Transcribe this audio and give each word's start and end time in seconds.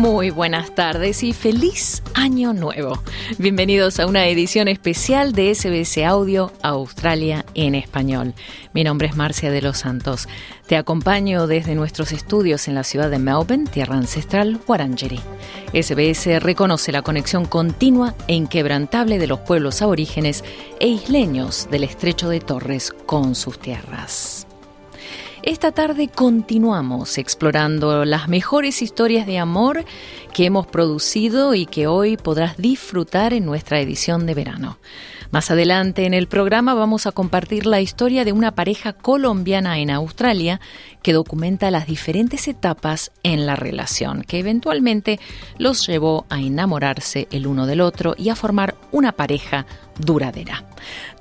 Muy 0.00 0.30
buenas 0.30 0.74
tardes 0.74 1.22
y 1.22 1.34
feliz 1.34 2.02
año 2.14 2.54
nuevo. 2.54 3.02
Bienvenidos 3.36 4.00
a 4.00 4.06
una 4.06 4.28
edición 4.28 4.66
especial 4.66 5.34
de 5.34 5.54
SBS 5.54 5.98
Audio 6.06 6.50
Australia 6.62 7.44
en 7.52 7.74
español. 7.74 8.32
Mi 8.72 8.82
nombre 8.82 9.08
es 9.08 9.16
Marcia 9.16 9.50
de 9.50 9.60
los 9.60 9.76
Santos. 9.76 10.26
Te 10.66 10.78
acompaño 10.78 11.46
desde 11.46 11.74
nuestros 11.74 12.12
estudios 12.12 12.66
en 12.66 12.76
la 12.76 12.82
ciudad 12.82 13.10
de 13.10 13.18
Melbourne, 13.18 13.68
tierra 13.70 13.96
ancestral 13.96 14.58
Wurundjeri. 14.66 15.20
SBS 15.74 16.42
reconoce 16.42 16.92
la 16.92 17.02
conexión 17.02 17.44
continua 17.44 18.14
e 18.26 18.32
inquebrantable 18.32 19.18
de 19.18 19.26
los 19.26 19.40
pueblos 19.40 19.82
aborígenes 19.82 20.44
e 20.80 20.88
isleños 20.88 21.68
del 21.70 21.84
estrecho 21.84 22.30
de 22.30 22.40
Torres 22.40 22.90
con 23.04 23.34
sus 23.34 23.58
tierras. 23.58 24.39
Esta 25.42 25.72
tarde 25.72 26.08
continuamos 26.08 27.16
explorando 27.16 28.04
las 28.04 28.28
mejores 28.28 28.82
historias 28.82 29.26
de 29.26 29.38
amor 29.38 29.86
que 30.34 30.44
hemos 30.44 30.66
producido 30.66 31.54
y 31.54 31.64
que 31.64 31.86
hoy 31.86 32.18
podrás 32.18 32.58
disfrutar 32.58 33.32
en 33.32 33.46
nuestra 33.46 33.80
edición 33.80 34.26
de 34.26 34.34
verano. 34.34 34.78
Más 35.30 35.52
adelante 35.52 36.06
en 36.06 36.14
el 36.14 36.26
programa 36.26 36.74
vamos 36.74 37.06
a 37.06 37.12
compartir 37.12 37.64
la 37.64 37.80
historia 37.80 38.24
de 38.24 38.32
una 38.32 38.50
pareja 38.56 38.92
colombiana 38.92 39.78
en 39.78 39.90
Australia 39.90 40.60
que 41.02 41.12
documenta 41.12 41.70
las 41.70 41.86
diferentes 41.86 42.48
etapas 42.48 43.12
en 43.22 43.46
la 43.46 43.54
relación, 43.54 44.22
que 44.22 44.40
eventualmente 44.40 45.20
los 45.56 45.86
llevó 45.86 46.26
a 46.30 46.40
enamorarse 46.40 47.28
el 47.30 47.46
uno 47.46 47.66
del 47.66 47.80
otro 47.80 48.14
y 48.18 48.30
a 48.30 48.34
formar 48.34 48.74
una 48.90 49.12
pareja 49.12 49.66
duradera. 49.98 50.64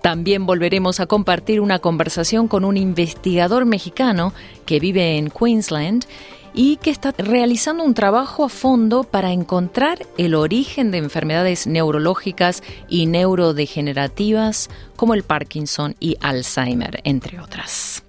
También 0.02 0.48
volveremos 0.48 1.00
a 1.00 1.06
compartir 1.06 1.62
una 1.62 1.78
conversación 1.78 2.48
con 2.48 2.66
un 2.66 2.78
investigador 2.78 3.66
mexicano 3.66 4.34
que 4.66 4.80
vive 4.80 5.18
en 5.18 5.30
Queensland 5.30 6.06
y 6.54 6.78
que 6.78 6.90
está 6.90 7.14
realizando 7.18 7.84
un 7.84 7.94
trabajo 7.94 8.46
a 8.46 8.50
fondo 8.50 9.04
para 9.04 9.32
encontrar 9.32 10.06
el 10.18 10.36
origen 10.36 10.92
de 10.92 10.98
enfermedades 10.98 11.68
neurológicas 11.68 12.64
y 12.88 13.06
neurodegenerativas 13.06 14.70
como 14.96 15.14
el 15.14 15.24
Parkinson 15.24 15.96
y 16.00 16.18
Alzheimer, 16.22 17.02
entre 17.04 17.40
otras. 17.40 18.04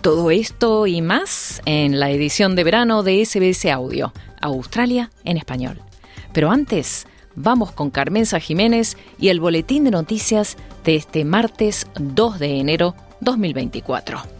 Todo 0.00 0.30
esto 0.30 0.86
y 0.86 1.02
más 1.02 1.60
en 1.64 1.98
la 1.98 2.10
edición 2.10 2.54
de 2.54 2.64
verano 2.64 3.02
de 3.02 3.24
SBS 3.24 3.66
Audio, 3.66 4.12
Australia 4.40 5.10
en 5.24 5.36
español. 5.36 5.80
Pero 6.32 6.50
antes, 6.50 7.06
vamos 7.34 7.72
con 7.72 7.90
Carmenza 7.90 8.38
Jiménez 8.38 8.96
y 9.18 9.28
el 9.28 9.40
boletín 9.40 9.84
de 9.84 9.90
noticias 9.90 10.56
de 10.84 10.96
este 10.96 11.24
martes 11.24 11.86
2 11.98 12.38
de 12.38 12.60
enero 12.60 12.94
2024. 13.20 14.37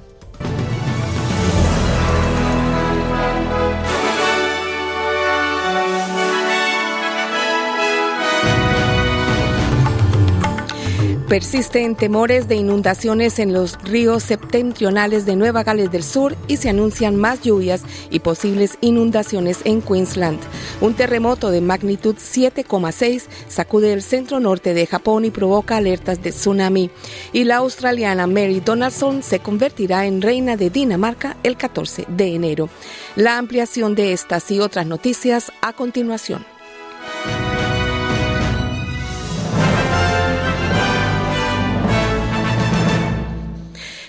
Persisten 11.28 11.94
temores 11.94 12.48
de 12.48 12.56
inundaciones 12.56 13.38
en 13.38 13.52
los 13.52 13.78
ríos 13.82 14.22
septentrionales 14.22 15.26
de 15.26 15.36
Nueva 15.36 15.62
Gales 15.62 15.90
del 15.90 16.02
Sur 16.02 16.34
y 16.48 16.56
se 16.56 16.70
anuncian 16.70 17.16
más 17.16 17.42
lluvias 17.42 17.82
y 18.08 18.20
posibles 18.20 18.78
inundaciones 18.80 19.58
en 19.64 19.82
Queensland. 19.82 20.40
Un 20.80 20.94
terremoto 20.94 21.50
de 21.50 21.60
magnitud 21.60 22.16
7,6 22.16 23.26
sacude 23.46 23.92
el 23.92 24.00
centro 24.00 24.40
norte 24.40 24.72
de 24.72 24.86
Japón 24.86 25.26
y 25.26 25.30
provoca 25.30 25.76
alertas 25.76 26.22
de 26.22 26.30
tsunami. 26.30 26.90
Y 27.34 27.44
la 27.44 27.56
australiana 27.56 28.26
Mary 28.26 28.60
Donaldson 28.64 29.22
se 29.22 29.40
convertirá 29.40 30.06
en 30.06 30.22
reina 30.22 30.56
de 30.56 30.70
Dinamarca 30.70 31.36
el 31.42 31.58
14 31.58 32.06
de 32.08 32.34
enero. 32.34 32.70
La 33.16 33.36
ampliación 33.36 33.94
de 33.94 34.14
estas 34.14 34.50
y 34.50 34.60
otras 34.60 34.86
noticias 34.86 35.52
a 35.60 35.74
continuación. 35.74 36.46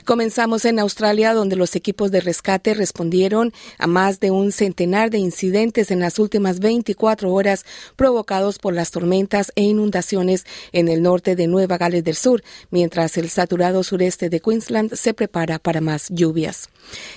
Comenzamos 0.09 0.66
en 0.66 0.80
Australia, 0.80 1.36
donde 1.36 1.56
los 1.56 1.75
equipos 1.75 2.09
de 2.09 2.20
rescate 2.20 2.74
respondieron 2.74 3.53
a 3.78 3.86
más 3.86 4.20
de 4.20 4.31
un 4.31 4.52
centenar 4.52 5.12
de 5.12 5.20
incidentes 5.20 5.92
en 5.92 6.00
las 6.00 6.18
últimas 6.18 6.59
24 6.59 7.31
horas 7.31 7.64
provocados 7.96 8.58
por 8.58 8.74
las 8.74 8.90
tormentas 8.90 9.52
e 9.56 9.62
inundaciones 9.62 10.47
en 10.72 10.88
el 10.88 11.03
norte 11.03 11.36
de 11.36 11.46
Nueva 11.46 11.78
Gales 11.78 12.03
del 12.03 12.16
Sur, 12.16 12.42
mientras 12.72 13.18
el 13.18 13.30
saturado 13.30 13.84
sureste 13.84 14.31
de 14.31 14.40
Queensland 14.40 14.96
se 14.96 15.14
prepara 15.14 15.59
para 15.59 15.80
más 15.80 16.08
lluvias. 16.09 16.70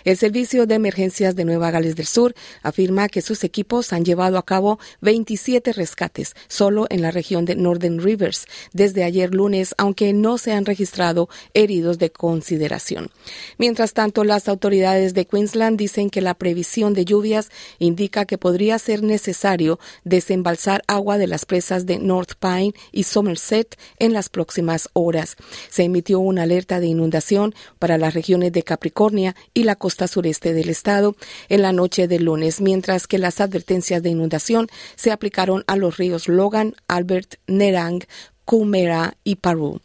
El 0.05 0.17
Servicio 0.17 0.67
de 0.67 0.75
Emergencias 0.75 1.37
de 1.37 1.45
Nueva 1.45 1.71
Gales 1.71 1.97
del 1.97 2.07
Sur 2.07 2.35
afirma 2.63 3.09
que 3.09 3.23
sus 3.23 3.45
equipos 3.45 3.93
han 3.93 4.05
llevado 4.05 4.39
a 4.39 4.45
cabo 4.45 4.79
27 5.01 5.73
rescates 5.73 6.35
solo 6.49 6.87
en 6.91 7.03
la 7.03 7.11
región 7.11 7.45
de 7.45 7.57
Northern 7.57 8.01
Rivers 8.01 8.47
desde 8.73 9.05
ayer 9.05 9.35
lunes, 9.35 9.75
aunque 9.79 10.13
no 10.13 10.39
se 10.39 10.53
han 10.53 10.65
registrado 10.65 11.29
heridos 11.55 11.99
de 11.99 12.11
consideración. 12.11 13.11
Mientras 13.59 13.93
tanto, 13.93 14.25
las 14.25 14.49
autoridades 14.49 15.15
de 15.15 15.27
Queensland 15.27 15.79
dicen 15.79 16.11
que 16.11 16.21
la 16.21 16.35
previsión 16.35 16.95
de 16.95 17.05
lluvias 17.05 17.51
indica 17.79 18.25
que 18.25 18.39
podría 18.39 18.79
ser 18.79 19.03
necesario 19.03 19.79
desembalsar 20.05 20.83
agua 20.87 21.19
de 21.19 21.27
las 21.27 21.45
presas 21.45 21.87
de 21.87 21.99
North 21.99 22.33
Pine 22.39 22.75
y 22.91 23.05
Somerset 23.05 23.79
en 23.99 24.13
las 24.13 24.29
próximas 24.29 24.89
horas. 24.93 25.37
Se 25.71 25.85
emitió 25.85 26.21
una 26.21 26.43
alerta 26.43 26.81
de 26.81 26.87
inundación 26.87 27.55
para 27.79 27.99
las 27.99 28.15
regiones 28.15 28.53
de 28.53 28.63
Capricornia 28.63 29.35
y 29.55 29.65
la 29.65 29.77
costa 29.77 30.09
sureste 30.09 30.53
del 30.53 30.69
estado 30.69 31.17
en 31.49 31.63
la 31.63 31.73
noche 31.73 32.09
del 32.09 32.25
lunes, 32.25 32.61
mientras 32.61 33.07
que 33.07 33.19
las 33.19 33.41
advertencias 33.41 34.03
de 34.03 34.11
inundación 34.11 34.69
se 34.97 35.11
aplicaron 35.11 35.65
a 35.67 35.77
los 35.77 35.97
ríos 35.97 36.29
Logan, 36.29 36.75
Albert, 36.89 37.35
Nerang, 37.47 38.05
Coomera 38.45 39.17
y 39.25 39.37
Paru. 39.37 39.81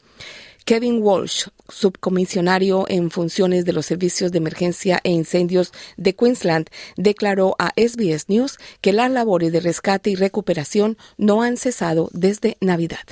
Kevin 0.67 1.01
Walsh, 1.01 1.47
subcomisionario 1.69 2.85
en 2.89 3.09
funciones 3.09 3.63
de 3.63 3.71
los 3.71 3.85
servicios 3.85 4.33
de 4.33 4.39
emergencia 4.39 4.99
e 5.05 5.11
incendios 5.11 5.71
de 5.95 6.13
Queensland, 6.13 6.67
declaró 6.97 7.55
a 7.57 7.71
SBS 7.77 8.25
News 8.27 8.57
que 8.81 8.91
las 8.91 9.09
labores 9.09 9.53
de 9.53 9.61
rescate 9.61 10.09
y 10.09 10.15
recuperación 10.15 10.97
no 11.17 11.41
han 11.41 11.55
cesado 11.55 12.09
desde 12.11 12.57
Navidad. 12.59 13.05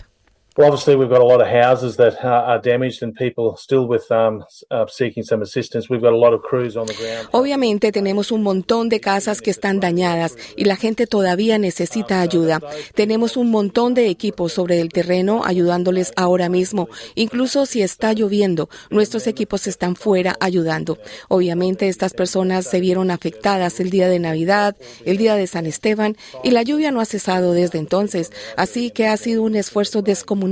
Well, 0.58 0.68
obviously, 0.68 0.96
we've 0.96 1.10
got 1.10 1.20
a 1.20 1.26
lot 1.26 1.42
of 1.42 1.48
houses 1.48 1.98
that 1.98 2.24
uh, 2.24 2.30
are 2.30 2.60
damaged 2.60 3.04
and 3.04 3.14
people 3.14 3.58
still 3.58 3.86
with 3.90 4.10
um, 4.10 4.46
uh, 4.72 4.86
seeking 4.88 5.22
some 5.22 5.42
assistance. 5.42 5.90
We've 5.90 6.02
got 6.02 6.14
a 6.14 6.18
lot 6.18 6.34
of 6.34 6.44
crews 6.44 6.78
on 6.78 6.86
the 6.86 6.94
ground. 6.94 7.28
Obviamente 7.34 7.92
tenemos 7.92 8.32
un 8.32 8.42
montón 8.42 8.88
de 8.88 9.02
casas 9.02 9.42
que 9.42 9.52
están 9.52 9.82
dañadas 9.82 10.38
y 10.56 10.64
la 10.64 10.78
gente 10.78 11.08
todavía 11.08 11.58
necesita 11.58 12.22
ayuda. 12.22 12.62
Tenemos 12.94 13.36
un 13.36 13.52
montón 13.52 13.96
de 13.96 14.08
equipos 14.08 14.54
sobre 14.54 14.80
el 14.80 14.94
terreno 14.94 15.42
ayudándoles 15.44 16.14
ahora 16.16 16.48
mismo. 16.48 16.88
Incluso 17.16 17.66
si 17.66 17.82
está 17.82 18.14
lloviendo, 18.14 18.70
nuestros 18.90 19.28
equipos 19.28 19.68
están 19.68 19.98
fuera 19.98 20.38
ayudando. 20.40 20.98
Obviamente 21.28 21.90
estas 21.90 22.14
personas 22.14 22.66
se 22.66 22.80
vieron 22.80 23.12
afectadas 23.12 23.82
el 23.82 23.90
día 23.90 24.08
de 24.08 24.20
Navidad, 24.20 24.78
el 25.04 25.18
día 25.18 25.36
de 25.36 25.48
San 25.48 25.66
Esteban 25.66 26.16
y 26.46 26.52
la 26.52 26.64
lluvia 26.64 26.92
no 26.92 27.02
ha 27.02 27.06
cesado 27.06 27.52
desde 27.52 27.78
entonces. 27.78 28.32
Así 28.56 28.90
que 28.90 29.08
ha 29.08 29.18
sido 29.18 29.44
un 29.44 29.58
esfuerzo 29.58 30.02
descomunal 30.02 30.45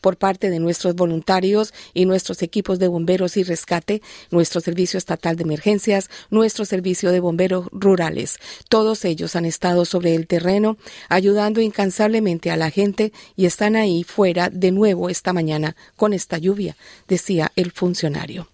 por 0.00 0.16
parte 0.16 0.50
de 0.50 0.58
nuestros 0.58 0.94
voluntarios 0.94 1.72
y 1.94 2.06
nuestros 2.06 2.42
equipos 2.42 2.78
de 2.78 2.88
bomberos 2.88 3.36
y 3.36 3.42
rescate, 3.42 4.02
nuestro 4.30 4.60
Servicio 4.60 4.98
Estatal 4.98 5.36
de 5.36 5.44
Emergencias, 5.44 6.10
nuestro 6.30 6.64
Servicio 6.64 7.10
de 7.10 7.20
Bomberos 7.20 7.66
Rurales. 7.72 8.38
Todos 8.68 9.04
ellos 9.04 9.36
han 9.36 9.44
estado 9.44 9.84
sobre 9.84 10.14
el 10.14 10.26
terreno 10.26 10.76
ayudando 11.08 11.60
incansablemente 11.60 12.50
a 12.50 12.56
la 12.56 12.70
gente 12.70 13.12
y 13.36 13.46
están 13.46 13.76
ahí 13.76 14.04
fuera 14.04 14.50
de 14.50 14.70
nuevo 14.70 15.08
esta 15.08 15.32
mañana 15.32 15.76
con 15.96 16.12
esta 16.12 16.38
lluvia, 16.38 16.76
decía 17.08 17.52
el 17.56 17.72
funcionario. 17.72 18.48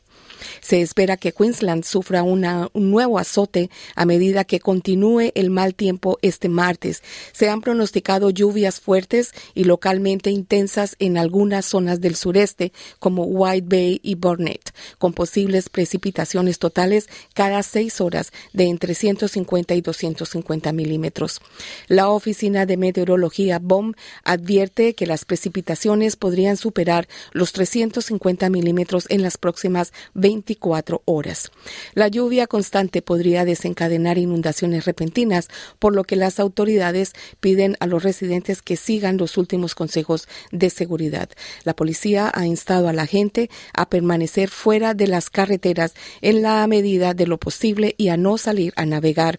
Se 0.67 0.83
espera 0.83 1.17
que 1.17 1.31
Queensland 1.31 1.85
sufra 1.85 2.25
un 2.25 2.43
nuevo 2.75 3.21
azote 3.21 3.71
a 3.95 4.05
medida 4.05 4.43
que 4.43 4.59
continúe 4.59 5.31
el 5.37 5.49
mal 5.49 5.77
tiempo 5.77 6.19
este 6.23 6.49
martes. 6.49 7.05
Se 7.31 7.49
han 7.49 7.61
pronosticado 7.61 8.31
lluvias 8.31 8.81
fuertes 8.81 9.31
y 9.55 9.63
localmente 9.63 10.31
intensas 10.31 10.97
en 10.99 11.19
algunas 11.19 11.67
zonas 11.67 12.01
del 12.01 12.17
sureste, 12.17 12.73
como 12.99 13.27
White 13.27 13.69
Bay 13.69 14.01
y 14.03 14.17
Burnett, 14.17 14.75
con 14.99 15.13
posibles 15.13 15.69
precipitaciones 15.69 16.59
totales 16.59 17.09
cada 17.33 17.63
seis 17.63 18.01
horas 18.01 18.33
de 18.53 18.65
entre 18.65 18.97
150 18.97 19.73
y 19.73 19.81
250 19.83 20.73
milímetros. 20.73 21.43
La 21.87 22.09
Oficina 22.09 22.67
de 22.67 22.77
Meteorología 22.77 23.61
BOM 23.61 23.93
advierte 24.25 24.97
que 24.97 25.07
las 25.07 25.25
precipitaciones 25.27 26.17
podrían 26.17 26.57
superar 26.57 27.07
los 27.31 27.53
350 27.53 28.51
milímetros 28.51 29.07
en 29.11 29.23
las 29.23 29.39
próximas 29.39 29.93
24 30.15 30.56
horas. 31.05 31.51
La 31.95 32.09
lluvia 32.09 32.47
constante 32.47 33.03
podría 33.03 33.45
desencadenar 33.45 34.19
inundaciones 34.19 34.85
repentinas, 34.85 35.49
por 35.79 35.95
lo 35.95 36.05
que 36.05 36.17
las 36.17 36.41
autoridades 36.41 37.13
piden 37.41 37.77
a 37.81 37.87
los 37.87 38.03
residentes 38.03 38.63
que 38.63 38.77
sigan 38.77 39.17
los 39.17 39.37
últimos 39.37 39.75
consejos 39.75 40.29
de 40.53 40.71
seguridad. 40.71 41.29
La 41.65 41.75
policía 41.75 42.31
ha 42.35 42.47
instado 42.47 42.89
a 42.89 42.93
la 42.93 43.07
gente 43.07 43.51
a 43.73 43.89
permanecer 43.89 44.49
fuera 44.49 44.95
de 44.95 45.07
las 45.07 45.31
carreteras 45.31 45.95
en 46.21 46.43
la 46.43 46.67
medida 46.67 47.15
de 47.15 47.27
lo 47.27 47.39
posible 47.39 47.95
y 47.99 48.09
a 48.09 48.17
no 48.17 48.39
salir 48.39 48.73
a 48.77 48.87
navegar. 48.87 49.39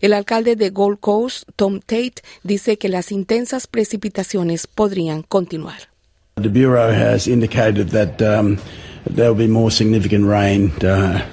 El 0.00 0.12
alcalde 0.12 0.56
de 0.56 0.70
Gold 0.70 1.00
Coast, 1.00 1.48
Tom 1.56 1.80
Tate, 1.80 2.22
dice 2.42 2.78
que 2.78 2.88
las 2.88 3.12
intensas 3.12 3.66
precipitaciones 3.66 4.66
podrían 4.66 5.22
continuar. 5.22 5.94
The 6.36 6.48
Bureau 6.48 6.90
has 6.90 7.28
indicated 7.28 7.90
that 7.90 8.20
um, 8.20 8.58
there 9.06 9.28
will 9.28 9.38
be 9.38 9.48
more 9.48 9.70
significant 9.70 10.26
rain 10.26 10.72
uh, 10.82 11.24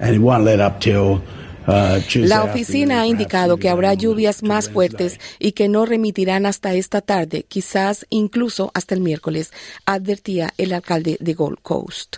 and 0.00 0.14
it 0.14 0.18
won't 0.18 0.44
let 0.44 0.60
up 0.60 0.80
till 0.80 1.22
la 1.66 2.42
oficina 2.42 3.00
ha 3.00 3.06
indicado 3.06 3.56
que 3.56 3.68
habrá 3.68 3.94
lluvias 3.94 4.42
más 4.42 4.70
fuertes 4.70 5.20
y 5.38 5.52
que 5.52 5.68
no 5.68 5.86
remitirán 5.86 6.46
hasta 6.46 6.74
esta 6.74 7.00
tarde, 7.00 7.44
quizás 7.46 8.06
incluso 8.10 8.70
hasta 8.74 8.94
el 8.94 9.00
miércoles, 9.00 9.52
advertía 9.86 10.52
el 10.58 10.72
alcalde 10.72 11.16
de 11.20 11.34
Gold 11.34 11.58
Coast. 11.62 12.16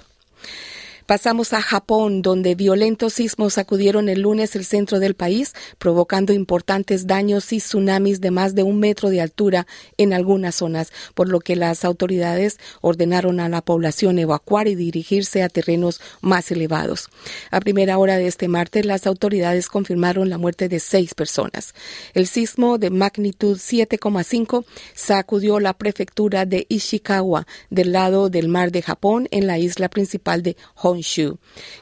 Pasamos 1.06 1.52
a 1.52 1.60
Japón, 1.60 2.22
donde 2.22 2.54
violentos 2.54 3.14
sismos 3.14 3.54
sacudieron 3.54 4.08
el 4.08 4.22
lunes 4.22 4.54
el 4.54 4.64
centro 4.64 5.00
del 5.00 5.14
país, 5.14 5.52
provocando 5.78 6.32
importantes 6.32 7.06
daños 7.06 7.52
y 7.52 7.58
tsunamis 7.58 8.20
de 8.20 8.30
más 8.30 8.54
de 8.54 8.62
un 8.62 8.78
metro 8.78 9.10
de 9.10 9.20
altura 9.20 9.66
en 9.98 10.12
algunas 10.12 10.54
zonas, 10.54 10.92
por 11.14 11.28
lo 11.28 11.40
que 11.40 11.56
las 11.56 11.84
autoridades 11.84 12.58
ordenaron 12.80 13.40
a 13.40 13.48
la 13.48 13.62
población 13.62 14.18
evacuar 14.18 14.68
y 14.68 14.76
dirigirse 14.76 15.42
a 15.42 15.48
terrenos 15.48 16.00
más 16.20 16.50
elevados. 16.52 17.08
A 17.50 17.60
primera 17.60 17.98
hora 17.98 18.16
de 18.16 18.28
este 18.28 18.46
martes, 18.46 18.86
las 18.86 19.06
autoridades 19.06 19.68
confirmaron 19.68 20.30
la 20.30 20.38
muerte 20.38 20.68
de 20.68 20.78
seis 20.78 21.14
personas. 21.14 21.74
El 22.14 22.26
sismo 22.26 22.78
de 22.78 22.90
magnitud 22.90 23.58
7,5 23.58 24.64
sacudió 24.94 25.58
la 25.58 25.72
prefectura 25.72 26.46
de 26.46 26.66
Ishikawa, 26.68 27.46
del 27.70 27.92
lado 27.92 28.30
del 28.30 28.48
mar 28.48 28.70
de 28.70 28.82
Japón, 28.82 29.26
en 29.30 29.46
la 29.46 29.58
isla 29.58 29.88
principal 29.88 30.42
de 30.42 30.56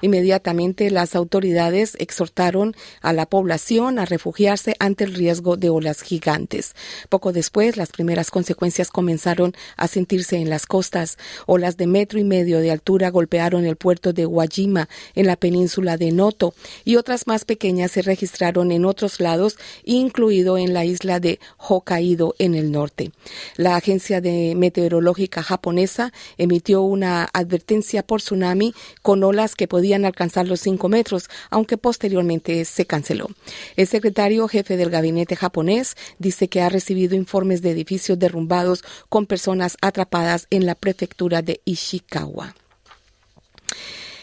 Inmediatamente 0.01 0.91
las 0.91 1.15
autoridades 1.15 1.97
exhortaron 1.99 2.75
a 3.01 3.13
la 3.13 3.27
población 3.27 3.99
a 3.99 4.05
refugiarse 4.05 4.77
ante 4.79 5.05
el 5.05 5.15
riesgo 5.15 5.57
de 5.57 5.71
olas 5.71 6.03
gigantes. 6.03 6.75
Poco 7.09 7.33
después, 7.33 7.77
las 7.77 7.91
primeras 7.91 8.31
consecuencias 8.31 8.91
comenzaron 8.91 9.55
a 9.77 9.89
sentirse 9.89 10.37
en 10.37 10.51
las 10.51 10.67
costas. 10.67 11.19
Olas 11.47 11.77
de 11.77 11.87
metro 11.87 12.19
y 12.19 12.25
medio 12.25 12.61
de 12.61 12.71
altura 12.71 13.11
golpearon 13.11 13.65
el 13.65 13.77
puerto 13.77 14.13
de 14.13 14.27
Wajima 14.27 14.89
en 15.15 15.27
la 15.27 15.37
península 15.37 15.97
de 15.97 16.13
Noto 16.13 16.55
y 16.85 16.97
otras 16.97 17.27
más 17.27 17.45
pequeñas 17.45 17.93
se 17.93 18.03
registraron 18.03 18.73
en 18.73 18.85
otros 18.85 19.21
lados, 19.21 19.59
incluido 19.85 20.59
en 20.59 20.73
la 20.73 20.85
isla 20.85 21.21
de 21.21 21.41
Hokkaido 21.57 22.35
en 22.39 22.55
el 22.55 22.71
norte. 22.71 23.13
La 23.57 23.77
agencia 23.77 24.21
de 24.21 24.55
meteorológica 24.57 25.43
japonesa 25.43 26.13
emitió 26.39 26.83
una 26.83 27.29
advertencia 27.33 28.03
por 28.03 28.21
tsunami 28.21 28.75
con 29.03 29.23
olas 29.25 29.55
que 29.55 29.69
podían 29.69 30.05
alcanzar 30.05 30.47
los 30.47 30.61
5 30.61 30.89
metros, 30.89 31.29
aunque 31.51 31.77
posteriormente 31.77 32.65
se 32.65 32.87
canceló. 32.87 33.29
El 33.77 33.87
secretario 33.87 34.49
jefe 34.49 34.77
del 34.77 34.91
gabinete 34.91 35.37
japonés 35.37 35.97
dice 36.19 36.49
que 36.49 36.63
ha 36.63 36.69
recibido 36.69 37.15
informes 37.15 37.63
de 37.63 37.71
edificios 37.71 38.19
derrumbados 38.19 38.85
con 39.09 39.27
personas 39.27 39.77
atrapadas 39.81 40.47
en 40.51 40.67
la 40.67 40.75
prefectura 40.75 41.43
de 41.43 41.61
Ishikawa. 41.65 42.55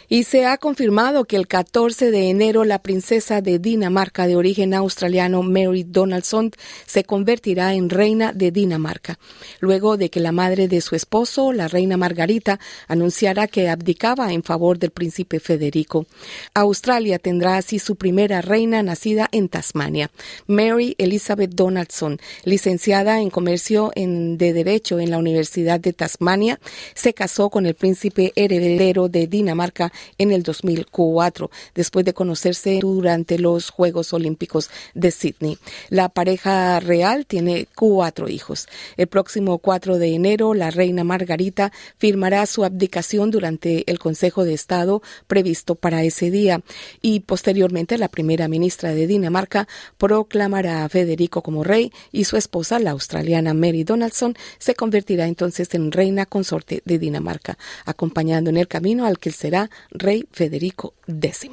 Y 0.09 0.23
se 0.23 0.45
ha 0.45 0.57
confirmado 0.57 1.25
que 1.25 1.35
el 1.35 1.47
14 1.47 2.11
de 2.11 2.29
enero 2.29 2.63
la 2.63 2.81
princesa 2.81 3.41
de 3.41 3.59
Dinamarca 3.59 4.25
de 4.25 4.37
origen 4.37 4.73
australiano 4.73 5.43
Mary 5.43 5.83
Donaldson 5.83 6.51
se 6.85 7.03
convertirá 7.03 7.73
en 7.73 7.89
reina 7.89 8.31
de 8.31 8.51
Dinamarca, 8.51 9.19
luego 9.59 9.97
de 9.97 10.09
que 10.09 10.21
la 10.21 10.31
madre 10.31 10.69
de 10.69 10.79
su 10.79 10.95
esposo, 10.95 11.51
la 11.51 11.67
reina 11.67 11.97
Margarita, 11.97 12.57
anunciara 12.87 13.47
que 13.47 13.67
abdicaba 13.67 14.31
en 14.31 14.43
favor 14.43 14.79
del 14.79 14.91
príncipe 14.91 15.41
Federico. 15.41 16.05
Australia 16.53 17.19
tendrá 17.19 17.57
así 17.57 17.77
su 17.77 17.97
primera 17.97 18.39
reina 18.41 18.81
nacida 18.83 19.27
en 19.33 19.49
Tasmania, 19.49 20.09
Mary 20.47 20.95
Elizabeth 20.99 21.51
Donaldson, 21.53 22.17
licenciada 22.45 23.19
en 23.19 23.29
comercio 23.29 23.91
en, 23.93 24.37
de 24.37 24.53
Derecho 24.53 25.01
en 25.01 25.11
la 25.11 25.17
Universidad 25.17 25.81
de 25.81 25.91
Tasmania, 25.91 26.61
se 26.95 27.13
casó 27.13 27.49
con 27.49 27.65
el 27.65 27.73
príncipe 27.73 28.31
heredero 28.37 29.09
de 29.09 29.27
Dinamarca 29.27 29.91
en 30.17 30.31
el 30.31 30.43
2004, 30.43 31.49
después 31.75 32.05
de 32.05 32.13
conocerse 32.13 32.79
durante 32.81 33.39
los 33.39 33.69
Juegos 33.69 34.13
Olímpicos 34.13 34.69
de 34.93 35.11
Sydney. 35.11 35.57
La 35.89 36.09
pareja 36.09 36.79
real 36.79 37.25
tiene 37.25 37.67
cuatro 37.75 38.29
hijos. 38.29 38.67
El 38.97 39.07
próximo 39.07 39.57
4 39.59 39.97
de 39.97 40.13
enero, 40.13 40.53
la 40.53 40.71
reina 40.71 41.03
Margarita 41.03 41.71
firmará 41.97 42.45
su 42.45 42.63
abdicación 42.63 43.31
durante 43.31 43.89
el 43.89 43.99
Consejo 43.99 44.43
de 44.43 44.53
Estado 44.53 45.01
previsto 45.27 45.75
para 45.75 46.03
ese 46.03 46.31
día 46.31 46.61
y 47.01 47.21
posteriormente 47.21 47.97
la 47.97 48.07
primera 48.07 48.47
ministra 48.47 48.93
de 48.93 49.07
Dinamarca 49.07 49.67
proclamará 49.97 50.83
a 50.83 50.89
Federico 50.89 51.41
como 51.41 51.63
rey 51.63 51.91
y 52.11 52.25
su 52.25 52.37
esposa, 52.37 52.79
la 52.79 52.91
australiana 52.91 53.53
Mary 53.53 53.83
Donaldson, 53.83 54.35
se 54.57 54.75
convertirá 54.75 55.27
entonces 55.27 55.73
en 55.73 55.91
reina 55.91 56.25
consorte 56.25 56.81
de 56.85 56.99
Dinamarca, 56.99 57.57
acompañando 57.85 58.49
en 58.49 58.57
el 58.57 58.67
camino 58.67 59.05
al 59.05 59.19
que 59.19 59.31
será 59.31 59.69
rey 59.91 60.27
Federico 60.31 60.93
X. 61.07 61.49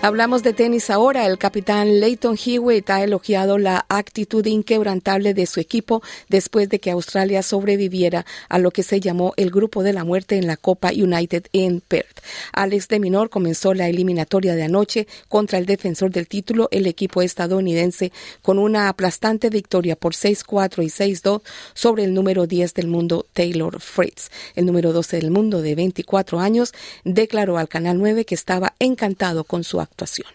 Hablamos 0.00 0.44
de 0.44 0.52
tenis 0.52 0.90
ahora. 0.90 1.26
El 1.26 1.38
capitán 1.38 1.98
Leighton 1.98 2.36
Hewitt 2.36 2.88
ha 2.88 3.02
elogiado 3.02 3.58
la 3.58 3.84
actitud 3.88 4.46
inquebrantable 4.46 5.34
de 5.34 5.44
su 5.44 5.58
equipo 5.58 6.02
después 6.28 6.68
de 6.68 6.78
que 6.78 6.92
Australia 6.92 7.42
sobreviviera 7.42 8.24
a 8.48 8.60
lo 8.60 8.70
que 8.70 8.84
se 8.84 9.00
llamó 9.00 9.34
el 9.36 9.50
grupo 9.50 9.82
de 9.82 9.92
la 9.92 10.04
muerte 10.04 10.36
en 10.36 10.46
la 10.46 10.56
Copa 10.56 10.92
United 10.92 11.48
en 11.52 11.80
Perth. 11.80 12.20
Alex 12.52 12.86
de 12.86 13.00
Minor 13.00 13.28
comenzó 13.28 13.74
la 13.74 13.88
eliminatoria 13.88 14.54
de 14.54 14.62
anoche 14.62 15.08
contra 15.28 15.58
el 15.58 15.66
defensor 15.66 16.12
del 16.12 16.28
título, 16.28 16.68
el 16.70 16.86
equipo 16.86 17.20
estadounidense, 17.20 18.12
con 18.40 18.60
una 18.60 18.88
aplastante 18.88 19.50
victoria 19.50 19.96
por 19.96 20.14
6-4 20.14 20.84
y 20.84 20.90
6-2 20.90 21.42
sobre 21.74 22.04
el 22.04 22.14
número 22.14 22.46
10 22.46 22.72
del 22.72 22.86
mundo, 22.86 23.26
Taylor 23.32 23.80
Fritz. 23.80 24.30
El 24.54 24.64
número 24.66 24.92
12 24.92 25.16
del 25.18 25.32
mundo, 25.32 25.60
de 25.60 25.74
24 25.74 26.38
años, 26.38 26.72
declaró 27.02 27.58
al 27.58 27.68
Canal 27.68 27.98
9 27.98 28.24
que 28.24 28.36
estaba 28.36 28.74
encantado 28.78 29.42
con 29.42 29.64
su 29.64 29.87
actuación. 29.90 30.28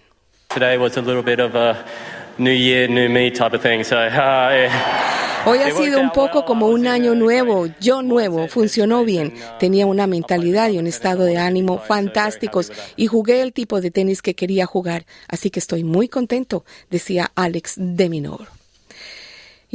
Hoy 5.46 5.60
ha 5.60 5.72
sido 5.72 6.00
un 6.00 6.12
poco 6.12 6.46
como 6.46 6.68
un 6.68 6.88
año 6.88 7.16
nuevo, 7.16 7.68
yo 7.82 8.02
nuevo, 8.02 8.48
funcionó 8.48 9.04
bien, 9.04 9.34
tenía 9.60 9.86
una 9.86 10.08
mentalidad 10.08 10.70
y 10.70 10.78
un 10.78 10.88
estado 10.88 11.26
de 11.26 11.38
ánimo 11.38 11.80
fantásticos 11.80 12.72
y 12.96 13.08
jugué 13.08 13.42
el 13.42 13.52
tipo 13.52 13.82
de 13.82 13.92
tenis 13.92 14.22
que 14.22 14.36
quería 14.36 14.66
jugar, 14.66 15.06
así 15.28 15.50
que 15.50 15.60
estoy 15.60 15.84
muy 15.84 16.08
contento, 16.08 16.64
decía 16.90 17.30
Alex 17.36 17.74
Deminor. 17.76 18.63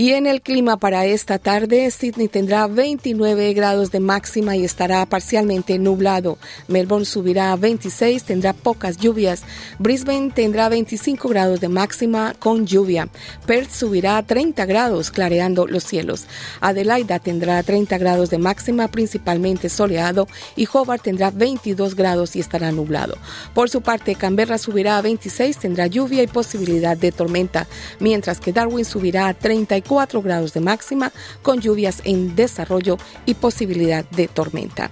Y 0.01 0.13
en 0.13 0.29
el 0.29 0.43
clima 0.43 0.77
para 0.77 1.07
esta 1.07 1.41
tarde, 1.41 1.91
Sydney 1.91 2.29
tendrá 2.29 2.69
29 2.69 3.53
grados 3.53 3.91
de 3.91 3.99
máxima 3.99 4.55
y 4.55 4.65
estará 4.65 5.05
parcialmente 5.07 5.77
nublado. 5.81 6.39
Melbourne 6.69 7.05
subirá 7.05 7.51
a 7.51 7.57
26, 7.57 8.23
tendrá 8.23 8.53
pocas 8.53 8.99
lluvias. 8.99 9.43
Brisbane 9.81 10.31
tendrá 10.31 10.69
25 10.69 11.29
grados 11.29 11.59
de 11.59 11.69
máxima 11.69 12.37
con 12.39 12.65
lluvia. 12.65 13.09
Perth 13.45 13.73
subirá 13.73 14.19
a 14.19 14.23
30 14.23 14.67
grados, 14.67 15.11
clareando 15.11 15.67
los 15.67 15.83
cielos. 15.83 16.27
Adelaida 16.61 17.19
tendrá 17.19 17.61
30 17.65 17.99
grados 17.99 18.31
de 18.31 18.39
máxima, 18.39 18.87
principalmente 18.87 19.69
soleado. 19.69 20.29
Y 20.55 20.69
Hobart 20.73 21.03
tendrá 21.03 21.33
22 21.33 21.97
grados 21.97 22.37
y 22.37 22.39
estará 22.39 22.71
nublado. 22.71 23.19
Por 23.53 23.69
su 23.69 23.81
parte, 23.81 24.15
Canberra 24.15 24.59
subirá 24.59 24.97
a 24.97 25.03
26, 25.03 25.59
tendrá 25.59 25.89
lluvia 25.89 26.23
y 26.23 26.29
posibilidad 26.29 26.97
de 26.97 27.11
tormenta, 27.11 27.67
mientras 27.99 28.39
que 28.39 28.53
Darwin 28.53 28.85
subirá 28.85 29.27
a 29.27 29.35
34 29.35 29.88
4 29.89 30.23
grados 30.23 30.53
de 30.53 30.61
máxima, 30.61 31.11
con 31.43 31.61
lluvias 31.61 32.03
en 32.05 32.37
desarrollo 32.37 32.99
y 33.27 33.35
posibilidad 33.35 34.05
de 34.11 34.29
tormenta. 34.29 34.91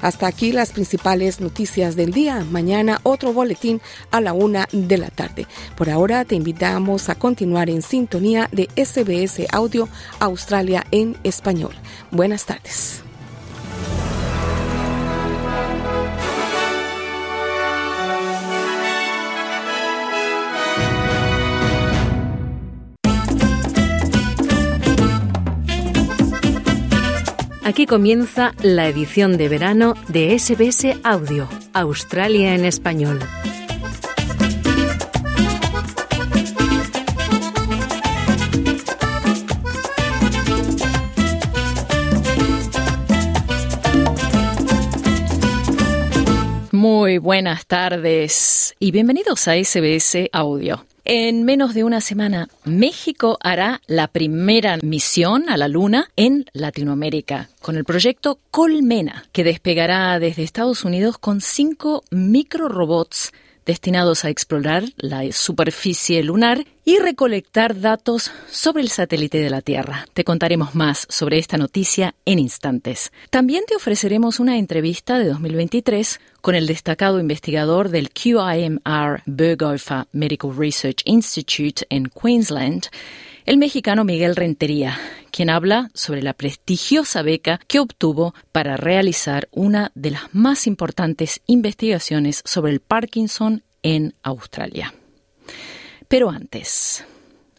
Hasta 0.00 0.26
aquí 0.26 0.52
las 0.52 0.70
principales 0.70 1.40
noticias 1.40 1.96
del 1.96 2.12
día. 2.12 2.44
Mañana 2.50 3.00
otro 3.02 3.32
boletín 3.32 3.80
a 4.10 4.20
la 4.20 4.32
una 4.32 4.68
de 4.70 4.98
la 4.98 5.08
tarde. 5.08 5.46
Por 5.76 5.90
ahora 5.90 6.24
te 6.24 6.34
invitamos 6.34 7.08
a 7.08 7.14
continuar 7.14 7.70
en 7.70 7.82
sintonía 7.82 8.48
de 8.52 8.68
SBS 8.76 9.46
Audio 9.50 9.88
Australia 10.20 10.86
en 10.90 11.16
español. 11.24 11.74
Buenas 12.10 12.44
tardes. 12.44 13.03
Aquí 27.64 27.86
comienza 27.86 28.52
la 28.62 28.88
edición 28.88 29.38
de 29.38 29.48
verano 29.48 29.94
de 30.08 30.38
SBS 30.38 30.98
Audio, 31.02 31.48
Australia 31.72 32.54
en 32.54 32.66
español. 32.66 33.20
Muy 46.70 47.16
buenas 47.16 47.64
tardes 47.64 48.74
y 48.78 48.90
bienvenidos 48.90 49.48
a 49.48 49.54
SBS 49.54 50.28
Audio. 50.32 50.84
En 51.06 51.44
menos 51.44 51.74
de 51.74 51.84
una 51.84 52.00
semana, 52.00 52.48
México 52.64 53.36
hará 53.42 53.82
la 53.86 54.08
primera 54.08 54.78
misión 54.82 55.50
a 55.50 55.58
la 55.58 55.68
Luna 55.68 56.10
en 56.16 56.46
Latinoamérica 56.54 57.50
con 57.60 57.76
el 57.76 57.84
proyecto 57.84 58.38
Colmena, 58.50 59.26
que 59.32 59.44
despegará 59.44 60.18
desde 60.18 60.44
Estados 60.44 60.82
Unidos 60.82 61.18
con 61.18 61.42
cinco 61.42 62.04
microrobots 62.10 63.32
destinados 63.66 64.24
a 64.24 64.30
explorar 64.30 64.84
la 64.96 65.30
superficie 65.32 66.22
lunar 66.22 66.64
y 66.84 66.98
recolectar 66.98 67.80
datos 67.80 68.30
sobre 68.50 68.82
el 68.82 68.90
satélite 68.90 69.38
de 69.38 69.50
la 69.50 69.62
Tierra. 69.62 70.06
Te 70.12 70.24
contaremos 70.24 70.74
más 70.74 71.06
sobre 71.08 71.38
esta 71.38 71.56
noticia 71.56 72.14
en 72.24 72.38
instantes. 72.38 73.12
También 73.30 73.64
te 73.66 73.76
ofreceremos 73.76 74.38
una 74.38 74.58
entrevista 74.58 75.18
de 75.18 75.28
2023 75.28 76.20
con 76.40 76.54
el 76.54 76.66
destacado 76.66 77.18
investigador 77.18 77.88
del 77.88 78.10
QIMR 78.10 79.22
Berghofer 79.24 80.06
Medical 80.12 80.56
Research 80.56 81.00
Institute 81.04 81.86
en 81.88 82.10
Queensland, 82.10 82.88
el 83.46 83.56
mexicano 83.56 84.04
Miguel 84.04 84.36
Rentería, 84.36 84.98
quien 85.34 85.50
habla 85.50 85.90
sobre 85.94 86.22
la 86.22 86.32
prestigiosa 86.32 87.22
beca 87.22 87.58
que 87.66 87.80
obtuvo 87.80 88.34
para 88.52 88.76
realizar 88.76 89.48
una 89.50 89.90
de 89.96 90.12
las 90.12 90.32
más 90.32 90.68
importantes 90.68 91.40
investigaciones 91.46 92.40
sobre 92.44 92.70
el 92.70 92.78
Parkinson 92.78 93.64
en 93.82 94.14
Australia. 94.22 94.94
Pero 96.06 96.30
antes, 96.30 97.04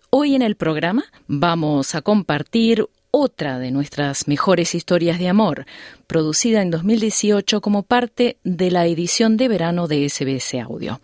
hoy 0.09 0.35
en 0.35 0.41
el 0.41 0.55
programa 0.55 1.03
vamos 1.27 1.95
a 1.95 2.01
compartir 2.01 2.87
otra 3.11 3.59
de 3.59 3.71
nuestras 3.71 4.29
mejores 4.29 4.73
historias 4.73 5.19
de 5.19 5.27
amor, 5.27 5.65
producida 6.07 6.61
en 6.61 6.71
2018 6.71 7.59
como 7.59 7.83
parte 7.83 8.37
de 8.45 8.71
la 8.71 8.85
edición 8.85 9.35
de 9.35 9.49
verano 9.49 9.89
de 9.89 10.07
SBS 10.07 10.61
Audio. 10.61 11.01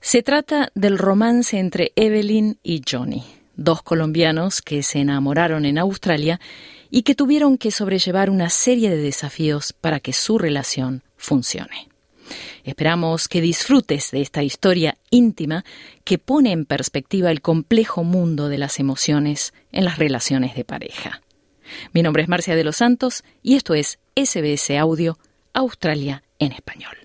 Se 0.00 0.22
trata 0.22 0.70
del 0.76 0.98
romance 0.98 1.58
entre 1.58 1.90
Evelyn 1.96 2.60
y 2.62 2.80
Johnny 2.88 3.39
dos 3.60 3.82
colombianos 3.82 4.62
que 4.62 4.82
se 4.82 5.00
enamoraron 5.00 5.66
en 5.66 5.78
Australia 5.78 6.40
y 6.90 7.02
que 7.02 7.14
tuvieron 7.14 7.58
que 7.58 7.70
sobrellevar 7.70 8.30
una 8.30 8.48
serie 8.48 8.88
de 8.88 8.96
desafíos 8.96 9.74
para 9.74 10.00
que 10.00 10.14
su 10.14 10.38
relación 10.38 11.02
funcione. 11.16 11.88
Esperamos 12.64 13.28
que 13.28 13.40
disfrutes 13.40 14.10
de 14.12 14.22
esta 14.22 14.42
historia 14.42 14.96
íntima 15.10 15.64
que 16.04 16.18
pone 16.18 16.52
en 16.52 16.64
perspectiva 16.64 17.30
el 17.30 17.42
complejo 17.42 18.02
mundo 18.02 18.48
de 18.48 18.58
las 18.58 18.78
emociones 18.78 19.52
en 19.72 19.84
las 19.84 19.98
relaciones 19.98 20.54
de 20.54 20.64
pareja. 20.64 21.20
Mi 21.92 22.02
nombre 22.02 22.22
es 22.22 22.28
Marcia 22.28 22.56
de 22.56 22.64
los 22.64 22.76
Santos 22.76 23.24
y 23.42 23.56
esto 23.56 23.74
es 23.74 23.98
SBS 24.16 24.70
Audio 24.78 25.18
Australia 25.52 26.22
en 26.38 26.52
español. 26.52 26.96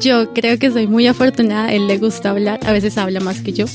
Yo 0.00 0.32
creo 0.34 0.58
que 0.58 0.70
soy 0.70 0.86
muy 0.86 1.06
afortunada, 1.06 1.72
él 1.72 1.86
le 1.86 1.98
gusta 1.98 2.30
hablar, 2.30 2.60
a 2.66 2.72
veces 2.72 2.98
habla 2.98 3.20
más 3.20 3.40
que 3.40 3.52
yo. 3.52 3.66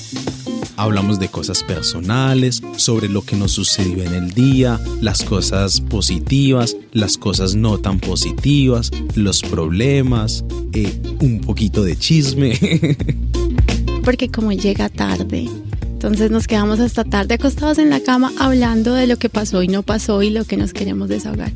Hablamos 0.78 1.20
de 1.20 1.30
cosas 1.30 1.64
personales, 1.64 2.62
sobre 2.76 3.10
lo 3.10 3.24
que 3.24 3.36
nos 3.36 3.52
sucedió 3.52 4.04
en 4.04 4.14
el 4.14 4.32
día, 4.32 4.80
las 5.00 5.24
cosas 5.24 5.82
positivas, 5.82 6.76
las 6.92 7.18
cosas 7.18 7.56
no 7.56 7.80
tan 7.80 8.00
positivas, 8.00 8.92
los 9.16 9.42
problemas, 9.42 10.44
eh, 10.74 11.02
un 11.20 11.42
poquito 11.42 11.84
de 11.84 11.98
chisme. 11.98 12.58
Porque 14.04 14.30
como 14.30 14.52
llega 14.52 14.90
tarde, 14.90 15.48
entonces 15.82 16.32
nos 16.32 16.48
quedamos 16.48 16.80
hasta 16.80 17.04
tarde 17.04 17.36
acostados 17.36 17.78
en 17.78 17.90
la 17.90 18.00
cama 18.00 18.32
hablando 18.40 18.94
de 18.94 19.08
lo 19.08 19.18
que 19.18 19.30
pasó 19.30 19.64
y 19.64 19.68
no 19.68 19.84
pasó 19.84 20.22
y 20.24 20.30
lo 20.30 20.46
que 20.46 20.58
nos 20.58 20.74
queremos 20.74 21.10
desahogar. 21.10 21.52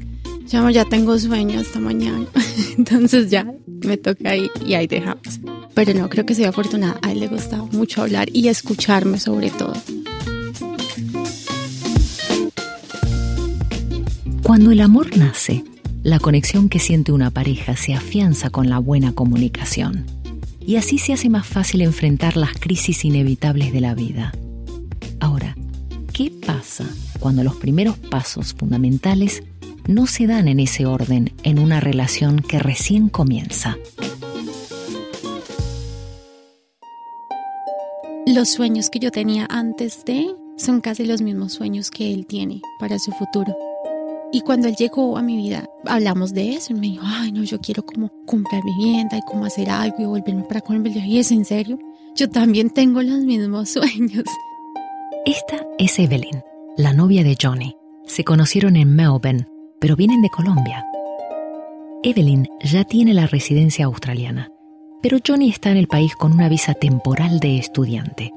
Ya, 0.56 0.72
ya 0.72 0.86
tengo 0.86 1.20
sueño 1.20 1.60
hasta 1.60 1.82
mañana. 1.82 2.26
Entonces 2.78 3.30
ya 3.30 3.46
me 3.86 3.98
toca 3.98 4.30
ahí 4.30 4.50
y 4.66 4.76
ahí 4.76 4.88
dejamos. 4.88 5.42
Pero 5.74 5.94
no, 5.94 6.08
creo 6.08 6.26
que 6.26 6.34
soy 6.34 6.46
afortunada. 6.46 6.98
A 7.02 7.12
él 7.12 7.20
le 7.20 7.28
gusta 7.28 7.58
mucho 7.58 8.04
hablar 8.04 8.30
y 8.32 8.48
escucharme 8.48 9.20
sobre 9.20 9.50
todo. 9.50 9.74
Cuando 14.44 14.72
el 14.72 14.80
amor 14.80 15.18
nace, 15.18 15.66
la 16.04 16.20
conexión 16.20 16.70
que 16.70 16.80
siente 16.80 17.12
una 17.12 17.32
pareja 17.32 17.76
se 17.76 17.94
afianza 17.94 18.50
con 18.50 18.70
la 18.70 18.80
buena 18.80 19.12
comunicación. 19.12 20.06
Y 20.66 20.78
así 20.78 21.00
se 21.00 21.12
hace 21.12 21.30
más 21.30 21.46
fácil 21.46 21.82
enfrentar 21.82 22.38
las 22.38 22.54
crisis 22.54 23.04
inevitables 23.04 23.74
de 23.74 23.82
la 23.82 23.94
vida. 23.94 24.32
Ahora, 25.20 25.58
¿qué 26.14 26.32
pasa 26.32 26.86
cuando 27.20 27.44
los 27.44 27.58
primeros 27.58 27.98
pasos 27.98 28.54
fundamentales 28.54 29.44
no 29.88 30.08
se 30.08 30.28
dan 30.28 30.48
en 30.48 30.60
ese 30.60 30.86
orden 30.86 31.34
en 31.44 31.60
una 31.60 31.80
relación 31.80 32.40
que 32.40 32.60
recién 32.60 33.10
comienza. 33.10 33.78
Los 38.26 38.50
sueños 38.50 38.90
que 38.90 39.00
yo 39.00 39.12
tenía 39.12 39.46
antes 39.50 40.04
de 40.06 40.28
son 40.58 40.82
casi 40.82 41.06
los 41.06 41.22
mismos 41.22 41.54
sueños 41.54 41.92
que 41.92 42.14
él 42.14 42.26
tiene 42.26 42.62
para 42.80 42.98
su 42.98 43.12
futuro. 43.12 43.56
Y 44.32 44.42
cuando 44.42 44.68
él 44.68 44.76
llegó 44.76 45.18
a 45.18 45.22
mi 45.22 45.38
vida, 45.38 45.70
hablamos 45.86 46.34
de 46.34 46.56
eso 46.56 46.74
y 46.74 46.76
me 46.76 46.88
dijo, 46.88 47.04
ay, 47.06 47.32
no, 47.32 47.44
yo 47.44 47.60
quiero 47.60 47.86
como 47.86 48.12
comprar 48.26 48.62
vivienda 48.64 49.18
y 49.18 49.22
como 49.22 49.46
hacer 49.46 49.70
algo 49.70 49.98
y 50.00 50.06
volverme 50.06 50.44
para 50.44 50.62
Colombia. 50.62 51.06
Y 51.06 51.20
es 51.20 51.32
en 51.32 51.46
serio, 51.46 51.78
yo 52.16 52.30
también 52.30 52.72
tengo 52.72 53.02
los 53.02 53.20
mismos 53.20 53.70
sueños. 53.70 54.26
Esta 55.26 55.66
es 55.78 55.98
Evelyn, 56.00 56.44
la 56.78 56.94
novia 56.94 57.24
de 57.24 57.38
Johnny. 57.40 57.78
Se 58.08 58.24
conocieron 58.24 58.76
en 58.76 58.96
Melbourne 58.96 59.48
pero 59.80 59.96
vienen 59.96 60.22
de 60.22 60.30
Colombia. 60.30 60.86
Evelyn 62.04 62.48
ya 62.62 62.84
tiene 62.84 63.14
la 63.14 63.28
residencia 63.28 63.86
australiana, 63.86 64.52
pero 65.02 65.18
Johnny 65.26 65.50
está 65.50 65.72
en 65.72 65.78
el 65.78 65.88
país 65.88 66.16
con 66.16 66.34
una 66.34 66.50
visa 66.50 66.74
temporal 66.74 67.40
de 67.40 67.58
estudiante. 67.58 68.32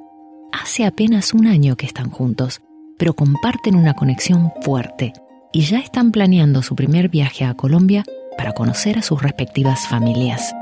Hace 0.53 0.85
apenas 0.85 1.35
un 1.35 1.47
año 1.47 1.77
que 1.77 1.87
están 1.87 2.11
juntos, 2.11 2.61
pero 2.99 3.15
comparten 3.15 3.77
una 3.77 3.95
conexión 3.95 4.53
fuerte 4.63 5.13
y 5.53 5.63
ya 5.63 5.79
están 5.79 6.13
planeando 6.13 6.63
su 6.63 6.75
primer 6.75 7.09
viaje 7.09 7.45
a 7.45 7.55
Colombia 7.55 8.05
para 8.37 8.53
conocer 8.53 8.99
a 8.99 9.03
sus 9.03 9.23
respectivas 9.23 9.87
familias. 9.87 10.55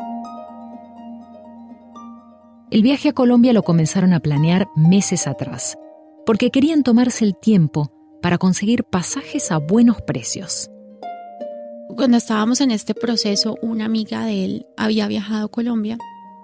El 2.71 2.83
viaje 2.83 3.11
a 3.11 3.13
Colombia 3.13 3.53
lo 3.53 3.63
comenzaron 3.63 4.13
a 4.13 4.21
planear 4.21 4.69
meses 4.75 5.27
atrás, 5.27 5.79
porque 6.25 6.51
querían 6.51 6.83
tomarse 6.83 7.25
el 7.25 7.37
tiempo 7.37 7.93
para 8.23 8.39
conseguir 8.39 8.85
pasajes 8.85 9.51
a 9.53 9.59
buenos 9.59 10.01
precios. 10.03 10.71
Cuando 11.97 12.17
estábamos 12.17 12.61
en 12.61 12.71
este 12.71 12.95
proceso, 12.95 13.57
una 13.63 13.85
amiga 13.85 14.27
de 14.27 14.45
él 14.45 14.67
había 14.77 15.07
viajado 15.07 15.47
a 15.47 15.51
Colombia, 15.51 15.97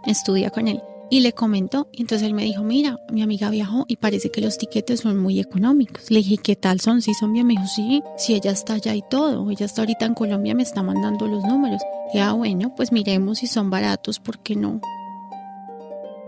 estudia 0.06 0.50
con 0.50 0.68
él, 0.68 0.80
y 1.12 1.20
le 1.20 1.34
comentó. 1.34 1.88
Y 1.92 2.00
entonces 2.00 2.26
él 2.26 2.32
me 2.32 2.44
dijo, 2.44 2.62
mira, 2.62 2.98
mi 3.10 3.20
amiga 3.20 3.50
viajó 3.50 3.84
y 3.86 3.96
parece 3.96 4.30
que 4.30 4.40
los 4.40 4.56
tiquetes 4.56 5.00
son 5.00 5.18
muy 5.18 5.40
económicos. 5.40 6.10
Le 6.10 6.20
dije, 6.20 6.38
¿qué 6.38 6.56
tal 6.56 6.80
son? 6.80 7.02
¿Sí 7.02 7.12
son 7.12 7.34
bien? 7.34 7.46
Me 7.46 7.52
dijo, 7.52 7.66
sí, 7.66 8.02
si 8.16 8.34
ella 8.34 8.50
está 8.52 8.74
allá 8.74 8.94
y 8.94 9.02
todo. 9.10 9.50
Ella 9.50 9.66
está 9.66 9.82
ahorita 9.82 10.06
en 10.06 10.14
Colombia, 10.14 10.54
me 10.54 10.62
está 10.62 10.82
mandando 10.82 11.28
los 11.28 11.44
números. 11.44 11.82
Y 12.14 12.18
ah, 12.18 12.32
bueno, 12.32 12.74
pues 12.74 12.92
miremos 12.92 13.40
si 13.40 13.46
son 13.46 13.68
baratos, 13.68 14.20
¿por 14.20 14.42
qué 14.42 14.56
no? 14.56 14.80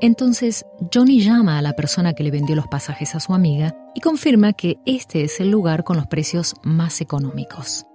Entonces 0.04 0.66
Johnny 0.92 1.22
llama 1.22 1.56
a 1.56 1.62
la 1.62 1.72
persona 1.72 2.12
que 2.12 2.24
le 2.24 2.30
vendió 2.30 2.54
los 2.54 2.66
pasajes 2.66 3.14
a 3.14 3.20
su 3.20 3.32
amiga 3.32 3.74
y 3.94 4.00
confirma 4.00 4.52
que 4.52 4.76
este 4.84 5.24
es 5.24 5.40
el 5.40 5.50
lugar 5.50 5.82
con 5.82 5.96
los 5.96 6.06
precios 6.08 6.56
más 6.62 7.00
económicos. 7.00 7.86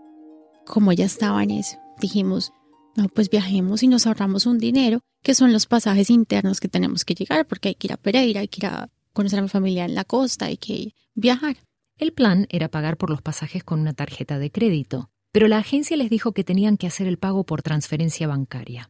Como 0.65 0.91
ya 0.91 1.05
estaba 1.05 1.43
en 1.43 1.51
eso, 1.51 1.77
dijimos, 2.01 2.51
no, 2.95 3.09
pues 3.09 3.29
viajemos 3.29 3.83
y 3.83 3.87
nos 3.87 4.07
ahorramos 4.07 4.47
un 4.47 4.57
dinero, 4.57 5.01
que 5.21 5.35
son 5.35 5.53
los 5.53 5.67
pasajes 5.67 6.09
internos 6.09 6.59
que 6.59 6.67
tenemos 6.67 7.05
que 7.05 7.13
llegar, 7.13 7.45
porque 7.45 7.69
hay 7.69 7.75
que 7.75 7.85
ir 7.85 7.93
a 7.93 7.97
Pereira, 7.97 8.41
hay 8.41 8.47
que 8.47 8.61
ir 8.61 8.65
a 8.65 8.89
conocer 9.13 9.37
a 9.37 9.43
mi 9.43 9.49
familia 9.49 9.85
en 9.85 9.93
la 9.93 10.03
costa, 10.03 10.45
hay 10.45 10.57
que 10.57 10.95
viajar. 11.13 11.57
El 11.95 12.13
plan 12.13 12.47
era 12.49 12.69
pagar 12.69 12.97
por 12.97 13.11
los 13.11 13.21
pasajes 13.21 13.63
con 13.63 13.81
una 13.81 13.93
tarjeta 13.93 14.39
de 14.39 14.49
crédito, 14.49 15.11
pero 15.31 15.47
la 15.47 15.59
agencia 15.59 15.95
les 15.95 16.09
dijo 16.09 16.31
que 16.31 16.43
tenían 16.43 16.77
que 16.77 16.87
hacer 16.87 17.05
el 17.05 17.19
pago 17.19 17.43
por 17.43 17.61
transferencia 17.61 18.25
bancaria. 18.25 18.89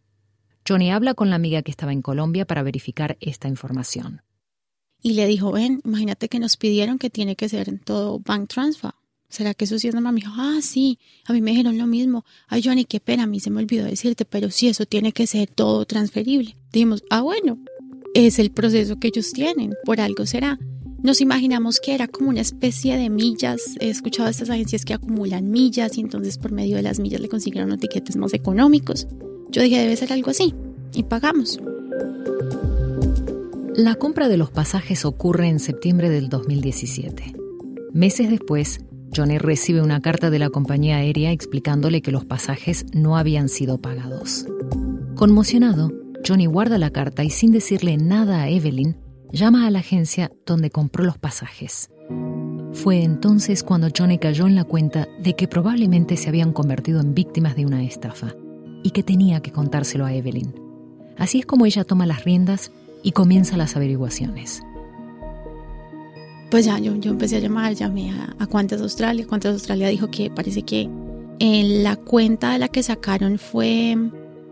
Johnny 0.70 0.92
habla 0.92 1.16
con 1.16 1.32
la 1.32 1.36
amiga 1.36 1.64
que 1.64 1.72
estaba 1.72 1.92
en 1.92 2.04
Colombia 2.04 2.46
para 2.46 2.62
verificar 2.62 3.18
esta 3.22 3.48
información. 3.48 4.22
Y 5.02 5.14
le 5.14 5.26
dijo, 5.26 5.52
ven, 5.52 5.82
imagínate 5.84 6.30
que 6.30 6.38
nos 6.38 6.58
pidieron 6.58 7.00
que 7.00 7.10
tiene 7.10 7.36
que 7.36 7.50
ser 7.50 7.80
todo 7.80 8.20
bank 8.20 8.50
transfer. 8.50 8.92
¿Será 9.30 9.56
que 9.56 9.66
eso 9.66 9.80
sí 9.80 9.88
es 9.88 9.96
normal? 9.96 10.14
Me 10.14 10.22
dijo, 10.22 10.34
ah, 10.36 10.60
sí, 10.62 11.00
a 11.26 11.34
mí 11.34 11.42
me 11.42 11.52
dijeron 11.52 11.78
lo 11.78 11.88
mismo. 11.88 12.24
Ay, 12.48 12.62
Johnny, 12.64 12.86
qué 12.86 13.00
pena, 13.00 13.24
a 13.24 13.28
mí 13.28 13.40
se 13.40 13.50
me 13.50 13.62
olvidó 13.62 13.86
decirte, 13.86 14.26
pero 14.26 14.52
sí, 14.52 14.68
eso 14.68 14.86
tiene 14.86 15.12
que 15.12 15.26
ser 15.26 15.50
todo 15.50 15.86
transferible. 15.86 16.56
Dijimos, 16.72 17.04
ah, 17.10 17.22
bueno, 17.22 17.60
es 18.14 18.38
el 18.38 18.52
proceso 18.52 19.00
que 19.00 19.08
ellos 19.08 19.32
tienen, 19.32 19.74
por 19.86 20.02
algo 20.02 20.26
será. 20.26 20.60
Nos 21.02 21.22
imaginamos 21.22 21.80
que 21.80 21.96
era 21.96 22.08
como 22.08 22.30
una 22.30 22.42
especie 22.42 22.98
de 22.98 23.10
millas. 23.10 23.78
He 23.80 23.90
escuchado 23.90 24.28
a 24.28 24.32
estas 24.32 24.50
agencias 24.50 24.84
que 24.84 24.94
acumulan 24.94 25.50
millas 25.50 25.98
y 25.98 26.02
entonces 26.02 26.38
por 26.38 26.52
medio 26.52 26.76
de 26.76 26.84
las 26.84 27.00
millas 27.00 27.22
le 27.22 27.30
consiguieron 27.30 27.70
los 27.70 27.80
tiquetes 27.80 28.18
más 28.18 28.34
económicos. 28.34 29.08
Yo 29.52 29.64
dije, 29.64 29.80
debe 29.80 29.96
ser 29.96 30.14
algo 30.14 30.30
así. 30.30 30.54
Y 30.94 31.04
pagamos. 31.04 31.60
La 33.76 33.96
compra 33.96 34.28
de 34.28 34.38
los 34.38 34.52
pasajes 34.52 35.06
ocurre 35.06 35.48
en 35.48 35.60
septiembre 35.60 36.10
del 36.10 36.30
2017. 36.30 37.34
Meses 37.94 38.30
después, 38.30 38.82
Johnny 39.16 39.38
recibe 39.38 39.82
una 39.82 40.02
carta 40.02 40.30
de 40.30 40.38
la 40.38 40.50
compañía 40.50 40.98
aérea 40.98 41.32
explicándole 41.32 42.02
que 42.02 42.12
los 42.12 42.26
pasajes 42.26 42.86
no 42.94 43.18
habían 43.18 43.50
sido 43.50 43.80
pagados. 43.80 44.46
Conmocionado, 45.16 45.92
Johnny 46.28 46.46
guarda 46.46 46.78
la 46.78 46.92
carta 46.92 47.24
y 47.24 47.30
sin 47.30 47.52
decirle 47.52 47.98
nada 47.98 48.44
a 48.44 48.50
Evelyn, 48.50 48.98
llama 49.32 49.66
a 49.66 49.72
la 49.72 49.80
agencia 49.80 50.32
donde 50.46 50.70
compró 50.70 51.04
los 51.04 51.18
pasajes. 51.18 51.90
Fue 52.74 53.04
entonces 53.04 53.64
cuando 53.64 53.88
Johnny 53.98 54.20
cayó 54.20 54.46
en 54.46 54.56
la 54.56 54.64
cuenta 54.64 55.08
de 55.24 55.36
que 55.36 55.48
probablemente 55.48 56.18
se 56.18 56.30
habían 56.30 56.54
convertido 56.54 57.00
en 57.00 57.16
víctimas 57.16 57.56
de 57.56 57.66
una 57.66 57.84
estafa 57.84 58.36
y 58.84 58.92
que 58.92 59.04
tenía 59.04 59.42
que 59.42 59.52
contárselo 59.52 60.06
a 60.06 60.14
Evelyn. 60.14 60.54
Así 61.18 61.40
es 61.40 61.46
como 61.46 61.66
ella 61.66 61.84
toma 61.84 62.06
las 62.06 62.24
riendas 62.24 62.72
y 63.04 63.12
comienza 63.12 63.58
las 63.58 63.76
averiguaciones 63.76 64.64
pues 66.50 66.66
ya 66.66 66.80
yo, 66.80 66.96
yo 66.96 67.12
empecé 67.12 67.38
a 67.38 67.40
llamar, 67.40 67.74
llamé 67.74 68.12
a, 68.12 68.36
a 68.40 68.48
Cuantas 68.48 68.82
Australia. 68.82 69.26
Cuantas 69.28 69.54
Australia 69.54 69.88
dijo 69.90 70.10
que 70.10 70.30
parece 70.30 70.64
que 70.64 70.90
en 71.40 71.84
la 71.84 71.96
cuenta 71.96 72.54
de 72.54 72.60
la 72.60 72.68
que 72.68 72.84
sacaron 72.84 73.38
fue 73.38 73.96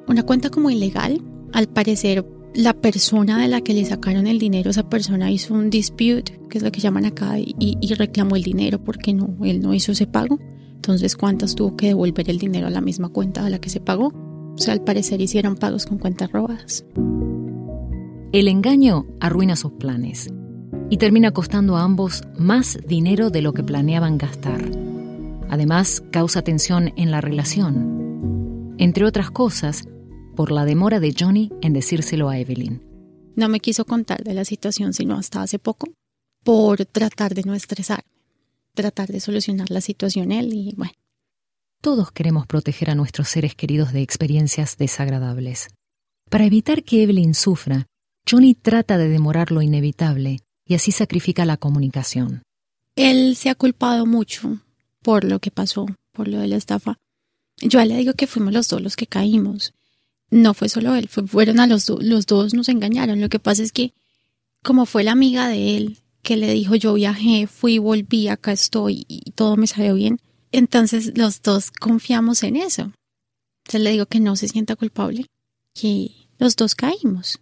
una 0.07 0.24
cuenta 0.24 0.50
como 0.50 0.69
ilegal. 0.69 1.22
Al 1.53 1.67
parecer, 1.67 2.25
la 2.53 2.74
persona 2.74 3.41
de 3.41 3.48
la 3.48 3.62
que 3.62 3.74
le 3.74 3.86
sacaron 3.86 4.27
el 4.27 4.38
dinero, 4.39 4.69
esa 4.69 4.89
persona 4.89 5.31
hizo 5.31 5.53
un 5.53 5.69
dispute, 5.69 6.39
que 6.50 6.57
es 6.57 6.63
lo 6.63 6.72
que 6.72 6.81
llaman 6.81 7.05
acá, 7.05 7.39
y, 7.39 7.55
y 7.57 7.93
reclamó 7.93 8.36
el 8.36 8.43
dinero 8.43 8.84
porque 8.84 9.13
no, 9.13 9.36
él 9.43 9.62
no 9.62 9.74
hizo 9.74 9.91
ese 9.91 10.07
pago. 10.07 10.39
Entonces, 10.77 11.17
Cuantas 11.17 11.55
tuvo 11.55 11.75
que 11.75 11.88
devolver 11.88 12.29
el 12.29 12.38
dinero 12.38 12.67
a 12.67 12.69
la 12.69 12.81
misma 12.81 13.10
cuenta 13.10 13.46
a 13.46 13.50
la 13.50 13.60
que 13.60 13.69
se 13.69 13.81
pagó. 13.81 14.13
O 14.55 14.57
sea, 14.57 14.74
al 14.74 14.84
parecer 14.84 15.19
hicieron 15.19 15.55
pagos 15.55 15.86
con 15.86 15.98
cuentas 15.98 16.31
robadas. 16.31 16.86
El 18.31 18.48
engaño 18.48 19.05
arruina 19.19 19.55
sus 19.55 19.74
planes 19.74 20.29
y 20.89 20.98
termina 20.98 21.31
costando 21.31 21.75
a 21.75 21.84
ambos 21.84 22.24
más 22.38 22.77
dinero 22.88 23.29
de 23.29 23.41
lo 23.41 23.53
que 23.53 23.63
planeaban 23.63 24.17
gastar. 24.17 24.62
Además, 25.50 26.03
causa 26.12 26.41
tensión 26.41 26.93
en 26.96 27.12
la 27.12 27.19
relación. 27.19 28.75
Entre 28.77 29.03
otras 29.05 29.31
cosas, 29.31 29.84
por 30.36 30.51
la 30.51 30.65
demora 30.65 31.00
de 31.00 31.13
Johnny 31.19 31.51
en 31.62 31.74
decírselo 31.74 32.29
a 32.29 32.38
Evelyn. 32.38 32.81
No 33.36 33.50
me 33.50 33.60
quiso 33.60 33.84
contar 33.86 34.24
de 34.24 34.34
la 34.34 34.46
situación 34.46 34.93
sino 34.93 35.15
hasta 35.15 35.41
hace 35.41 35.60
poco, 35.60 35.88
por 36.43 36.86
tratar 36.86 37.34
de 37.34 37.43
no 37.43 37.55
estresarme, 37.55 38.10
tratar 38.77 39.10
de 39.10 39.19
solucionar 39.19 39.72
la 39.72 39.81
situación 39.81 40.31
él 40.31 40.53
y 40.53 40.74
bueno. 40.77 40.93
Todos 41.81 42.12
queremos 42.12 42.48
proteger 42.48 42.89
a 42.89 42.96
nuestros 42.96 43.27
seres 43.27 43.55
queridos 43.55 43.91
de 43.91 44.01
experiencias 44.01 44.77
desagradables. 44.77 45.67
Para 46.29 46.46
evitar 46.46 46.84
que 46.84 47.03
Evelyn 47.03 47.34
sufra, 47.34 47.88
Johnny 48.29 48.53
trata 48.53 48.98
de 48.98 49.10
demorar 49.10 49.51
lo 49.51 49.61
inevitable 49.61 50.40
y 50.66 50.75
así 50.75 50.92
sacrifica 50.92 51.46
la 51.46 51.57
comunicación. 51.57 52.44
Él 52.96 53.35
se 53.35 53.50
ha 53.50 53.55
culpado 53.55 54.05
mucho 54.05 54.59
por 55.01 55.24
lo 55.24 55.40
que 55.40 55.51
pasó, 55.51 55.87
por 56.11 56.27
lo 56.27 56.40
de 56.40 56.48
la 56.48 56.57
estafa. 56.57 56.98
Yo 57.57 57.83
le 57.83 57.98
digo 57.98 58.13
que 58.13 58.27
fuimos 58.27 58.53
los 58.53 58.68
dos 58.68 58.81
los 58.81 58.96
que 58.96 59.07
caímos. 59.07 59.74
No 60.29 60.53
fue 60.53 60.70
solo 60.70 60.94
él, 60.96 61.07
fueron 61.07 61.59
a 61.59 61.68
los 61.68 61.85
dos, 61.85 62.03
los 62.03 62.25
dos 62.25 62.53
nos 62.53 62.70
engañaron. 62.70 63.22
Lo 63.22 63.29
que 63.29 63.40
pasa 63.40 63.63
es 63.63 63.72
que, 63.72 63.94
como 64.63 64.85
fue 64.85 65.03
la 65.03 65.13
amiga 65.13 65.48
de 65.48 65.77
él 65.77 66.03
que 66.27 66.35
le 66.37 66.51
dijo 66.53 66.75
yo 66.75 66.94
viajé, 66.94 67.48
fui, 67.48 67.77
volví, 67.77 68.27
acá 68.27 68.51
estoy 68.51 69.05
y 69.07 69.31
todo 69.31 69.55
me 69.55 69.68
salió 69.68 69.96
bien, 69.96 70.20
entonces 70.51 71.18
los 71.18 71.42
dos 71.42 71.72
confiamos 71.72 72.44
en 72.44 72.57
eso. 72.57 72.92
Entonces 73.63 73.81
le 73.81 73.92
digo 73.92 74.05
que 74.05 74.20
no 74.20 74.35
se 74.35 74.48
sienta 74.48 74.75
culpable, 74.75 75.27
que 75.74 76.11
los 76.37 76.55
dos 76.55 76.75
caímos. 76.75 77.40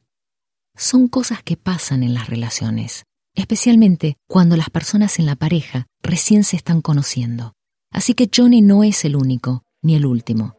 Son 0.78 1.08
cosas 1.08 1.42
que 1.44 1.58
pasan 1.58 2.04
en 2.04 2.14
las 2.14 2.30
relaciones 2.30 3.06
especialmente 3.36 4.18
cuando 4.28 4.58
las 4.58 4.70
personas 4.70 5.20
en 5.20 5.26
la 5.26 5.36
pareja 5.36 5.88
recién 6.02 6.44
se 6.44 6.56
están 6.56 6.82
conociendo. 6.82 7.54
Así 7.92 8.14
que 8.14 8.30
Johnny 8.34 8.62
no 8.62 8.84
es 8.84 9.06
el 9.06 9.16
único, 9.16 9.64
ni 9.82 9.96
el 9.96 10.06
último. 10.06 10.56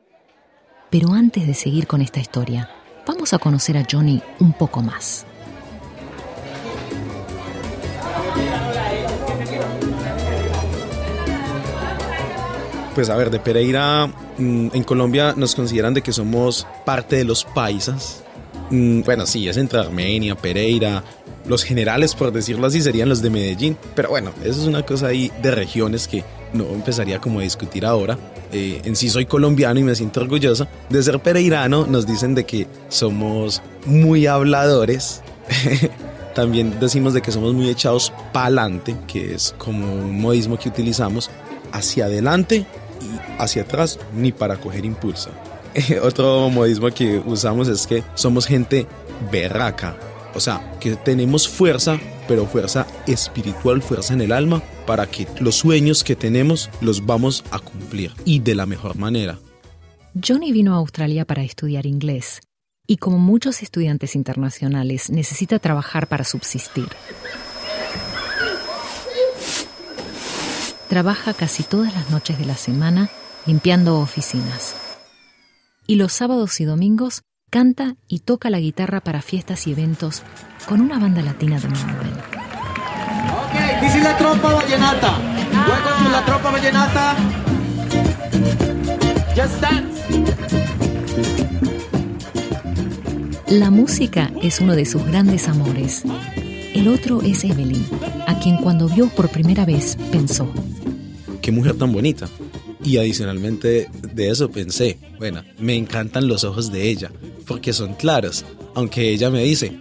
Pero 0.91 1.13
antes 1.13 1.47
de 1.47 1.55
seguir 1.55 1.87
con 1.87 2.01
esta 2.01 2.21
historia, 2.21 2.71
vamos 3.07 3.33
a 3.33 3.39
conocer 3.39 3.77
a 3.77 3.87
Johnny 3.91 4.23
un 4.39 4.53
poco 4.53 4.83
más. 4.83 5.27
Pues 12.97 13.11
a 13.11 13.15
ver, 13.15 13.31
de 13.31 13.39
Pereira, 13.39 14.07
mm, 14.07 14.69
en 14.73 14.83
Colombia 14.83 15.35
nos 15.37 15.55
consideran 15.55 15.93
de 15.93 16.01
que 16.01 16.15
somos 16.15 16.67
parte 16.87 17.17
de 17.17 17.25
los 17.25 17.45
paisas. 17.45 18.25
Mm, 18.71 19.03
bueno, 19.03 19.27
sí, 19.27 19.47
es 19.47 19.59
entre 19.59 19.81
Armenia, 19.81 20.35
Pereira, 20.35 21.05
los 21.47 21.63
generales, 21.63 22.15
por 22.15 22.33
decirlo 22.33 22.67
así, 22.67 22.81
serían 22.81 23.11
los 23.11 23.21
de 23.21 23.29
Medellín. 23.29 23.77
Pero 23.95 24.09
bueno, 24.09 24.33
eso 24.43 24.63
es 24.63 24.67
una 24.67 24.81
cosa 24.81 25.09
ahí 25.09 25.31
de 25.43 25.51
regiones 25.51 26.09
que 26.09 26.25
no 26.55 26.65
empezaría 26.71 27.21
como 27.21 27.41
a 27.41 27.43
discutir 27.43 27.85
ahora. 27.85 28.17
Eh, 28.51 28.81
en 28.83 28.97
sí 28.97 29.11
soy 29.11 29.27
colombiano 29.27 29.79
y 29.79 29.83
me 29.83 29.95
siento 29.95 30.23
orgulloso 30.23 30.67
de 30.89 31.03
ser 31.03 31.21
pereirano. 31.21 31.87
Nos 31.87 32.07
dicen 32.07 32.35
de 32.35 32.45
que 32.45 32.67
somos 32.89 33.61
muy 33.85 34.27
habladores. 34.27 35.21
También 36.35 36.81
decimos 36.81 37.13
de 37.13 37.21
que 37.21 37.31
somos 37.31 37.53
muy 37.53 37.69
echados 37.69 38.11
para 38.33 38.47
adelante, 38.47 38.97
que 39.07 39.35
es 39.35 39.55
como 39.59 39.93
un 39.93 40.19
modismo 40.19 40.59
que 40.59 40.71
utilizamos 40.71 41.29
hacia 41.73 42.07
adelante 42.07 42.65
hacia 43.39 43.63
atrás, 43.63 43.99
ni 44.15 44.33
para 44.33 44.57
coger 44.57 44.85
impulso. 44.85 45.31
Otro 46.03 46.49
modismo 46.51 46.91
que 46.91 47.19
usamos 47.19 47.69
es 47.69 47.87
que 47.87 48.03
somos 48.15 48.47
gente 48.47 48.87
berraca, 49.31 49.97
o 50.35 50.41
sea, 50.41 50.77
que 50.81 50.97
tenemos 50.97 51.49
fuerza, 51.49 51.99
pero 52.29 52.47
fuerza 52.47 52.87
espiritual, 53.07 53.83
fuerza 53.83 54.15
en 54.15 54.21
el 54.21 54.33
alma, 54.33 54.63
para 54.87 55.07
que 55.07 55.27
los 55.41 55.57
sueños 55.57 56.05
que 56.05 56.17
tenemos 56.17 56.71
los 56.81 57.07
vamos 57.07 57.45
a 57.51 57.59
cumplir 57.59 58.13
y 58.25 58.41
de 58.41 58.55
la 58.55 58.67
mejor 58.67 58.97
manera. 58.97 59.39
Johnny 60.27 60.53
vino 60.53 60.75
a 60.75 60.79
Australia 60.79 61.25
para 61.25 61.43
estudiar 61.43 61.87
inglés 61.87 62.41
y 62.87 62.99
como 62.99 63.19
muchos 63.19 63.63
estudiantes 63.63 64.15
internacionales 64.15 65.11
necesita 65.11 65.59
trabajar 65.59 66.07
para 66.07 66.25
subsistir. 66.25 66.89
Trabaja 70.89 71.35
casi 71.35 71.63
todas 71.63 71.95
las 71.95 72.11
noches 72.11 72.39
de 72.39 72.45
la 72.47 72.57
semana 72.57 73.09
limpiando 73.47 73.99
oficinas. 74.01 74.75
Y 75.87 75.97
los 75.97 76.13
sábados 76.13 76.61
y 76.61 76.65
domingos 76.65 77.23
Canta 77.49 77.95
y 78.09 78.19
toca 78.19 78.51
la 78.51 78.59
guitarra 78.59 79.01
para 79.01 79.23
fiestas 79.23 79.69
y 79.69 79.73
eventos 79.73 80.25
con 80.69 80.81
una 80.81 80.99
banda 80.99 81.23
latina 81.23 81.61
de 81.61 81.69
Melbourne. 81.69 82.11
Ok, 83.45 83.83
dice 83.83 84.01
la 84.01 84.17
tropa 84.17 84.53
vallenata. 84.53 85.17
Luego 85.53 86.03
con 86.03 86.13
la 86.13 86.25
tropa 86.25 86.51
vallenata. 86.51 87.15
Just 89.37 89.61
dance. 89.61 90.03
La 93.47 93.71
música 93.71 94.33
es 94.43 94.61
uno 94.61 94.75
de 94.75 94.85
sus 94.85 95.05
grandes 95.07 95.47
amores. 95.47 96.03
El 96.77 96.89
otro 96.89 97.23
es 97.23 97.43
Evelyn, 97.43 97.87
a 98.27 98.39
quien 98.39 98.59
cuando 98.59 98.87
vio 98.87 99.09
por 99.09 99.31
primera 99.31 99.65
vez 99.65 99.97
pensó. 100.13 100.47
Qué 101.41 101.51
mujer 101.51 101.79
tan 101.79 101.91
bonita. 101.91 102.29
Y 102.85 102.99
adicionalmente 102.99 103.89
de 104.13 104.29
eso 104.29 104.51
pensé, 104.51 104.99
bueno, 105.17 105.43
me 105.59 105.75
encantan 105.75 106.29
los 106.29 106.45
ojos 106.45 106.71
de 106.71 106.91
ella, 106.91 107.11
porque 107.47 107.73
son 107.73 107.95
claros, 107.95 108.45
aunque 108.75 109.09
ella 109.09 109.31
me 109.31 109.43
dice, 109.43 109.81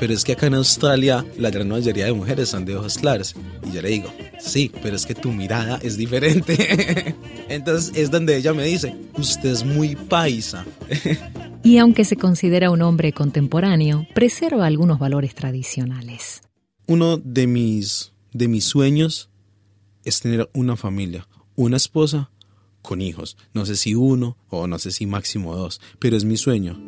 pero 0.00 0.12
es 0.12 0.24
que 0.24 0.32
acá 0.32 0.48
en 0.48 0.54
Australia 0.54 1.24
la 1.38 1.50
gran 1.50 1.68
mayoría 1.68 2.06
de 2.06 2.12
mujeres 2.12 2.48
son 2.48 2.64
de 2.64 2.74
ojos 2.74 2.98
claros. 2.98 3.36
Y 3.64 3.72
yo 3.72 3.80
le 3.80 3.90
digo, 3.90 4.12
Sí, 4.44 4.70
pero 4.82 4.94
es 4.94 5.06
que 5.06 5.14
tu 5.14 5.32
mirada 5.32 5.78
es 5.82 5.96
diferente. 5.96 7.14
Entonces 7.48 7.92
es 7.96 8.10
donde 8.10 8.36
ella 8.36 8.52
me 8.52 8.64
dice, 8.64 8.94
usted 9.16 9.50
es 9.50 9.64
muy 9.64 9.96
paisa. 9.96 10.64
Y 11.64 11.78
aunque 11.78 12.04
se 12.04 12.16
considera 12.16 12.70
un 12.70 12.82
hombre 12.82 13.14
contemporáneo, 13.14 14.06
preserva 14.14 14.66
algunos 14.66 14.98
valores 14.98 15.34
tradicionales. 15.34 16.42
Uno 16.86 17.16
de 17.16 17.46
mis, 17.46 18.12
de 18.34 18.48
mis 18.48 18.64
sueños 18.64 19.30
es 20.04 20.20
tener 20.20 20.50
una 20.52 20.76
familia, 20.76 21.26
una 21.56 21.78
esposa 21.78 22.30
con 22.82 23.00
hijos. 23.00 23.38
No 23.54 23.64
sé 23.64 23.76
si 23.76 23.94
uno 23.94 24.36
o 24.50 24.66
no 24.66 24.78
sé 24.78 24.90
si 24.90 25.06
máximo 25.06 25.56
dos, 25.56 25.80
pero 25.98 26.18
es 26.18 26.26
mi 26.26 26.36
sueño 26.36 26.78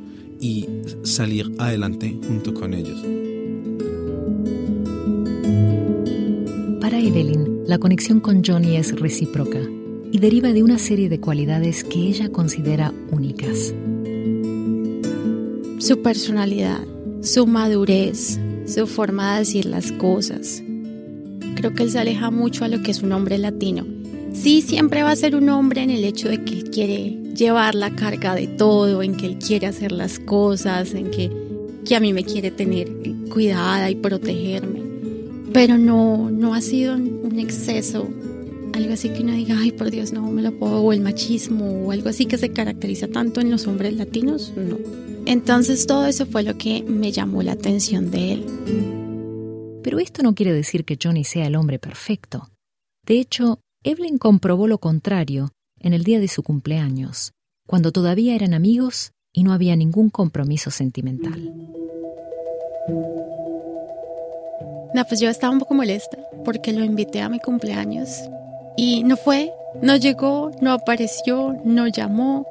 y 0.42 0.68
salir 1.04 1.50
adelante 1.58 2.14
junto 2.26 2.52
con 2.52 2.74
ellos. 2.74 3.00
Para 6.82 7.00
Evelyn, 7.00 7.66
la 7.66 7.78
conexión 7.78 8.20
con 8.20 8.44
Johnny 8.44 8.76
es 8.76 8.94
recíproca 9.00 9.60
y 10.12 10.18
deriva 10.18 10.52
de 10.52 10.62
una 10.62 10.78
serie 10.78 11.08
de 11.08 11.18
cualidades 11.18 11.82
que 11.82 11.98
ella 11.98 12.30
considera 12.30 12.92
únicas. 13.10 13.72
Su 15.78 16.00
personalidad, 16.00 16.80
su 17.22 17.46
madurez, 17.46 18.40
su 18.66 18.86
forma 18.86 19.34
de 19.34 19.38
decir 19.40 19.66
las 19.66 19.92
cosas. 19.92 20.62
Creo 21.54 21.74
que 21.74 21.82
él 21.82 21.90
se 21.90 21.98
aleja 21.98 22.30
mucho 22.30 22.64
a 22.64 22.68
lo 22.68 22.82
que 22.82 22.90
es 22.90 23.02
un 23.02 23.12
hombre 23.12 23.36
latino. 23.36 23.86
Sí, 24.32 24.62
siempre 24.62 25.02
va 25.02 25.10
a 25.10 25.16
ser 25.16 25.36
un 25.36 25.48
hombre 25.50 25.82
en 25.82 25.90
el 25.90 26.04
hecho 26.04 26.28
de 26.30 26.42
que 26.44 26.54
él 26.54 26.70
quiere 26.70 27.18
llevar 27.34 27.74
la 27.74 27.90
carga 27.94 28.34
de 28.34 28.46
todo, 28.46 29.02
en 29.02 29.16
que 29.16 29.26
él 29.26 29.38
quiere 29.38 29.66
hacer 29.66 29.92
las 29.92 30.18
cosas, 30.18 30.94
en 30.94 31.10
que, 31.10 31.30
que 31.84 31.94
a 31.94 32.00
mí 32.00 32.12
me 32.14 32.24
quiere 32.24 32.50
tener 32.50 32.90
cuidada 33.30 33.90
y 33.90 33.96
protegerme. 33.96 34.82
Pero 35.52 35.76
no, 35.76 36.30
no 36.30 36.54
ha 36.54 36.62
sido 36.62 36.94
un 36.94 37.38
exceso, 37.38 38.08
algo 38.72 38.92
así 38.94 39.10
que 39.10 39.22
uno 39.22 39.32
diga, 39.32 39.56
ay, 39.58 39.72
por 39.72 39.90
Dios, 39.90 40.12
no 40.12 40.22
me 40.30 40.42
lo 40.42 40.52
puedo, 40.52 40.80
o 40.80 40.92
el 40.92 41.00
machismo, 41.00 41.86
o 41.86 41.92
algo 41.92 42.08
así 42.08 42.26
que 42.26 42.38
se 42.38 42.50
caracteriza 42.50 43.08
tanto 43.08 43.40
en 43.40 43.50
los 43.50 43.66
hombres 43.66 43.94
latinos, 43.94 44.52
no. 44.56 44.78
Entonces 45.26 45.86
todo 45.86 46.06
eso 46.06 46.24
fue 46.24 46.42
lo 46.42 46.56
que 46.56 46.82
me 46.82 47.12
llamó 47.12 47.42
la 47.42 47.52
atención 47.52 48.10
de 48.10 48.32
él. 48.32 49.80
Pero 49.82 49.98
esto 49.98 50.22
no 50.22 50.34
quiere 50.34 50.52
decir 50.52 50.84
que 50.84 50.98
Johnny 51.02 51.24
sea 51.24 51.46
el 51.46 51.56
hombre 51.56 51.78
perfecto. 51.78 52.48
De 53.04 53.20
hecho, 53.20 53.60
Evelyn 53.84 54.18
comprobó 54.18 54.66
lo 54.66 54.78
contrario 54.78 55.50
en 55.80 55.92
el 55.92 56.04
día 56.04 56.18
de 56.20 56.28
su 56.28 56.42
cumpleaños, 56.42 57.32
cuando 57.66 57.92
todavía 57.92 58.34
eran 58.34 58.54
amigos 58.54 59.12
y 59.32 59.44
no 59.44 59.52
había 59.52 59.76
ningún 59.76 60.10
compromiso 60.10 60.70
sentimental. 60.70 61.52
No, 64.94 65.04
pues 65.04 65.20
yo 65.20 65.28
estaba 65.28 65.52
un 65.52 65.58
poco 65.58 65.74
molesta 65.74 66.16
porque 66.44 66.72
lo 66.72 66.84
invité 66.84 67.20
a 67.20 67.28
mi 67.28 67.38
cumpleaños 67.38 68.08
y 68.76 69.04
no 69.04 69.16
fue, 69.16 69.52
no 69.82 69.96
llegó, 69.96 70.50
no 70.60 70.72
apareció, 70.72 71.60
no 71.64 71.86
llamó. 71.88 72.46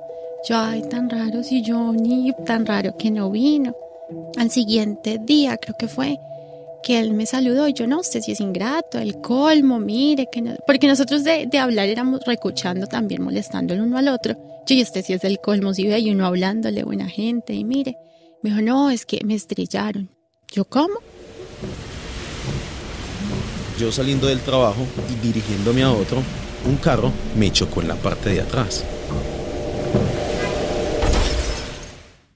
Yo, 0.47 0.57
ay, 0.57 0.83
tan 0.89 1.09
raro 1.09 1.43
si 1.43 1.63
Johnny, 1.65 2.31
tan 2.45 2.67
raro 2.67 2.95
que 2.97 3.09
no 3.09 3.31
vino. 3.31 3.75
Al 4.37 4.51
siguiente 4.51 5.19
día 5.19 5.57
creo 5.57 5.75
que 5.77 5.87
fue 5.87 6.19
que 6.83 6.99
él 6.99 7.13
me 7.13 7.25
saludó 7.25 7.67
y 7.67 7.73
yo 7.73 7.87
no, 7.87 8.01
usted 8.01 8.21
si 8.21 8.33
es 8.33 8.39
ingrato, 8.39 8.99
el 8.99 9.19
colmo, 9.19 9.79
mire, 9.79 10.27
que 10.31 10.43
no, 10.43 10.55
porque 10.67 10.87
nosotros 10.87 11.23
de, 11.23 11.47
de 11.47 11.57
hablar 11.57 11.89
éramos 11.89 12.21
recuchando 12.27 12.85
también, 12.85 13.23
molestando 13.23 13.73
el 13.73 13.81
uno 13.81 13.97
al 13.97 14.07
otro. 14.07 14.37
Yo 14.67 14.75
y 14.75 14.83
usted 14.83 15.03
si 15.03 15.13
es 15.13 15.23
el 15.23 15.39
colmo, 15.39 15.73
si 15.73 15.87
ve 15.87 15.97
y 15.97 16.11
uno 16.11 16.27
hablándole 16.27 16.83
buena 16.83 17.09
gente 17.09 17.53
y 17.55 17.63
mire, 17.63 17.97
me 18.43 18.51
dijo, 18.51 18.61
no, 18.61 18.91
es 18.91 19.07
que 19.07 19.21
me 19.25 19.33
estrellaron. 19.33 20.09
Yo, 20.51 20.65
¿cómo? 20.65 20.99
Yo 23.79 23.91
saliendo 23.91 24.27
del 24.27 24.41
trabajo 24.41 24.85
y 25.11 25.25
dirigiéndome 25.25 25.81
a 25.81 25.91
otro, 25.91 26.21
un 26.67 26.75
carro 26.77 27.11
me 27.35 27.51
chocó 27.51 27.81
en 27.81 27.87
la 27.87 27.95
parte 27.95 28.29
de 28.29 28.41
atrás. 28.41 28.85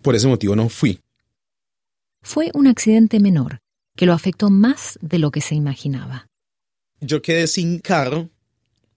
Por 0.02 0.16
ese 0.16 0.28
motivo 0.28 0.56
no 0.56 0.70
fui. 0.70 1.00
Fue 2.22 2.52
un 2.54 2.68
accidente 2.68 3.20
menor 3.20 3.60
que 3.96 4.06
lo 4.06 4.14
afectó 4.14 4.50
más 4.50 4.98
de 5.02 5.20
lo 5.20 5.32
que 5.32 5.42
se 5.42 5.56
imaginaba. 5.56 6.28
Yo 7.02 7.22
quedé 7.22 7.48
sin 7.48 7.80
carro 7.80 8.30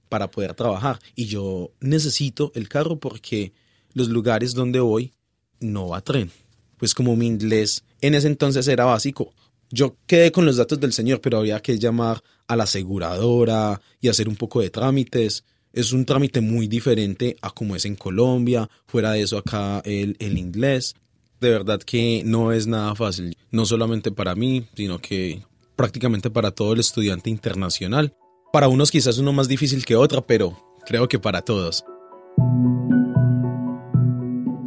para 0.09 0.31
poder 0.31 0.55
trabajar 0.55 1.01
y 1.15 1.27
yo 1.27 1.73
necesito 1.81 2.53
el 2.55 2.69
carro 2.69 2.99
porque 2.99 3.53
los 3.95 4.09
lugares 4.09 4.55
donde 4.55 4.81
voy 4.81 5.13
no 5.61 5.89
va 5.89 6.01
tren. 6.01 6.31
Pues 6.77 6.95
como 6.95 7.17
mi 7.17 7.27
inglés 7.27 7.85
en 8.01 8.15
ese 8.15 8.27
entonces 8.27 8.67
era 8.69 8.85
básico, 8.85 9.33
yo 9.71 9.97
quedé 10.07 10.33
con 10.33 10.45
los 10.45 10.59
datos 10.59 10.79
del 10.81 10.93
señor, 10.93 11.21
pero 11.21 11.39
había 11.39 11.61
que 11.61 11.79
llamar 11.79 12.23
a 12.47 12.57
la 12.57 12.65
aseguradora 12.65 13.81
y 14.01 14.09
hacer 14.09 14.29
un 14.29 14.37
poco 14.37 14.61
de 14.61 14.69
trámites. 14.69 15.45
Es 15.73 15.93
un 15.93 16.05
trámite 16.05 16.41
muy 16.41 16.69
diferente 16.69 17.37
a 17.41 17.51
como 17.51 17.77
es 17.77 17.85
en 17.85 17.97
Colombia. 17.97 18.69
Fuera 18.87 19.13
de 19.13 19.23
eso, 19.23 19.39
acá 19.39 19.81
el, 19.85 20.17
el 20.19 20.39
inglés 20.39 20.95
de 21.43 21.51
verdad 21.51 21.81
que 21.81 22.23
no 22.25 22.53
es 22.53 22.67
nada 22.67 22.95
fácil, 22.95 23.37
no 23.51 23.67
solamente 23.67 24.13
para 24.13 24.35
mí, 24.35 24.69
sino 24.75 25.01
que 25.01 25.43
prácticamente 25.77 26.31
para 26.31 26.53
todo 26.53 26.73
el 26.73 26.81
estudiante 26.81 27.29
internacional. 27.29 28.15
Para 28.53 28.69
unos 28.69 28.91
quizás 28.91 29.19
uno 29.19 29.33
más 29.33 29.49
difícil 29.49 29.85
que 29.85 29.97
otra, 29.97 30.25
pero 30.25 30.57
creo 30.87 31.09
que 31.09 31.19
para 31.19 31.43
todos. 31.43 31.85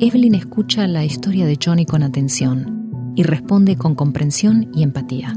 Evelyn 0.01 0.35
escucha 0.35 0.85
la 0.87 1.05
historia 1.05 1.45
de 1.45 1.57
Johnny 1.63 1.85
con 1.85 2.03
atención 2.03 3.13
y 3.15 3.23
responde 3.23 3.77
con 3.77 3.95
comprensión 3.95 4.69
y 4.75 4.83
empatía. 4.83 5.33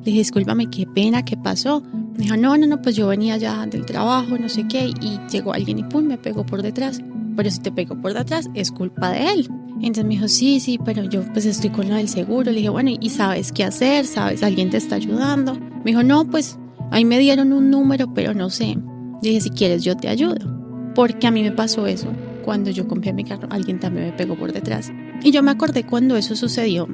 Le 0.00 0.06
dije, 0.06 0.18
discúlpame, 0.18 0.70
qué 0.70 0.86
pena, 0.86 1.24
qué 1.24 1.36
pasó. 1.36 1.82
Me 2.16 2.24
dijo, 2.24 2.36
no, 2.36 2.56
no, 2.56 2.66
no, 2.66 2.80
pues 2.80 2.96
yo 2.96 3.06
venía 3.08 3.36
ya 3.36 3.66
del 3.66 3.84
trabajo, 3.84 4.38
no 4.38 4.48
sé 4.48 4.66
qué, 4.66 4.86
y 5.00 5.18
llegó 5.30 5.52
alguien 5.52 5.78
y 5.78 5.84
pum, 5.84 6.04
me 6.04 6.16
pegó 6.16 6.44
por 6.44 6.62
detrás. 6.62 7.00
Pero 7.36 7.50
si 7.50 7.60
te 7.60 7.70
pegó 7.70 8.00
por 8.00 8.14
detrás, 8.14 8.48
es 8.54 8.70
culpa 8.72 9.10
de 9.10 9.32
él. 9.32 9.48
Entonces 9.76 10.04
me 10.04 10.10
dijo, 10.10 10.28
sí, 10.28 10.60
sí, 10.60 10.78
pero 10.84 11.04
yo 11.04 11.22
pues 11.32 11.46
estoy 11.46 11.70
con 11.70 11.88
lo 11.88 11.94
del 11.94 12.08
seguro. 12.08 12.50
Le 12.50 12.58
dije, 12.58 12.68
bueno, 12.68 12.90
¿y 12.98 13.10
sabes 13.10 13.52
qué 13.52 13.64
hacer? 13.64 14.06
¿Sabes? 14.06 14.42
¿Alguien 14.42 14.70
te 14.70 14.76
está 14.76 14.96
ayudando? 14.96 15.54
Me 15.54 15.92
dijo, 15.92 16.02
no, 16.02 16.24
pues 16.26 16.58
ahí 16.90 17.04
me 17.04 17.18
dieron 17.18 17.52
un 17.52 17.70
número, 17.70 18.12
pero 18.12 18.34
no 18.34 18.50
sé. 18.50 18.76
Le 19.22 19.28
dije, 19.28 19.40
si 19.40 19.50
quieres 19.50 19.84
yo 19.84 19.96
te 19.96 20.08
ayudo. 20.08 20.36
Porque 20.94 21.26
a 21.26 21.30
mí 21.30 21.42
me 21.42 21.52
pasó 21.52 21.86
eso. 21.86 22.08
Cuando 22.44 22.70
yo 22.70 22.88
compré 22.88 23.12
mi 23.12 23.24
carro, 23.24 23.48
alguien 23.50 23.78
también 23.78 24.06
me 24.06 24.12
pegó 24.12 24.36
por 24.36 24.52
detrás. 24.52 24.92
Y 25.22 25.30
yo 25.30 25.42
me 25.42 25.50
acordé 25.50 25.84
cuando 25.84 26.16
eso 26.16 26.36
sucedió. 26.36 26.88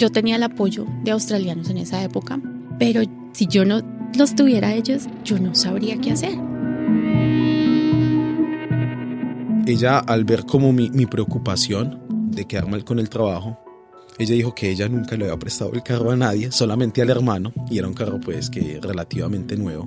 Yo 0.00 0.10
tenía 0.10 0.36
el 0.36 0.42
apoyo 0.42 0.86
de 1.04 1.10
australianos 1.10 1.68
en 1.68 1.76
esa 1.76 2.02
época, 2.02 2.40
pero 2.78 3.02
si 3.34 3.46
yo 3.46 3.66
no 3.66 3.82
los 4.16 4.34
tuviera 4.34 4.72
ellos, 4.72 5.02
yo 5.26 5.38
no 5.38 5.54
sabría 5.54 5.98
qué 5.98 6.12
hacer. 6.12 6.38
Ella, 9.66 9.98
al 9.98 10.24
ver 10.24 10.46
como 10.46 10.72
mi, 10.72 10.88
mi 10.88 11.04
preocupación, 11.04 12.00
de 12.30 12.46
quedar 12.46 12.66
mal 12.66 12.82
con 12.82 12.98
el 12.98 13.10
trabajo, 13.10 13.58
ella 14.18 14.34
dijo 14.34 14.54
que 14.54 14.70
ella 14.70 14.88
nunca 14.88 15.18
le 15.18 15.24
había 15.26 15.38
prestado 15.38 15.74
el 15.74 15.82
carro 15.82 16.12
a 16.12 16.16
nadie, 16.16 16.50
solamente 16.50 17.02
al 17.02 17.10
hermano, 17.10 17.52
y 17.70 17.76
era 17.76 17.86
un 17.86 17.92
carro 17.92 18.18
pues 18.20 18.48
que 18.48 18.80
relativamente 18.80 19.54
nuevo. 19.58 19.86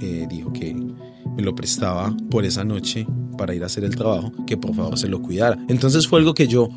Eh, 0.00 0.26
dijo 0.30 0.50
que 0.54 0.72
me 0.72 1.42
lo 1.42 1.54
prestaba 1.54 2.16
por 2.30 2.46
esa 2.46 2.64
noche 2.64 3.06
para 3.36 3.54
ir 3.54 3.62
a 3.62 3.66
hacer 3.66 3.84
el 3.84 3.96
trabajo, 3.96 4.32
que 4.46 4.56
por 4.56 4.74
favor 4.74 4.98
se 4.98 5.08
lo 5.08 5.20
cuidara. 5.20 5.58
Entonces 5.68 6.08
fue 6.08 6.20
algo 6.20 6.32
que 6.32 6.48
yo 6.48 6.70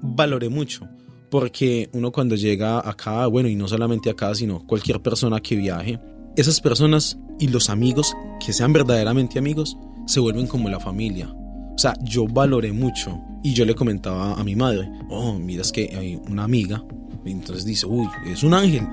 valoré 0.00 0.48
mucho, 0.48 0.88
porque 1.30 1.88
uno 1.92 2.10
cuando 2.10 2.34
llega 2.34 2.86
acá, 2.86 3.26
bueno, 3.26 3.48
y 3.48 3.54
no 3.54 3.68
solamente 3.68 4.10
acá, 4.10 4.34
sino 4.34 4.66
cualquier 4.66 5.00
persona 5.00 5.40
que 5.40 5.56
viaje, 5.56 6.00
esas 6.36 6.60
personas 6.60 7.18
y 7.38 7.48
los 7.48 7.70
amigos, 7.70 8.14
que 8.44 8.52
sean 8.52 8.72
verdaderamente 8.72 9.38
amigos, 9.38 9.76
se 10.06 10.20
vuelven 10.20 10.46
como 10.46 10.68
la 10.68 10.80
familia. 10.80 11.28
O 11.30 11.78
sea, 11.78 11.94
yo 12.02 12.26
valoré 12.26 12.72
mucho 12.72 13.18
y 13.42 13.54
yo 13.54 13.64
le 13.64 13.74
comentaba 13.74 14.34
a 14.34 14.44
mi 14.44 14.56
madre, 14.56 14.90
oh, 15.08 15.38
mira, 15.38 15.62
es 15.62 15.72
que 15.72 15.94
hay 15.96 16.20
una 16.28 16.44
amiga. 16.44 16.84
Y 17.24 17.30
entonces 17.30 17.64
dice, 17.64 17.86
uy, 17.86 18.08
es 18.26 18.42
un 18.42 18.54
ángel. 18.54 18.86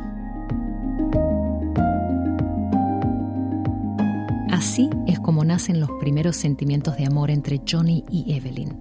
Así 4.52 4.90
es 5.08 5.20
como 5.20 5.44
nacen 5.44 5.80
los 5.80 5.90
primeros 6.00 6.36
sentimientos 6.36 6.98
de 6.98 7.06
amor 7.06 7.32
entre 7.32 7.62
Johnny 7.70 8.04
y 8.10 8.34
Evelyn. 8.34 8.78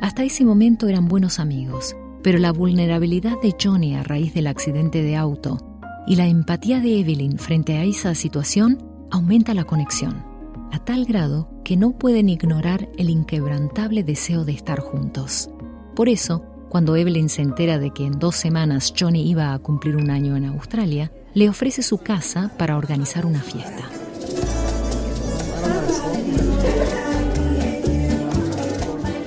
Hasta 0.00 0.22
ese 0.22 0.44
momento 0.44 0.86
eran 0.88 1.08
buenos 1.08 1.38
amigos, 1.38 1.96
pero 2.24 2.38
la 2.38 2.52
vulnerabilidad 2.52 3.38
de 3.42 3.54
Johnny 3.62 3.94
a 3.94 4.02
raíz 4.02 4.32
del 4.32 4.46
accidente 4.46 5.02
de 5.02 5.14
auto 5.14 5.58
y 6.06 6.16
la 6.16 6.26
empatía 6.26 6.80
de 6.80 6.98
Evelyn 7.00 7.38
frente 7.38 7.76
a 7.76 7.84
esa 7.84 8.14
situación 8.14 8.82
aumenta 9.10 9.52
la 9.52 9.64
conexión 9.64 10.24
a 10.72 10.78
tal 10.82 11.04
grado 11.04 11.50
que 11.64 11.76
no 11.76 11.92
pueden 11.92 12.30
ignorar 12.30 12.88
el 12.96 13.10
inquebrantable 13.10 14.02
deseo 14.02 14.46
de 14.46 14.52
estar 14.52 14.80
juntos. 14.80 15.50
Por 15.94 16.08
eso, 16.08 16.42
cuando 16.70 16.96
Evelyn 16.96 17.28
se 17.28 17.42
entera 17.42 17.78
de 17.78 17.90
que 17.90 18.06
en 18.06 18.18
dos 18.18 18.36
semanas 18.36 18.94
Johnny 18.98 19.28
iba 19.28 19.52
a 19.52 19.58
cumplir 19.58 19.94
un 19.94 20.10
año 20.10 20.34
en 20.34 20.46
Australia, 20.46 21.12
le 21.34 21.50
ofrece 21.50 21.82
su 21.82 21.98
casa 21.98 22.50
para 22.56 22.78
organizar 22.78 23.26
una 23.26 23.42
fiesta. 23.42 23.84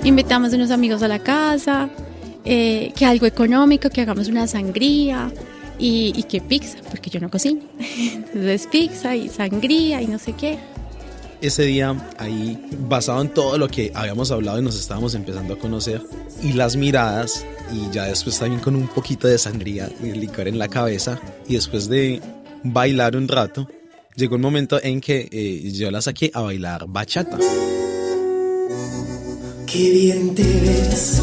Invitamos 0.03 0.51
a 0.51 0.55
unos 0.55 0.71
amigos 0.71 1.03
a 1.03 1.07
la 1.07 1.19
casa, 1.19 1.89
eh, 2.47 2.93
que 2.95 3.05
algo 3.05 3.25
económico, 3.25 3.89
que 3.89 4.01
hagamos 4.01 4.27
una 4.27 4.47
sangría, 4.47 5.31
y, 5.79 6.13
y 6.15 6.23
que 6.23 6.41
pizza, 6.41 6.77
porque 6.89 7.09
yo 7.09 7.19
no 7.19 7.29
cocino. 7.29 7.61
Entonces 7.79 8.67
pizza 8.71 9.15
y 9.15 9.29
sangría 9.29 10.01
y 10.01 10.07
no 10.07 10.19
sé 10.19 10.33
qué. 10.33 10.57
Ese 11.39 11.63
día 11.63 11.95
ahí, 12.17 12.59
basado 12.79 13.21
en 13.21 13.29
todo 13.29 13.59
lo 13.59 13.67
que 13.67 13.91
habíamos 13.93 14.31
hablado 14.31 14.59
y 14.59 14.63
nos 14.63 14.79
estábamos 14.79 15.13
empezando 15.13 15.53
a 15.53 15.59
conocer, 15.59 16.01
y 16.41 16.53
las 16.53 16.75
miradas, 16.75 17.45
y 17.71 17.93
ya 17.93 18.05
después 18.05 18.39
también 18.39 18.59
con 18.59 18.75
un 18.75 18.87
poquito 18.87 19.27
de 19.27 19.37
sangría 19.37 19.87
y 20.01 20.13
licor 20.13 20.47
en 20.47 20.57
la 20.57 20.67
cabeza, 20.67 21.19
y 21.47 21.53
después 21.53 21.87
de 21.89 22.21
bailar 22.63 23.15
un 23.15 23.27
rato, 23.27 23.67
llegó 24.15 24.35
un 24.35 24.41
momento 24.41 24.81
en 24.81 24.99
que 24.99 25.29
eh, 25.31 25.71
yo 25.71 25.91
la 25.91 26.01
saqué 26.01 26.31
a 26.33 26.41
bailar 26.41 26.85
bachata. 26.87 27.37
Qué 29.67 29.91
bien 29.91 30.33
te 30.33 30.43
ves, 30.43 31.21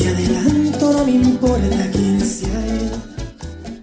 te 0.00 0.08
adelanto, 0.08 0.92
no 0.92 1.04
me 1.04 1.12
importa 1.12 1.90
quién 1.92 2.20
sea 2.20 2.66
él. 2.66 2.90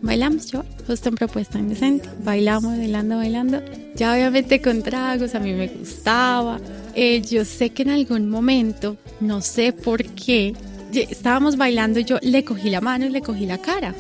Bailamos 0.02 0.48
yo, 0.52 0.64
justo 0.88 1.10
en 1.10 1.16
propuesta 1.16 1.60
indecente. 1.60 2.10
Bailamos, 2.24 2.78
bailando, 2.78 3.18
bailando. 3.18 3.62
Ya 3.96 4.14
obviamente 4.14 4.62
con 4.62 4.82
tragos, 4.82 5.36
a 5.36 5.40
mí 5.40 5.54
me 5.54 5.68
gustaba. 5.68 6.60
Eh, 6.96 7.22
yo 7.22 7.46
sé 7.46 7.70
que 7.72 7.84
en 7.84 7.90
algún 7.90 8.30
momento, 8.30 8.98
no 9.20 9.42
sé 9.42 9.74
por 9.74 10.04
qué, 10.04 10.56
estábamos 10.94 11.58
bailando 11.58 12.00
y 12.00 12.06
yo 12.06 12.18
le 12.22 12.44
cogí 12.44 12.70
la 12.70 12.82
mano 12.82 13.06
y 13.06 13.10
le 13.10 13.22
cogí 13.22 13.46
la 13.46 13.60
cara. 13.60 13.94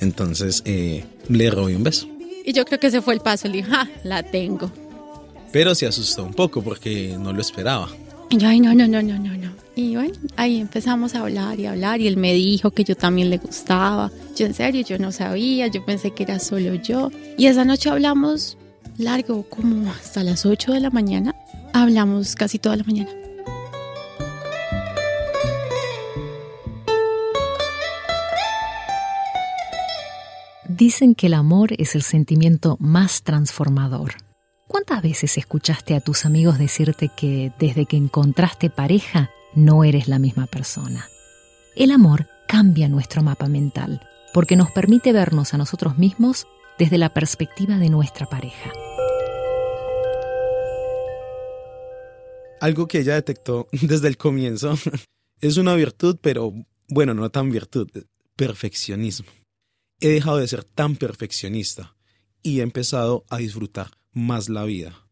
Entonces 0.00 0.62
eh, 0.64 1.04
le 1.28 1.50
robé 1.50 1.74
un 1.74 1.82
beso. 1.82 2.06
Y 2.44 2.52
yo 2.52 2.64
creo 2.64 2.78
que 2.78 2.88
ese 2.88 3.02
fue 3.02 3.14
el 3.14 3.20
paso. 3.20 3.48
Le 3.48 3.58
dije, 3.58 3.70
ja, 3.70 3.88
la 4.04 4.22
tengo. 4.22 4.70
Pero 5.50 5.74
se 5.74 5.86
asustó 5.86 6.22
un 6.22 6.34
poco 6.34 6.62
porque 6.62 7.16
no 7.18 7.32
lo 7.32 7.40
esperaba. 7.40 7.88
Y 8.30 8.36
yo, 8.36 8.48
ay, 8.48 8.60
no, 8.60 8.74
no, 8.74 8.86
no, 8.86 9.02
no, 9.02 9.18
no, 9.18 9.36
no. 9.36 9.65
Y 9.78 9.94
bueno, 9.94 10.14
ahí 10.36 10.58
empezamos 10.58 11.14
a 11.14 11.20
hablar 11.20 11.60
y 11.60 11.66
hablar 11.66 12.00
y 12.00 12.06
él 12.06 12.16
me 12.16 12.32
dijo 12.32 12.70
que 12.70 12.82
yo 12.82 12.96
también 12.96 13.28
le 13.28 13.36
gustaba. 13.36 14.10
Yo 14.34 14.46
en 14.46 14.54
serio, 14.54 14.82
yo 14.82 14.98
no 14.98 15.12
sabía, 15.12 15.66
yo 15.66 15.84
pensé 15.84 16.12
que 16.12 16.22
era 16.22 16.38
solo 16.38 16.74
yo. 16.76 17.10
Y 17.36 17.44
esa 17.44 17.66
noche 17.66 17.90
hablamos 17.90 18.56
largo, 18.96 19.42
como 19.42 19.90
hasta 19.90 20.24
las 20.24 20.46
8 20.46 20.72
de 20.72 20.80
la 20.80 20.88
mañana. 20.88 21.34
Hablamos 21.74 22.36
casi 22.36 22.58
toda 22.58 22.76
la 22.76 22.84
mañana. 22.84 23.10
Dicen 30.66 31.14
que 31.14 31.26
el 31.26 31.34
amor 31.34 31.74
es 31.76 31.94
el 31.94 32.02
sentimiento 32.02 32.78
más 32.80 33.22
transformador. 33.24 34.14
¿Cuántas 34.68 35.00
veces 35.00 35.38
escuchaste 35.38 35.94
a 35.94 36.00
tus 36.00 36.24
amigos 36.24 36.58
decirte 36.58 37.08
que 37.08 37.52
desde 37.58 37.86
que 37.86 37.96
encontraste 37.96 38.68
pareja 38.68 39.30
no 39.54 39.84
eres 39.84 40.08
la 40.08 40.18
misma 40.18 40.46
persona? 40.46 41.08
El 41.76 41.92
amor 41.92 42.26
cambia 42.48 42.88
nuestro 42.88 43.22
mapa 43.22 43.46
mental 43.46 44.00
porque 44.32 44.56
nos 44.56 44.72
permite 44.72 45.12
vernos 45.12 45.54
a 45.54 45.58
nosotros 45.58 45.98
mismos 45.98 46.48
desde 46.78 46.98
la 46.98 47.14
perspectiva 47.14 47.78
de 47.78 47.90
nuestra 47.90 48.26
pareja. 48.26 48.72
Algo 52.60 52.88
que 52.88 53.00
ella 53.00 53.14
detectó 53.14 53.68
desde 53.72 54.08
el 54.08 54.16
comienzo 54.16 54.76
es 55.40 55.58
una 55.58 55.76
virtud, 55.76 56.18
pero 56.20 56.52
bueno, 56.88 57.14
no 57.14 57.30
tan 57.30 57.50
virtud, 57.50 57.88
perfeccionismo. 58.34 59.28
He 60.00 60.08
dejado 60.08 60.38
de 60.38 60.48
ser 60.48 60.64
tan 60.64 60.96
perfeccionista 60.96 61.94
y 62.42 62.58
he 62.58 62.62
empezado 62.62 63.24
a 63.30 63.38
disfrutar 63.38 63.92
más 64.16 64.48
la 64.48 64.64
vida. 64.64 65.06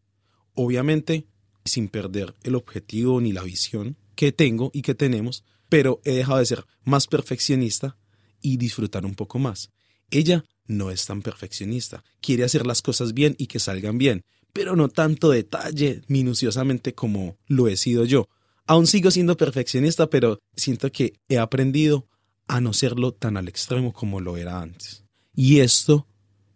Obviamente, 0.55 1.27
sin 1.65 1.89
perder 1.89 2.35
el 2.43 2.55
objetivo 2.55 3.21
ni 3.21 3.33
la 3.33 3.43
visión 3.43 3.99
que 4.17 4.33
tengo 4.33 4.71
y 4.73 4.81
que 4.81 4.95
tenemos, 4.95 5.45
pero 5.69 6.01
he 6.05 6.13
dejado 6.13 6.39
de 6.39 6.47
ser 6.47 6.65
más 6.85 7.07
perfeccionista 7.07 7.99
y 8.41 8.57
disfrutar 8.57 9.05
un 9.05 9.15
poco 9.15 9.39
más. 9.39 9.71
Ella 10.11 10.45
no 10.67 10.91
es 10.91 11.05
tan 11.05 11.21
perfeccionista, 11.21 12.03
quiere 12.23 12.45
hacer 12.45 12.67
las 12.67 12.81
cosas 12.81 13.13
bien 13.13 13.35
y 13.37 13.47
que 13.47 13.61
salgan 13.61 13.99
bien, 13.99 14.23
pero 14.55 14.75
no 14.75 14.89
tanto 14.89 15.31
detalle 15.31 16.01
minuciosamente 16.09 16.95
como 16.95 17.37
lo 17.47 17.69
he 17.69 17.77
sido 17.77 18.07
yo. 18.07 18.29
Aún 18.67 18.87
sigo 18.87 19.11
siendo 19.11 19.37
perfeccionista, 19.37 20.09
pero 20.09 20.39
siento 20.57 20.91
que 20.91 21.21
he 21.29 21.37
aprendido 21.37 22.09
a 22.47 22.63
no 22.63 22.73
serlo 22.73 23.13
tan 23.13 23.37
al 23.37 23.49
extremo 23.49 23.93
como 23.93 24.21
lo 24.21 24.39
era 24.39 24.63
antes. 24.63 25.05
Y 25.35 25.61
esto 25.61 26.07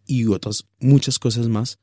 y 0.07 0.25
otras 0.27 0.65
muchas 0.81 1.19
cosas 1.19 1.49
más 1.49 1.79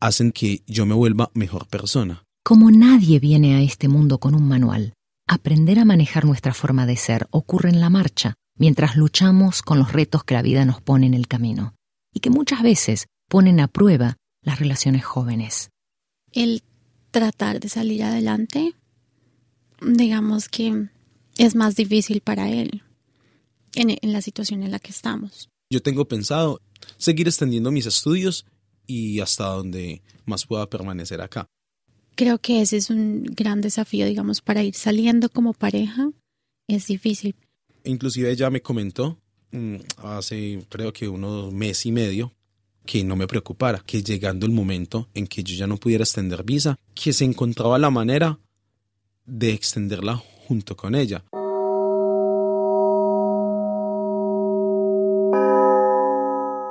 hacen 0.00 0.32
que 0.32 0.62
yo 0.66 0.86
me 0.86 0.94
vuelva 0.94 1.30
mejor 1.34 1.66
persona. 1.66 2.24
Como 2.44 2.70
nadie 2.70 3.18
viene 3.18 3.56
a 3.56 3.62
este 3.62 3.88
mundo 3.88 4.18
con 4.18 4.34
un 4.34 4.46
manual, 4.46 4.94
aprender 5.26 5.78
a 5.78 5.84
manejar 5.84 6.24
nuestra 6.24 6.54
forma 6.54 6.86
de 6.86 6.96
ser 6.96 7.26
ocurre 7.30 7.70
en 7.70 7.80
la 7.80 7.90
marcha, 7.90 8.34
mientras 8.56 8.96
luchamos 8.96 9.62
con 9.62 9.78
los 9.78 9.92
retos 9.92 10.24
que 10.24 10.34
la 10.34 10.42
vida 10.42 10.64
nos 10.64 10.80
pone 10.80 11.06
en 11.06 11.14
el 11.14 11.26
camino, 11.26 11.74
y 12.12 12.20
que 12.20 12.30
muchas 12.30 12.62
veces 12.62 13.06
ponen 13.28 13.60
a 13.60 13.68
prueba 13.68 14.16
las 14.42 14.60
relaciones 14.60 15.04
jóvenes. 15.04 15.70
El 16.32 16.62
tratar 17.10 17.60
de 17.60 17.68
salir 17.68 18.04
adelante, 18.04 18.74
digamos 19.80 20.48
que 20.48 20.88
es 21.36 21.54
más 21.54 21.74
difícil 21.74 22.20
para 22.20 22.50
él 22.50 22.82
en, 23.74 23.96
en 24.00 24.12
la 24.12 24.22
situación 24.22 24.62
en 24.62 24.70
la 24.70 24.78
que 24.78 24.90
estamos. 24.90 25.48
Yo 25.68 25.82
tengo 25.82 26.06
pensado 26.06 26.60
seguir 26.96 27.26
extendiendo 27.26 27.72
mis 27.72 27.86
estudios 27.86 28.46
y 28.86 29.20
hasta 29.20 29.44
donde 29.46 30.02
más 30.24 30.46
pueda 30.46 30.68
permanecer 30.68 31.20
acá. 31.20 31.46
Creo 32.14 32.38
que 32.38 32.62
ese 32.62 32.78
es 32.78 32.90
un 32.90 33.24
gran 33.24 33.60
desafío, 33.60 34.06
digamos, 34.06 34.40
para 34.40 34.62
ir 34.62 34.74
saliendo 34.74 35.28
como 35.28 35.52
pareja. 35.52 36.10
Es 36.66 36.86
difícil. 36.86 37.36
Inclusive 37.84 38.30
ella 38.30 38.50
me 38.50 38.62
comentó 38.62 39.18
mm, 39.52 39.76
hace 39.98 40.64
creo 40.68 40.92
que 40.92 41.08
unos 41.08 41.52
mes 41.52 41.84
y 41.86 41.92
medio 41.92 42.32
que 42.86 43.04
no 43.04 43.16
me 43.16 43.26
preocupara, 43.26 43.82
que 43.84 44.02
llegando 44.02 44.46
el 44.46 44.52
momento 44.52 45.08
en 45.12 45.26
que 45.26 45.42
yo 45.42 45.56
ya 45.56 45.66
no 45.66 45.76
pudiera 45.76 46.04
extender 46.04 46.44
visa, 46.44 46.78
que 46.94 47.12
se 47.12 47.24
encontraba 47.24 47.78
la 47.78 47.90
manera 47.90 48.38
de 49.26 49.50
extenderla 49.50 50.16
junto 50.16 50.76
con 50.76 50.94
ella. 50.94 51.24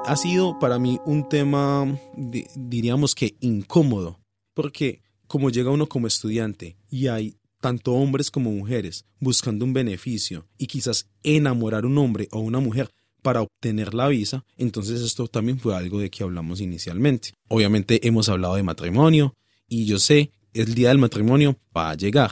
Ha 0.08 0.16
sido 0.16 0.60
para 0.60 0.78
mí 0.78 1.00
un 1.06 1.28
tema, 1.28 2.00
di- 2.16 2.46
diríamos 2.56 3.16
que 3.16 3.36
incómodo, 3.42 4.20
porque 4.54 5.02
como 5.28 5.50
llega 5.50 5.72
uno 5.72 5.88
como 5.88 6.06
estudiante 6.08 6.78
y 6.90 7.08
hay 7.08 7.38
tanto 7.60 7.94
hombres 7.94 8.30
como 8.30 8.52
mujeres 8.52 9.06
buscando 9.20 9.66
un 9.66 9.74
beneficio 9.74 10.48
y 10.58 10.68
quizás 10.68 11.08
enamorar 11.24 11.86
un 11.86 11.98
hombre 11.98 12.28
o 12.32 12.40
una 12.40 12.60
mujer 12.60 12.92
para 13.24 13.42
obtener 13.42 13.96
la 13.96 14.08
visa, 14.08 14.46
entonces 14.58 15.02
esto 15.02 15.28
también 15.28 15.58
fue 15.60 15.76
algo 15.76 16.00
de 16.00 16.12
que 16.12 16.24
hablamos 16.24 16.62
inicialmente. 16.62 17.34
Obviamente 17.48 18.08
hemos 18.08 18.30
hablado 18.30 18.56
de 18.56 18.64
matrimonio 18.64 19.34
y 19.68 19.86
yo 19.86 19.98
sé, 19.98 20.32
el 20.54 20.76
día 20.76 20.90
del 20.90 21.00
matrimonio 21.00 21.58
va 21.76 21.90
a 21.90 21.96
llegar. 21.96 22.32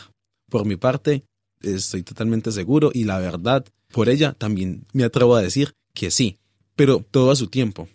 Por 0.52 0.66
mi 0.68 0.76
parte, 0.76 1.24
estoy 1.62 2.04
totalmente 2.04 2.52
seguro 2.52 2.92
y 2.94 3.06
la 3.06 3.18
verdad, 3.18 3.66
por 3.92 4.10
ella 4.10 4.34
también 4.34 4.86
me 4.94 5.04
atrevo 5.06 5.36
a 5.36 5.42
decir 5.42 5.74
que 5.96 6.12
sí, 6.12 6.38
pero 6.76 7.06
todo 7.12 7.32
a 7.32 7.36
su 7.36 7.48
tiempo, 7.48 7.88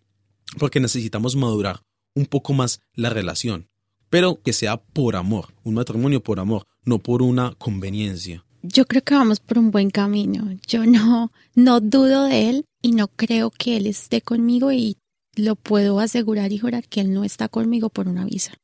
porque 0.58 0.80
necesitamos 0.80 1.36
madurar 1.36 1.82
un 2.14 2.26
poco 2.26 2.52
más 2.52 2.80
la 2.94 3.10
relación, 3.10 3.68
pero 4.10 4.40
que 4.42 4.52
sea 4.52 4.78
por 4.78 5.16
amor, 5.16 5.54
un 5.64 5.74
matrimonio 5.74 6.22
por 6.22 6.40
amor, 6.40 6.66
no 6.84 6.98
por 6.98 7.22
una 7.22 7.54
conveniencia. 7.54 8.44
Yo 8.62 8.86
creo 8.86 9.02
que 9.02 9.14
vamos 9.14 9.40
por 9.40 9.58
un 9.58 9.70
buen 9.70 9.90
camino. 9.90 10.58
Yo 10.66 10.84
no, 10.84 11.30
no 11.54 11.80
dudo 11.80 12.24
de 12.24 12.50
él 12.50 12.64
y 12.82 12.92
no 12.92 13.08
creo 13.08 13.50
que 13.50 13.76
él 13.76 13.86
esté 13.86 14.20
conmigo 14.20 14.72
y 14.72 14.96
lo 15.36 15.54
puedo 15.54 16.00
asegurar 16.00 16.52
y 16.52 16.58
jurar 16.58 16.88
que 16.88 17.00
él 17.00 17.12
no 17.12 17.24
está 17.24 17.48
conmigo 17.48 17.88
por 17.88 18.08
una 18.08 18.24
visa. 18.24 18.54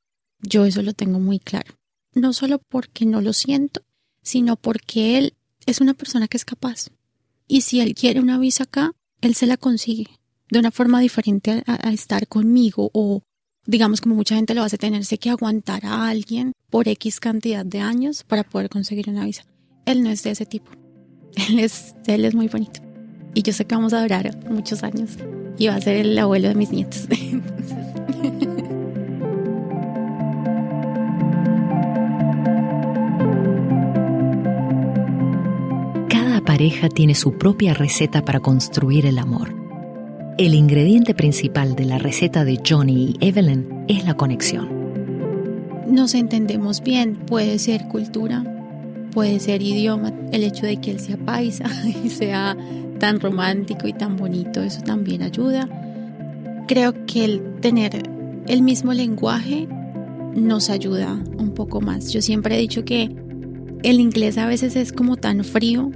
Yo 0.40 0.64
eso 0.64 0.83
lo 0.83 0.92
tengo 0.92 1.20
muy 1.20 1.38
claro. 1.38 1.74
No 2.12 2.33
solo 2.33 2.59
porque 2.59 3.07
no 3.07 3.20
lo 3.20 3.33
siento, 3.33 3.83
sino 4.22 4.57
porque 4.57 5.18
él 5.18 5.35
es 5.66 5.81
una 5.81 5.94
persona 5.94 6.29
que 6.29 6.37
es 6.37 6.44
capaz. 6.44 6.88
Y 7.46 7.61
si 7.61 7.81
él 7.81 7.94
quiere 7.94 8.20
una 8.20 8.38
visa 8.38 8.64
acá, 8.64 8.92
él 9.24 9.34
se 9.34 9.46
la 9.46 9.56
consigue 9.56 10.06
de 10.50 10.58
una 10.58 10.70
forma 10.70 11.00
diferente 11.00 11.62
a, 11.66 11.90
estar 11.90 12.28
conmigo 12.28 12.90
o 12.92 13.22
digamos 13.66 14.02
como 14.02 14.14
mucha 14.14 14.37
gente 14.37 14.54
lo 14.54 14.62
hace 14.62 14.76
tenerse 14.76 15.16
que 15.16 15.30
aguantar 15.30 15.87
a 15.87 16.08
alguien 16.08 16.52
por 16.68 16.88
X 16.88 17.20
cantidad 17.20 17.64
de 17.64 17.80
años 17.80 18.22
para 18.22 18.44
poder 18.44 18.68
conseguir 18.68 19.08
una 19.08 19.24
visa. 19.24 19.44
Él 19.87 20.02
no 20.02 20.10
es 20.10 20.22
de 20.22 20.32
ese 20.32 20.44
tipo. 20.44 20.70
Él 21.48 21.58
es, 21.58 21.94
él 22.06 22.24
es 22.24 22.34
muy 22.34 22.46
bonito. 22.48 22.80
Y 23.34 23.42
yo 23.42 23.52
sé 23.52 23.64
que 23.64 23.74
vamos 23.74 23.92
a 23.92 24.02
durar 24.02 24.38
muchos 24.48 24.84
años. 24.84 25.10
Y 25.58 25.66
va 25.66 25.74
a 25.74 25.80
ser 25.80 25.96
el 25.96 26.16
abuelo 26.16 26.48
de 26.48 26.54
mis 26.54 26.70
nietos. 26.70 27.08
pareja 36.54 36.88
tiene 36.88 37.16
su 37.16 37.32
propia 37.32 37.74
receta 37.74 38.24
para 38.24 38.38
construir 38.38 39.06
el 39.06 39.18
amor. 39.18 39.52
El 40.38 40.54
ingrediente 40.54 41.12
principal 41.12 41.74
de 41.74 41.84
la 41.84 41.98
receta 41.98 42.44
de 42.44 42.60
Johnny 42.64 43.16
y 43.18 43.26
Evelyn 43.26 43.84
es 43.88 44.04
la 44.04 44.14
conexión. 44.14 44.68
Nos 45.88 46.14
entendemos 46.14 46.80
bien. 46.80 47.16
Puede 47.16 47.58
ser 47.58 47.88
cultura, 47.88 48.44
puede 49.10 49.40
ser 49.40 49.62
idioma, 49.62 50.12
el 50.30 50.44
hecho 50.44 50.64
de 50.64 50.76
que 50.76 50.92
él 50.92 51.00
sea 51.00 51.16
paisa 51.16 51.64
y 52.04 52.08
sea 52.08 52.56
tan 53.00 53.18
romántico 53.18 53.88
y 53.88 53.92
tan 53.92 54.16
bonito, 54.16 54.62
eso 54.62 54.80
también 54.80 55.22
ayuda. 55.22 55.68
Creo 56.68 57.04
que 57.04 57.24
el 57.24 57.42
tener 57.62 58.00
el 58.46 58.62
mismo 58.62 58.92
lenguaje 58.92 59.66
nos 60.36 60.70
ayuda 60.70 61.20
un 61.36 61.50
poco 61.52 61.80
más. 61.80 62.12
Yo 62.12 62.22
siempre 62.22 62.54
he 62.54 62.60
dicho 62.60 62.84
que 62.84 63.10
el 63.82 63.98
inglés 63.98 64.38
a 64.38 64.46
veces 64.46 64.76
es 64.76 64.92
como 64.92 65.16
tan 65.16 65.42
frío, 65.42 65.90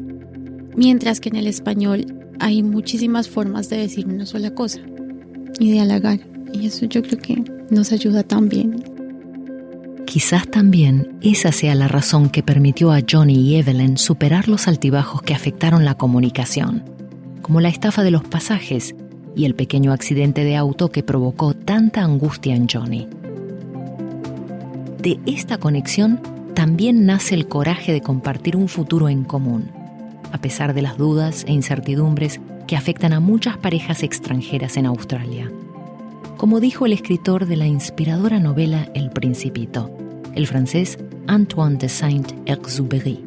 mientras 0.78 1.18
que 1.18 1.28
en 1.28 1.36
el 1.36 1.48
español 1.48 2.06
hay 2.38 2.62
muchísimas 2.62 3.28
formas 3.28 3.68
de 3.68 3.78
decir 3.78 4.06
una 4.06 4.26
sola 4.26 4.54
cosa 4.54 4.78
y 5.58 5.72
de 5.72 5.80
halagar. 5.80 6.20
Y 6.52 6.66
eso 6.66 6.86
yo 6.86 7.02
creo 7.02 7.18
que 7.18 7.42
nos 7.68 7.90
ayuda 7.90 8.22
también. 8.22 8.84
Quizás 10.06 10.48
también 10.48 11.18
esa 11.20 11.50
sea 11.50 11.74
la 11.74 11.88
razón 11.88 12.30
que 12.30 12.44
permitió 12.44 12.92
a 12.92 13.00
Johnny 13.06 13.34
y 13.34 13.56
Evelyn 13.56 13.98
superar 13.98 14.48
los 14.48 14.68
altibajos 14.68 15.20
que 15.20 15.34
afectaron 15.34 15.84
la 15.84 15.96
comunicación, 15.96 16.84
como 17.42 17.60
la 17.60 17.68
estafa 17.68 18.04
de 18.04 18.12
los 18.12 18.22
pasajes 18.22 18.94
y 19.34 19.46
el 19.46 19.56
pequeño 19.56 19.92
accidente 19.92 20.44
de 20.44 20.56
auto 20.56 20.90
que 20.90 21.02
provocó 21.02 21.54
tanta 21.54 22.02
angustia 22.02 22.54
en 22.54 22.68
Johnny. 22.68 23.08
De 25.02 25.18
esta 25.26 25.58
conexión 25.58 26.20
también 26.54 27.04
nace 27.04 27.34
el 27.34 27.48
coraje 27.48 27.92
de 27.92 28.00
compartir 28.00 28.56
un 28.56 28.68
futuro 28.68 29.08
en 29.08 29.24
común, 29.24 29.70
a 30.32 30.38
pesar 30.38 30.74
de 30.74 30.82
las 30.82 30.96
dudas 30.96 31.44
e 31.46 31.52
incertidumbres 31.52 32.40
que 32.66 32.76
afectan 32.76 33.12
a 33.12 33.20
muchas 33.20 33.56
parejas 33.56 34.02
extranjeras 34.02 34.76
en 34.76 34.86
Australia. 34.86 35.50
Como 36.36 36.60
dijo 36.60 36.86
el 36.86 36.92
escritor 36.92 37.46
de 37.46 37.56
la 37.56 37.66
inspiradora 37.66 38.38
novela 38.38 38.88
El 38.94 39.10
Principito, 39.10 39.90
el 40.34 40.46
francés 40.46 40.98
Antoine 41.26 41.78
de 41.78 41.88
Saint-Exupéry. 41.88 43.24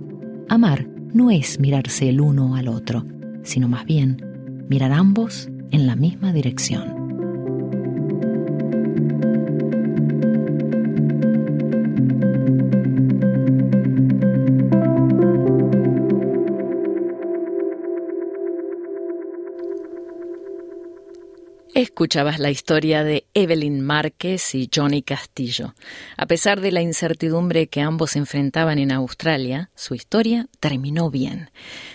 Amar 0.47 0.87
no 1.13 1.29
es 1.29 1.59
mirarse 1.59 2.09
el 2.09 2.21
uno 2.21 2.55
al 2.55 2.67
otro, 2.67 3.05
sino 3.43 3.67
más 3.67 3.85
bien 3.85 4.65
mirar 4.69 4.91
ambos 4.91 5.49
en 5.71 5.87
la 5.87 5.95
misma 5.95 6.31
dirección. 6.31 7.00
Escuchabas 21.73 22.39
la 22.39 22.51
historia 22.51 23.05
de 23.05 23.25
Evelyn 23.33 23.79
Márquez 23.79 24.55
y 24.55 24.69
Johnny 24.73 25.01
Castillo. 25.01 25.73
A 26.17 26.25
pesar 26.25 26.59
de 26.59 26.69
la 26.69 26.81
incertidumbre 26.81 27.67
que 27.67 27.79
ambos 27.79 28.17
enfrentaban 28.17 28.77
en 28.77 28.91
Australia, 28.91 29.69
su 29.73 29.95
historia 29.95 30.49
terminó 30.59 31.09
bien. 31.09 31.49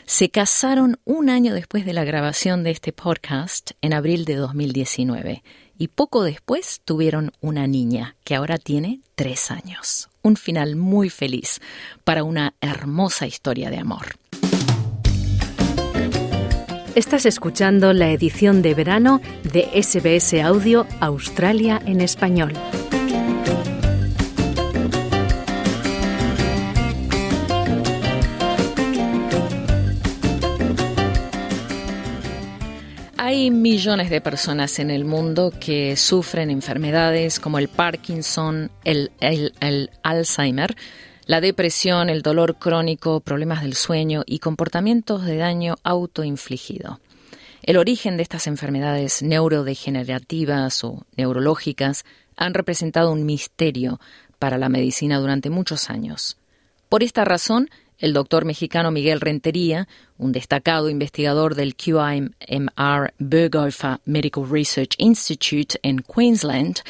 Se 0.07 0.31
casaron 0.31 0.99
un 1.05 1.29
año 1.29 1.53
después 1.53 1.85
de 1.85 1.93
la 1.93 2.05
grabación 2.05 2.65
de 2.65 2.71
este 2.71 2.95
podcast, 2.95 3.73
en 3.83 3.93
abril 3.93 4.25
de 4.25 4.37
2019, 4.37 5.43
y 5.77 5.89
poco 5.89 6.25
después 6.25 6.81
tuvieron 6.83 7.33
una 7.43 7.67
niña, 7.67 8.17
que 8.25 8.35
ahora 8.35 8.57
tiene 8.57 9.01
tres 9.15 9.51
años. 9.51 10.09
Un 10.23 10.37
final 10.37 10.77
muy 10.77 11.11
feliz 11.11 11.61
para 12.03 12.25
una 12.25 12.55
hermosa 12.63 13.27
historia 13.27 13.69
de 13.69 13.77
amor. 13.77 14.17
Estás 16.97 17.27
escuchando 17.27 17.93
la 17.93 18.11
edición 18.11 18.63
de 18.63 18.73
verano 18.73 19.21
de 19.43 19.69
SBS 19.83 20.43
Audio 20.43 20.87
Australia 21.01 21.79
en 21.85 22.01
español. 22.01 22.55
Hay 33.19 33.51
millones 33.51 34.09
de 34.09 34.23
personas 34.23 34.79
en 34.79 34.91
el 34.91 35.05
mundo 35.05 35.53
que 35.61 35.97
sufren 35.97 36.49
enfermedades 36.49 37.39
como 37.41 37.59
el 37.59 37.69
Parkinson, 37.69 38.71
el, 38.85 39.13
el 39.21 39.91
Alzheimer, 40.03 40.75
la 41.27 41.41
depresión, 41.41 42.09
el 42.09 42.23
dolor 42.23 42.57
crónico, 42.57 43.21
problemas 43.21 43.63
del 43.63 43.75
sueño 43.75 44.23
y 44.27 44.39
comportamientos 44.39 45.25
de 45.25 45.37
daño 45.37 45.75
autoinfligido. 45.83 47.01
El 47.63 47.79
origen 47.79 48.17
de 48.17 48.23
estas 48.23 48.47
enfermedades 48.47 49.23
neurodegenerativas 49.23 50.85
o 50.85 51.05
neurológicas 51.17 52.05
han 52.37 52.55
representado 52.55 53.11
un 53.11 53.27
misterio 53.27 53.99
para 54.39 54.57
la 54.57 54.69
medicina 54.69 55.19
durante 55.19 55.51
muchos 55.51 55.91
años. 55.91 56.37
Por 56.89 57.03
esta 57.03 57.25
razón, 57.25 57.69
el 57.99 58.13
doctor 58.13 58.45
mexicano 58.45 58.93
Miguel 58.93 59.21
Rentería, 59.21 59.89
un 60.19 60.31
destacado 60.31 60.91
investigador 60.91 61.57
del 61.57 61.75
QIMR 61.75 63.15
Berghofer 63.19 63.99
Medical 64.05 64.49
Research 64.49 64.95
Institute 64.99 65.79
en 65.83 66.03
Queensland, 66.03 66.81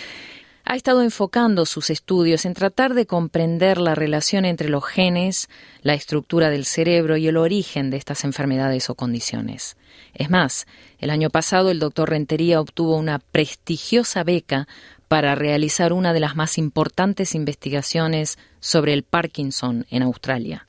ha 0.68 0.74
estado 0.74 1.02
enfocando 1.02 1.64
sus 1.64 1.90
estudios 1.90 2.44
en 2.44 2.52
tratar 2.52 2.94
de 2.94 3.06
comprender 3.06 3.78
la 3.78 3.94
relación 3.94 4.44
entre 4.44 4.68
los 4.68 4.84
genes, 4.84 5.48
la 5.82 5.94
estructura 5.94 6.50
del 6.50 6.64
cerebro 6.64 7.16
y 7.16 7.28
el 7.28 7.36
origen 7.36 7.88
de 7.88 7.96
estas 7.96 8.24
enfermedades 8.24 8.90
o 8.90 8.96
condiciones. 8.96 9.76
Es 10.12 10.28
más, 10.28 10.66
el 10.98 11.10
año 11.10 11.30
pasado 11.30 11.70
el 11.70 11.78
doctor 11.78 12.10
Rentería 12.10 12.60
obtuvo 12.60 12.96
una 12.96 13.20
prestigiosa 13.20 14.24
beca 14.24 14.66
para 15.06 15.36
realizar 15.36 15.92
una 15.92 16.12
de 16.12 16.18
las 16.18 16.34
más 16.34 16.58
importantes 16.58 17.36
investigaciones 17.36 18.36
sobre 18.58 18.92
el 18.92 19.04
Parkinson 19.04 19.86
en 19.88 20.02
Australia. 20.02 20.66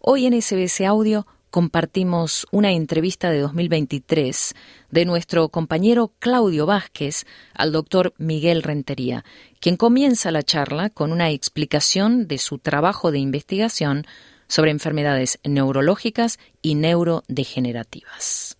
Hoy 0.00 0.26
en 0.26 0.42
SBS 0.42 0.80
Audio 0.80 1.24
compartimos 1.50 2.46
una 2.50 2.72
entrevista 2.72 3.30
de 3.30 3.40
2023 3.40 4.54
de 4.90 5.04
nuestro 5.04 5.48
compañero 5.48 6.12
Claudio 6.18 6.66
Vázquez 6.66 7.26
al 7.54 7.72
doctor 7.72 8.14
Miguel 8.18 8.62
Rentería, 8.62 9.24
quien 9.60 9.76
comienza 9.76 10.30
la 10.30 10.42
charla 10.42 10.90
con 10.90 11.12
una 11.12 11.30
explicación 11.30 12.26
de 12.26 12.38
su 12.38 12.58
trabajo 12.58 13.10
de 13.10 13.18
investigación 13.18 14.06
sobre 14.48 14.70
enfermedades 14.70 15.38
neurológicas 15.44 16.38
y 16.62 16.74
neurodegenerativas. 16.74 18.59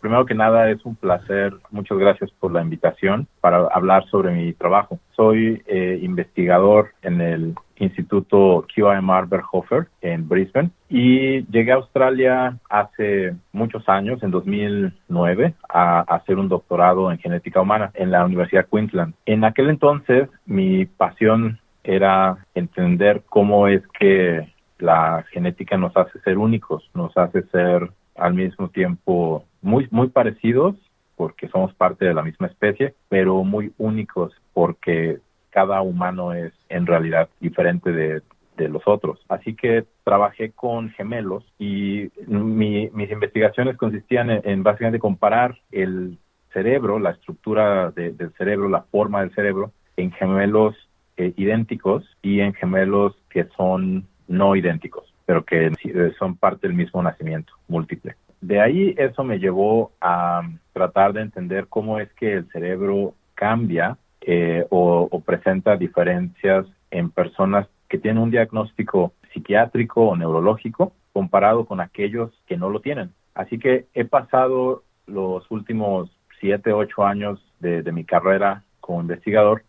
Primero 0.00 0.26
que 0.26 0.34
nada, 0.34 0.70
es 0.70 0.84
un 0.84 0.94
placer. 0.94 1.54
Muchas 1.70 1.98
gracias 1.98 2.30
por 2.32 2.52
la 2.52 2.62
invitación 2.62 3.26
para 3.40 3.66
hablar 3.72 4.04
sobre 4.06 4.32
mi 4.32 4.52
trabajo. 4.52 4.98
Soy 5.16 5.62
eh, 5.66 5.98
investigador 6.02 6.90
en 7.02 7.20
el 7.20 7.54
Instituto 7.76 8.66
QIMR 8.74 9.26
Berghofer 9.26 9.86
en 10.00 10.28
Brisbane 10.28 10.70
y 10.88 11.44
llegué 11.46 11.72
a 11.72 11.76
Australia 11.76 12.58
hace 12.68 13.34
muchos 13.52 13.88
años, 13.88 14.22
en 14.22 14.30
2009, 14.30 15.54
a, 15.68 16.00
hacer 16.00 16.38
un 16.38 16.48
doctorado 16.48 17.10
en 17.10 17.18
genética 17.18 17.60
humana 17.60 17.90
en 17.94 18.10
la 18.10 18.24
Universidad 18.24 18.66
Queensland. 18.70 19.14
En 19.26 19.44
aquel 19.44 19.68
entonces 19.70 20.28
mi 20.46 20.86
pasión 20.86 21.60
era 21.84 22.44
entender 22.54 23.22
cómo 23.28 23.68
es 23.68 23.82
que 23.98 24.52
la 24.78 25.24
genética 25.30 25.76
nos 25.76 25.96
hace 25.96 26.18
ser 26.20 26.38
únicos, 26.38 26.88
nos 26.94 27.16
hace 27.16 27.42
ser 27.44 27.90
al 28.16 28.34
mismo 28.34 28.68
tiempo 28.68 29.44
muy, 29.62 29.88
muy 29.90 30.08
parecidos 30.08 30.76
porque 31.16 31.48
somos 31.48 31.74
parte 31.74 32.04
de 32.04 32.14
la 32.14 32.22
misma 32.22 32.46
especie, 32.46 32.94
pero 33.08 33.42
muy 33.42 33.72
únicos 33.76 34.32
porque 34.54 35.18
cada 35.50 35.82
humano 35.82 36.32
es 36.32 36.52
en 36.68 36.86
realidad 36.86 37.28
diferente 37.40 37.92
de, 37.92 38.22
los 38.68 38.82
otros. 38.86 39.20
Así 39.28 39.54
que 39.54 39.84
trabajé 40.02 40.50
con 40.50 40.90
gemelos 40.90 41.44
y 41.60 42.10
mis 42.26 43.10
investigaciones 43.12 43.76
consistían 43.76 44.30
en, 44.30 44.64
básicamente 44.64 44.98
comparar 44.98 45.56
el 45.70 46.18
cerebro, 46.52 46.98
la 46.98 47.10
estructura 47.10 47.92
del 47.92 48.32
cerebro, 48.36 48.68
la 48.68 48.82
forma 48.82 49.20
del 49.20 49.32
cerebro, 49.32 49.70
en 49.96 50.10
gemelos 50.10 50.74
eh, 51.16 51.32
idénticos 51.36 52.04
y 52.20 52.40
en 52.40 52.52
gemelos 52.52 53.14
que 53.30 53.44
son 53.56 54.08
no 54.26 54.56
idénticos, 54.56 55.04
pero 55.24 55.44
que 55.44 55.66
eh, 55.66 56.12
son 56.18 56.36
parte 56.36 56.66
del 56.66 56.76
mismo 56.76 57.00
nacimiento 57.00 57.52
múltiple. 57.68 58.16
De 58.40 58.60
ahí 58.60 58.94
eso 58.96 59.24
me 59.24 59.38
llevó 59.38 59.92
a 60.00 60.42
tratar 60.72 61.12
de 61.12 61.22
entender 61.22 61.66
cómo 61.68 61.98
es 61.98 62.12
que 62.14 62.34
el 62.34 62.48
cerebro 62.50 63.14
cambia 63.34 63.98
eh, 64.20 64.66
o, 64.70 65.08
presenta 65.24 65.76
diferencias 65.76 66.66
en 66.90 67.10
personas 67.10 67.66
que 67.88 67.98
tienen 67.98 68.22
un 68.22 68.30
diagnóstico 68.30 69.12
psiquiátrico 69.32 70.08
o 70.08 70.16
neurológico 70.16 70.92
comparado 71.12 71.64
con 71.66 71.80
aquellos 71.80 72.30
que 72.46 72.56
no 72.56 72.70
lo 72.70 72.80
tienen. 72.80 73.12
Así 73.34 73.58
que 73.58 73.86
he 73.94 74.04
pasado 74.04 74.82
los 75.06 75.50
últimos 75.50 76.10
siete, 76.40 76.72
ocho 76.72 77.04
años 77.04 77.40
de, 77.60 77.82
de 77.82 77.92
mi 77.92 78.04
carrera 78.04 78.62
como 78.80 79.00
investigador 79.00 79.62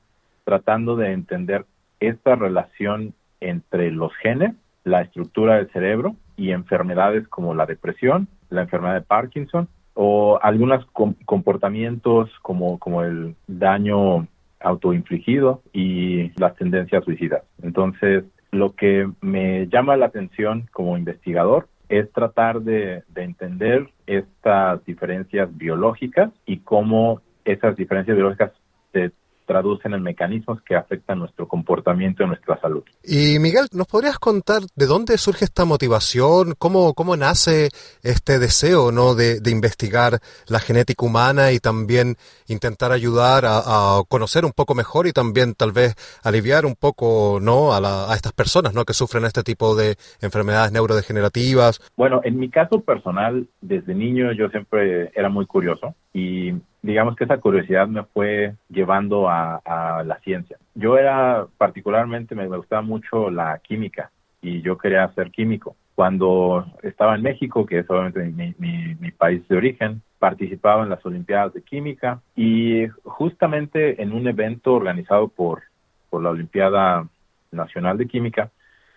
tratando 0.43 0.95
de 0.95 1.11
entender 1.11 1.65
esta 1.99 2.35
relación 2.35 3.13
entre 3.39 3.91
los 3.91 4.13
genes, 4.15 4.55
la 4.83 5.01
estructura 5.01 5.55
del 5.55 5.71
cerebro 5.71 6.15
y 6.37 6.51
enfermedades 6.51 7.27
como 7.27 7.53
la 7.53 7.65
depresión, 7.65 8.27
la 8.49 8.61
enfermedad 8.61 8.95
de 8.95 9.01
Parkinson 9.01 9.67
o 9.93 10.39
algunos 10.41 10.85
comportamientos 11.25 12.29
como, 12.41 12.79
como 12.79 13.03
el 13.03 13.35
daño 13.47 14.27
autoinfligido 14.59 15.61
y 15.73 16.31
las 16.39 16.55
tendencias 16.55 17.03
suicidas. 17.03 17.43
Entonces, 17.61 18.23
lo 18.51 18.75
que 18.75 19.09
me 19.21 19.67
llama 19.67 19.97
la 19.97 20.07
atención 20.07 20.67
como 20.71 20.97
investigador 20.97 21.67
es 21.89 22.11
tratar 22.11 22.61
de, 22.61 23.03
entender 23.15 23.89
estas 24.05 24.83
diferencias 24.85 25.49
biológicas 25.57 26.31
y 26.45 26.59
cómo 26.59 27.21
esas 27.43 27.75
diferencias 27.75 28.15
biológicas 28.15 28.51
se 28.93 29.11
traducen 29.49 29.95
en 29.95 30.03
mecanismos 30.03 30.61
que 30.61 30.75
afectan 30.75 31.17
nuestro 31.17 31.47
comportamiento 31.47 32.21
y 32.21 32.27
nuestra 32.27 32.61
salud. 32.61 32.83
Y 33.03 33.39
Miguel, 33.39 33.65
¿nos 33.73 33.87
podrías 33.87 34.19
contar 34.19 34.61
de 34.75 34.85
dónde 34.85 35.17
surge 35.17 35.45
esta 35.45 35.65
motivación? 35.65 36.53
¿Cómo, 36.59 36.93
cómo 36.93 37.17
nace 37.17 37.69
este 38.03 38.37
deseo 38.37 38.91
¿no? 38.91 39.15
de, 39.15 39.41
investigar 39.49 40.19
la 40.47 40.59
genética 40.59 41.03
humana 41.03 41.51
y 41.51 41.57
también 41.57 42.15
intentar 42.47 42.91
ayudar 42.91 43.43
a, 43.47 44.03
conocer 44.07 44.45
un 44.45 44.51
poco 44.51 44.75
mejor 44.75 45.07
y 45.07 45.13
también 45.13 45.55
tal 45.55 45.71
vez 45.71 45.95
aliviar 46.23 46.67
un 46.67 46.75
poco 46.75 47.39
¿no? 47.41 47.73
a, 47.73 48.11
a 48.11 48.15
estas 48.15 48.33
personas 48.33 48.75
¿no? 48.75 48.85
que 48.85 48.93
sufren 48.93 49.25
este 49.25 49.41
tipo 49.41 49.75
de 49.75 49.95
enfermedades 50.21 50.71
neurodegenerativas? 50.71 51.81
Bueno, 51.97 52.21
en 52.23 52.37
mi 52.37 52.49
caso 52.49 52.81
personal, 52.81 53.47
desde 53.61 53.95
niño 53.95 54.31
yo 54.31 54.47
siempre 54.49 55.09
era 55.15 55.29
muy 55.29 55.47
curioso 55.47 55.95
y 56.13 56.53
digamos 56.81 57.15
que 57.15 57.25
esa 57.25 57.37
curiosidad 57.37 57.87
me 57.87 58.03
fue 58.03 58.55
llevando 58.69 59.29
a, 59.29 59.61
la 60.05 60.19
ciencia. 60.19 60.57
Yo 60.75 60.97
era 60.97 61.45
particularmente, 61.57 62.35
me, 62.35 62.47
gustaba 62.47 62.81
mucho 62.81 63.29
la 63.29 63.59
química 63.59 64.11
y 64.41 64.61
yo 64.61 64.77
quería 64.77 65.11
ser 65.13 65.31
químico. 65.31 65.75
Cuando 65.95 66.65
estaba 66.81 67.15
en 67.15 67.23
México, 67.23 67.65
que 67.65 67.79
es 67.79 67.89
obviamente 67.89 68.23
mi, 68.57 69.11
país 69.11 69.45
de 69.49 69.57
origen, 69.57 70.01
participaba 70.17 70.83
en 70.83 70.89
las 70.89 71.05
Olimpiadas 71.05 71.53
de 71.53 71.61
Química 71.61 72.21
y 72.35 72.87
justamente 73.03 74.01
en 74.01 74.13
un 74.13 74.27
evento 74.27 74.73
organizado 74.73 75.27
por, 75.27 75.63
por 76.09 76.23
la 76.23 76.29
Olimpiada 76.29 77.05
Nacional 77.51 77.97
de 77.97 78.07
Química, 78.07 78.49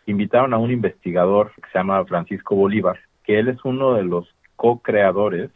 invitaron 0.06 0.54
a 0.54 0.58
un 0.58 0.70
investigador 0.70 1.52
que 1.56 1.68
se 1.72 1.78
llama 1.78 2.04
Francisco 2.04 2.54
Bolívar, 2.54 2.98
que 3.24 3.38
él 3.38 3.48
es 3.48 3.64
uno 3.64 3.94
de 3.94 4.04
los 4.04 4.32
co-creadores 4.56 5.50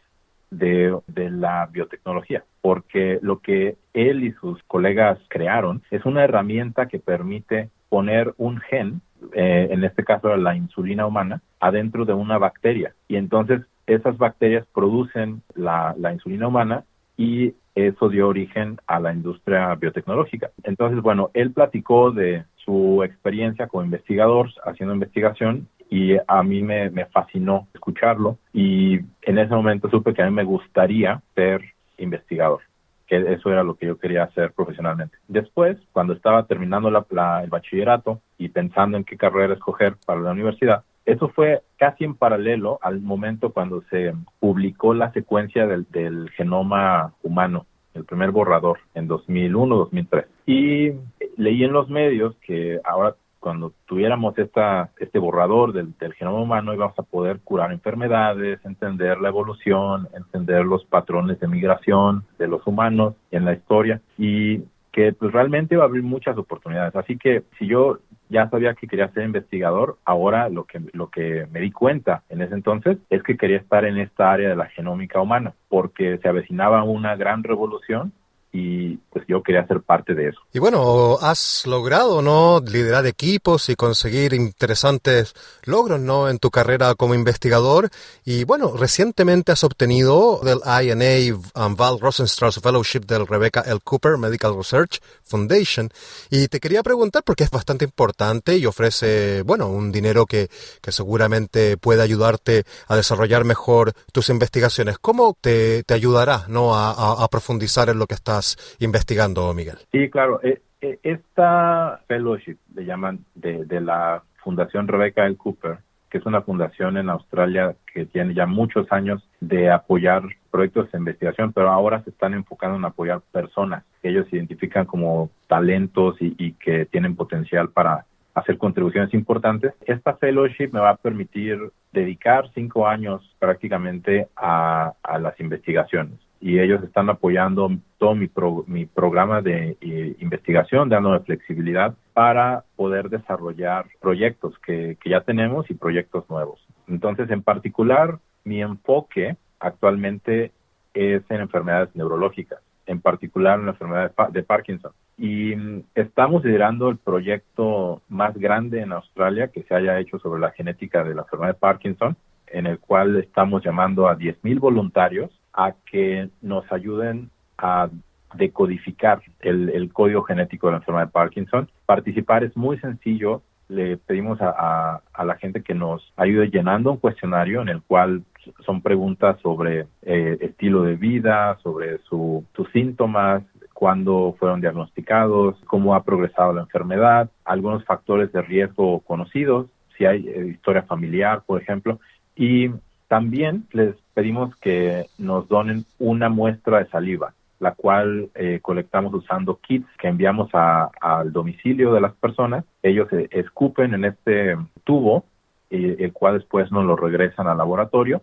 de, 0.49 0.99
la 1.15 1.67
biotecnología, 1.71 2.43
porque 2.61 3.19
lo 3.21 3.39
que 3.39 3.77
él 3.93 4.23
y 4.23 4.31
sus 4.33 4.61
colegas 4.63 5.19
crearon 5.27 5.81
es 5.91 6.05
una 6.05 6.23
herramienta 6.23 6.87
que 6.87 6.99
permite 6.99 7.69
poner 7.89 8.33
un 8.37 8.59
gen, 8.59 9.01
eh, 9.33 9.67
en 9.71 9.83
este 9.83 10.03
caso 10.03 10.35
la 10.37 10.55
insulina 10.55 11.05
humana, 11.05 11.41
adentro 11.59 12.05
de 12.05 12.13
una 12.13 12.37
bacteria. 12.37 12.93
Y 13.07 13.15
entonces 13.15 13.61
esas 13.85 14.17
bacterias 14.17 14.65
producen 14.73 15.41
la, 15.55 15.95
la 15.97 16.13
insulina 16.13 16.47
humana 16.47 16.83
y 17.15 17.53
eso 17.75 18.09
dio 18.09 18.27
origen 18.27 18.77
a 18.87 18.99
la 18.99 19.13
industria 19.13 19.73
biotecnológica. 19.75 20.51
Entonces, 20.63 21.01
bueno, 21.01 21.29
él 21.33 21.51
platicó 21.51 22.11
de 22.11 22.43
su 22.55 23.03
experiencia 23.03 23.67
como 23.67 23.83
investigador 23.83 24.49
haciendo 24.65 24.93
investigación 24.93 25.67
y 25.89 26.17
a 26.27 26.43
mí 26.43 26.61
me, 26.61 26.89
fascinó 27.05 27.67
escucharlo 27.73 28.37
y 28.53 28.99
en 29.21 29.37
ese 29.39 29.53
momento 29.53 29.89
supe 29.89 30.13
que 30.13 30.21
a 30.21 30.25
mí 30.25 30.31
me 30.31 30.43
gustaría 30.43 31.21
ser 31.35 31.61
investigador 31.97 32.61
que 33.07 33.15
eso 33.31 33.49
era 33.49 33.63
lo 33.63 33.75
que 33.75 33.85
yo 33.85 33.97
quería 33.97 34.23
hacer 34.23 34.51
profesionalmente. 34.51 35.17
Después, 35.29 35.77
cuando 35.93 36.11
estaba 36.11 36.45
terminando 36.45 36.91
la, 36.91 37.41
el 37.41 37.49
bachillerato 37.49 38.19
y 38.37 38.49
pensando 38.49 38.97
en 38.97 39.05
qué 39.05 39.15
carrera 39.15 39.53
escoger 39.53 39.95
para 40.05 40.19
la 40.19 40.31
universidad, 40.31 40.83
eso 41.05 41.29
fue 41.29 41.61
casi 41.77 42.03
en 42.03 42.15
paralelo 42.15 42.79
al 42.81 42.99
momento 42.99 43.53
cuando 43.53 43.81
se 43.89 44.13
publicó 44.41 44.93
la 44.93 45.13
secuencia 45.13 45.65
del, 45.65 45.85
del 45.89 46.29
genoma 46.31 47.13
humano, 47.23 47.65
el 47.93 48.03
primer 48.03 48.31
borrador, 48.31 48.79
en 48.93 49.07
2001-2003. 49.07 50.25
Y 50.45 50.91
leí 51.37 51.63
en 51.63 51.71
los 51.71 51.87
medios 51.87 52.35
que 52.45 52.81
ahora 52.83 53.15
cuando 53.39 53.73
tuviéramos 53.85 54.37
esta, 54.37 54.91
este 54.99 55.19
borrador 55.19 55.73
del, 55.73 55.93
genoma 56.13 56.39
humano 56.39 56.73
íbamos 56.73 56.97
a 56.97 57.03
poder 57.03 57.39
curar 57.43 57.71
enfermedades, 57.71 58.59
entender 58.65 59.19
la 59.19 59.29
evolución, 59.29 60.07
entender 60.13 60.65
los 60.65 60.85
patrones 60.85 61.39
de 61.39 61.47
migración 61.47 62.25
de 62.39 62.47
los 62.47 62.65
humanos 62.65 63.15
en 63.31 63.45
la 63.45 63.53
historia 63.53 64.01
y 64.17 64.63
que 64.91 65.13
pues 65.13 65.31
realmente 65.31 65.77
va 65.77 65.83
a 65.83 65.87
abrir 65.87 66.03
muchas 66.03 66.37
oportunidades. 66.37 66.95
Así 66.95 67.17
que 67.17 67.43
si 67.59 67.67
yo 67.67 67.99
ya 68.29 68.49
sabía 68.49 68.73
que 68.73 68.87
quería 68.87 69.09
ser 69.09 69.23
investigador, 69.23 69.97
ahora 70.03 70.49
lo 70.49 70.65
que, 70.65 70.81
lo 70.93 71.09
que 71.09 71.47
me 71.51 71.59
di 71.59 71.71
cuenta 71.71 72.23
en 72.29 72.41
ese 72.41 72.55
entonces 72.55 72.97
es 73.09 73.23
que 73.23 73.37
quería 73.37 73.57
estar 73.57 73.85
en 73.85 73.97
esta 73.97 74.31
área 74.31 74.49
de 74.49 74.55
la 74.55 74.65
genómica 74.65 75.21
humana, 75.21 75.53
porque 75.69 76.17
se 76.17 76.27
avecinaba 76.27 76.83
una 76.83 77.15
gran 77.15 77.43
revolución 77.43 78.11
y 78.59 78.97
pues 79.11 79.23
yo 79.27 79.43
quería 79.43 79.67
ser 79.67 79.81
parte 79.81 80.15
de 80.15 80.29
eso. 80.29 80.39
Y 80.51 80.57
bueno, 80.57 81.19
has 81.21 81.67
logrado, 81.67 82.23
¿no? 82.23 82.59
Liderar 82.59 83.05
equipos 83.05 83.69
y 83.69 83.75
conseguir 83.75 84.33
interesantes 84.33 85.35
logros, 85.63 85.99
¿no? 85.99 86.27
En 86.27 86.39
tu 86.39 86.49
carrera 86.49 86.95
como 86.95 87.13
investigador. 87.13 87.89
Y 88.25 88.45
bueno, 88.45 88.73
recientemente 88.75 89.51
has 89.51 89.63
obtenido 89.63 90.39
del 90.43 90.61
INA 90.65 91.35
um, 91.53 91.75
Val 91.75 91.99
Rosenstrauss 91.99 92.59
Fellowship 92.59 93.01
del 93.01 93.27
Rebecca 93.27 93.61
L. 93.61 93.79
Cooper 93.83 94.17
Medical 94.17 94.55
Research 94.55 95.01
Foundation. 95.23 95.91
Y 96.31 96.47
te 96.47 96.59
quería 96.59 96.81
preguntar, 96.81 97.21
porque 97.23 97.43
es 97.43 97.51
bastante 97.51 97.85
importante 97.85 98.57
y 98.57 98.65
ofrece, 98.65 99.43
bueno, 99.43 99.67
un 99.67 99.91
dinero 99.91 100.25
que, 100.25 100.49
que 100.81 100.91
seguramente 100.91 101.77
puede 101.77 102.01
ayudarte 102.01 102.63
a 102.87 102.95
desarrollar 102.95 103.43
mejor 103.43 103.93
tus 104.11 104.29
investigaciones. 104.29 104.97
¿Cómo 104.97 105.37
te, 105.39 105.83
te 105.83 105.93
ayudará, 105.93 106.45
¿no? 106.47 106.75
A, 106.75 107.23
a 107.23 107.27
profundizar 107.27 107.89
en 107.89 107.99
lo 107.99 108.07
que 108.07 108.15
estás 108.15 108.46
investigando, 108.79 109.53
Miguel. 109.53 109.77
Sí, 109.91 110.09
claro. 110.09 110.39
Eh, 110.43 110.61
eh, 110.81 110.99
esta 111.03 112.01
fellowship, 112.07 112.57
le 112.75 112.85
llaman, 112.85 113.25
de, 113.35 113.81
la 113.81 114.23
Fundación 114.43 114.87
Rebecca 114.87 115.25
L. 115.25 115.35
Cooper, 115.35 115.79
que 116.09 116.19
es 116.19 116.25
una 116.25 116.41
fundación 116.41 116.97
en 116.97 117.09
Australia 117.09 117.75
que 117.93 118.05
tiene 118.05 118.33
ya 118.33 118.45
muchos 118.45 118.89
años 118.91 119.27
de 119.41 119.71
apoyar 119.71 120.23
proyectos 120.51 120.91
de 120.91 120.99
investigación, 120.99 121.51
pero 121.51 121.69
ahora 121.69 122.03
se 122.03 122.11
están 122.11 122.33
enfocando 122.33 122.77
en 122.77 122.85
apoyar 122.85 123.21
personas 123.31 123.83
que 124.01 124.09
ellos 124.09 124.31
identifican 124.31 124.85
como 124.85 125.29
talentos 125.47 126.15
y, 126.19 126.53
que 126.53 126.85
tienen 126.85 127.15
potencial 127.15 127.69
para 127.69 128.05
hacer 128.35 128.57
contribuciones 128.57 129.13
importantes. 129.13 129.73
Esta 129.85 130.15
fellowship 130.15 130.69
me 130.71 130.79
va 130.79 130.91
a 130.91 130.97
permitir 130.97 131.59
dedicar 131.91 132.49
cinco 132.53 132.87
años 132.87 133.35
prácticamente 133.39 134.27
a 134.35 134.93
las 135.19 135.39
investigaciones 135.39 136.26
y 136.39 136.59
ellos 136.59 136.83
están 136.83 137.09
apoyando 137.09 137.69
todo 137.97 138.15
mi, 138.15 138.29
mi 138.67 138.85
programa 138.85 139.41
de 139.41 139.77
eh, 139.81 140.15
investigación, 140.19 140.89
dándome 140.89 141.19
flexibilidad 141.21 141.95
para 142.13 142.63
poder 142.75 143.09
desarrollar 143.09 143.85
proyectos 143.99 144.57
que, 144.59 144.97
que 145.01 145.09
ya 145.09 145.21
tenemos 145.21 145.69
y 145.69 145.73
proyectos 145.73 146.29
nuevos. 146.29 146.65
Entonces, 146.87 147.29
en 147.31 147.41
particular, 147.41 148.19
mi 148.43 148.61
enfoque 148.61 149.35
actualmente 149.59 150.51
es 150.93 151.23
en 151.29 151.41
enfermedades 151.41 151.95
neurológicas, 151.95 152.59
en 152.85 153.01
particular 153.01 153.59
en 153.59 153.65
la 153.65 153.71
enfermedad 153.71 154.11
de 154.31 154.43
Parkinson. 154.43 154.91
Y 155.17 155.55
mm, 155.55 155.83
estamos 155.95 156.43
liderando 156.45 156.89
el 156.89 156.97
proyecto 156.97 158.01
más 158.07 158.37
grande 158.37 158.81
en 158.81 158.93
Australia 158.93 159.49
que 159.49 159.63
se 159.63 159.75
haya 159.75 159.99
hecho 159.99 160.19
sobre 160.19 160.39
la 160.39 160.51
genética 160.51 161.03
de 161.03 161.15
la 161.15 161.23
enfermedad 161.23 161.53
de 161.53 161.59
Parkinson, 161.59 162.15
en 162.47 162.67
el 162.67 162.79
cual 162.79 163.17
estamos 163.17 163.63
llamando 163.63 164.07
a 164.07 164.17
10.000 164.17 164.59
voluntarios 164.59 165.29
a 165.57 165.73
que 165.91 166.29
nos 166.41 166.71
ayuden 166.71 167.29
a 167.57 167.89
decodificar 168.35 169.21
el, 169.39 169.91
código 169.91 170.21
genético 170.23 170.67
de 170.67 170.71
la 170.73 170.77
enfermedad 170.77 171.07
de 171.07 171.11
Parkinson. 171.11 171.69
Participar 171.85 172.43
es 172.43 172.55
muy 172.55 172.77
sencillo. 172.79 173.41
Le 173.67 173.97
pedimos 173.97 174.39
a, 174.39 175.01
la 175.17 175.35
gente 175.35 175.63
que 175.63 175.73
nos 175.73 176.13
ayude 176.15 176.49
llenando 176.49 176.91
un 176.91 176.97
cuestionario 176.97 177.61
en 177.61 177.69
el 177.69 177.81
cual 177.81 178.23
son 178.65 178.81
preguntas 178.81 179.37
sobre 179.41 179.87
eh, 180.03 180.37
estilo 180.39 180.83
de 180.83 180.95
vida, 180.95 181.57
sobre 181.63 181.97
sus 182.03 182.45
síntomas, 182.71 183.43
cuándo 183.73 184.35
fueron 184.39 184.61
diagnosticados, 184.61 185.55
cómo 185.65 185.95
ha 185.95 186.03
progresado 186.03 186.53
la 186.53 186.61
enfermedad, 186.61 187.29
algunos 187.43 187.83
factores 187.83 188.31
de 188.31 188.41
riesgo 188.41 189.01
conocidos, 189.01 189.67
si 189.97 190.05
hay 190.05 190.27
eh, 190.27 190.47
historia 190.47 190.83
familiar, 190.83 191.41
por 191.45 191.61
ejemplo, 191.61 191.99
y 192.35 192.69
también 193.07 193.65
les 193.71 193.95
pedimos 194.13 194.55
que 194.57 195.05
nos 195.17 195.47
donen 195.47 195.85
una 195.99 196.29
muestra 196.29 196.79
de 196.79 196.89
saliva, 196.89 197.33
la 197.59 197.73
cual 197.73 198.29
eh, 198.35 198.59
colectamos 198.61 199.13
usando 199.13 199.59
kits 199.61 199.87
que 199.97 200.07
enviamos 200.07 200.49
al 200.53 201.31
domicilio 201.31 201.93
de 201.93 202.01
las 202.01 202.13
personas. 202.13 202.65
Ellos 202.83 203.07
escupen 203.31 203.93
en 203.93 204.05
este 204.05 204.57
tubo, 204.83 205.25
y, 205.69 206.03
el 206.03 206.13
cual 206.13 206.35
después 206.39 206.71
nos 206.71 206.85
lo 206.85 206.95
regresan 206.95 207.47
al 207.47 207.57
laboratorio. 207.57 208.21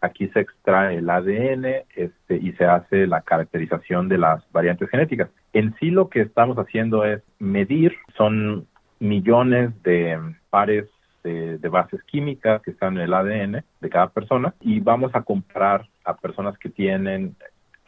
Aquí 0.00 0.28
se 0.28 0.40
extrae 0.40 0.98
el 0.98 1.08
ADN 1.08 1.64
este, 1.96 2.36
y 2.36 2.52
se 2.52 2.64
hace 2.64 3.06
la 3.06 3.22
caracterización 3.22 4.08
de 4.08 4.18
las 4.18 4.44
variantes 4.52 4.90
genéticas. 4.90 5.30
En 5.52 5.74
sí 5.76 5.90
lo 5.90 6.08
que 6.08 6.20
estamos 6.20 6.58
haciendo 6.58 7.04
es 7.04 7.22
medir, 7.38 7.96
son 8.16 8.66
millones 8.98 9.70
de 9.82 10.18
pares 10.50 10.86
de, 11.24 11.68
bases 11.68 12.02
químicas 12.04 12.62
que 12.62 12.70
están 12.70 12.96
en 12.96 13.04
el 13.04 13.14
ADN 13.14 13.64
de 13.80 13.90
cada 13.90 14.08
persona 14.08 14.54
y 14.60 14.78
vamos 14.80 15.10
a 15.14 15.22
comparar 15.22 15.88
a 16.04 16.14
personas 16.14 16.56
que 16.58 16.68
tienen 16.68 17.34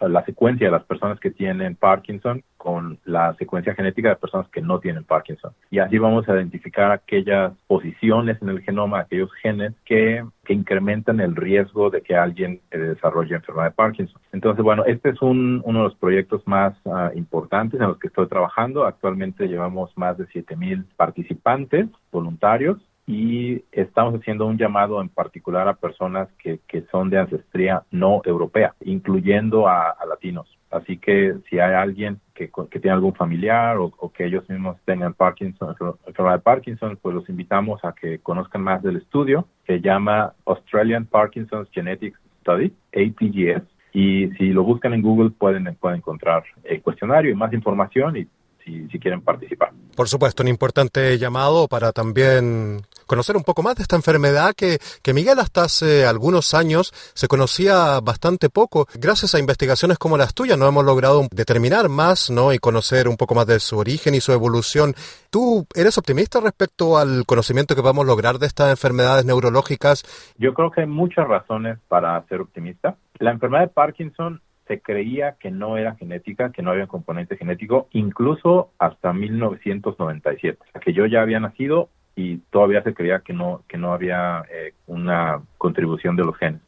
la 0.00 0.24
secuencia 0.24 0.66
de 0.66 0.72
las 0.72 0.84
personas 0.84 1.18
que 1.20 1.30
tienen 1.30 1.74
Parkinson 1.74 2.42
con 2.56 2.98
la 3.04 3.34
secuencia 3.34 3.74
genética 3.74 4.10
de 4.10 4.16
personas 4.16 4.48
que 4.48 4.60
no 4.60 4.78
tienen 4.78 5.04
Parkinson. 5.04 5.52
Y 5.70 5.78
así 5.78 5.98
vamos 5.98 6.28
a 6.28 6.34
identificar 6.34 6.90
aquellas 6.90 7.52
posiciones 7.66 8.40
en 8.42 8.48
el 8.50 8.60
genoma, 8.60 9.00
aquellos 9.00 9.32
genes 9.40 9.72
que, 9.84 10.22
que 10.44 10.52
incrementan 10.52 11.20
el 11.20 11.34
riesgo 11.34 11.88
de 11.90 12.02
que 12.02 12.16
alguien 12.16 12.60
eh, 12.72 12.78
desarrolle 12.78 13.36
enfermedad 13.36 13.68
de 13.68 13.74
Parkinson. 13.74 14.20
Entonces, 14.32 14.62
bueno, 14.62 14.84
este 14.84 15.10
es 15.10 15.22
un, 15.22 15.62
uno 15.64 15.78
de 15.78 15.84
los 15.84 15.94
proyectos 15.94 16.46
más 16.46 16.74
uh, 16.84 17.16
importantes 17.16 17.80
en 17.80 17.86
los 17.86 17.98
que 17.98 18.08
estoy 18.08 18.26
trabajando. 18.26 18.84
Actualmente 18.84 19.46
llevamos 19.46 19.96
más 19.96 20.18
de 20.18 20.26
7.000 20.26 20.84
participantes 20.96 21.86
voluntarios 22.10 22.78
y 23.06 23.62
estamos 23.70 24.14
haciendo 24.14 24.46
un 24.46 24.58
llamado 24.58 25.00
en 25.00 25.08
particular 25.08 25.68
a 25.68 25.74
personas 25.74 26.28
que, 26.42 26.58
que 26.66 26.82
son 26.90 27.08
de 27.08 27.18
ancestría 27.18 27.84
no 27.92 28.20
europea, 28.24 28.74
incluyendo 28.80 29.68
a, 29.68 29.96
latinos. 30.08 30.48
Así 30.70 30.98
que 30.98 31.36
si 31.48 31.60
hay 31.60 31.74
alguien 31.74 32.20
que, 32.34 32.50
que 32.70 32.80
tiene 32.80 32.94
algún 32.94 33.14
familiar 33.14 33.76
o, 33.78 33.92
o, 33.96 34.12
que 34.12 34.26
ellos 34.26 34.48
mismos 34.50 34.76
tengan 34.84 35.14
Parkinson, 35.14 35.74
enfermedad 36.06 36.36
de 36.36 36.42
Parkinson, 36.42 36.98
pues 37.00 37.14
los 37.14 37.28
invitamos 37.28 37.84
a 37.84 37.92
que 37.92 38.18
conozcan 38.18 38.62
más 38.62 38.82
del 38.82 38.96
estudio. 38.96 39.46
Se 39.66 39.80
llama 39.80 40.34
Australian 40.44 41.06
Parkinson's 41.06 41.68
Genetics 41.70 42.18
Study, 42.40 42.72
APGS. 42.92 43.62
Y 43.92 44.28
si 44.32 44.48
lo 44.52 44.64
buscan 44.64 44.92
en 44.92 45.02
Google 45.02 45.30
pueden, 45.30 45.74
pueden 45.76 45.98
encontrar 45.98 46.44
el 46.64 46.82
cuestionario 46.82 47.30
y 47.30 47.34
más 47.34 47.52
información 47.52 48.16
y 48.16 48.26
si, 48.66 48.88
si, 48.88 48.98
quieren 48.98 49.22
participar. 49.22 49.70
Por 49.94 50.08
supuesto, 50.08 50.42
un 50.42 50.48
importante 50.48 51.16
llamado 51.18 51.68
para 51.68 51.92
también 51.92 52.82
conocer 53.06 53.36
un 53.36 53.44
poco 53.44 53.62
más 53.62 53.76
de 53.76 53.82
esta 53.82 53.96
enfermedad 53.96 54.54
que, 54.54 54.78
que 55.02 55.14
Miguel 55.14 55.38
hasta 55.38 55.62
hace 55.62 56.04
algunos 56.04 56.52
años 56.54 56.92
se 57.14 57.28
conocía 57.28 58.00
bastante 58.00 58.50
poco. 58.50 58.86
Gracias 58.94 59.34
a 59.34 59.38
investigaciones 59.38 59.98
como 59.98 60.18
las 60.18 60.34
tuyas 60.34 60.58
no 60.58 60.66
hemos 60.66 60.84
logrado 60.84 61.26
determinar 61.30 61.88
más 61.88 62.30
¿no? 62.30 62.52
y 62.52 62.58
conocer 62.58 63.08
un 63.08 63.16
poco 63.16 63.34
más 63.34 63.46
de 63.46 63.60
su 63.60 63.78
origen 63.78 64.14
y 64.14 64.20
su 64.20 64.32
evolución. 64.32 64.94
¿Tú 65.30 65.66
eres 65.74 65.96
optimista 65.98 66.40
respecto 66.40 66.98
al 66.98 67.24
conocimiento 67.26 67.74
que 67.74 67.82
vamos 67.82 68.04
a 68.04 68.08
lograr 68.08 68.38
de 68.38 68.46
estas 68.46 68.70
enfermedades 68.70 69.24
neurológicas? 69.24 70.02
Yo 70.36 70.52
creo 70.52 70.70
que 70.70 70.82
hay 70.82 70.86
muchas 70.86 71.28
razones 71.28 71.78
para 71.88 72.20
ser 72.26 72.40
optimista. 72.40 72.96
La 73.18 73.30
enfermedad 73.30 73.62
de 73.62 73.68
Parkinson 73.68 74.40
se 74.66 74.80
creía 74.80 75.36
que 75.38 75.50
no 75.50 75.76
era 75.76 75.94
genética, 75.96 76.50
que 76.50 76.62
no 76.62 76.70
había 76.70 76.86
componente 76.86 77.36
genético, 77.36 77.88
incluso 77.92 78.70
hasta 78.78 79.12
1997, 79.12 80.58
que 80.80 80.92
yo 80.92 81.06
ya 81.06 81.22
había 81.22 81.40
nacido 81.40 81.88
y 82.14 82.38
todavía 82.50 82.82
se 82.82 82.94
creía 82.94 83.20
que 83.20 83.32
no 83.32 83.62
que 83.68 83.76
no 83.76 83.92
había 83.92 84.42
eh, 84.50 84.72
una 84.86 85.42
contribución 85.58 86.16
de 86.16 86.24
los 86.24 86.36
genes. 86.36 86.60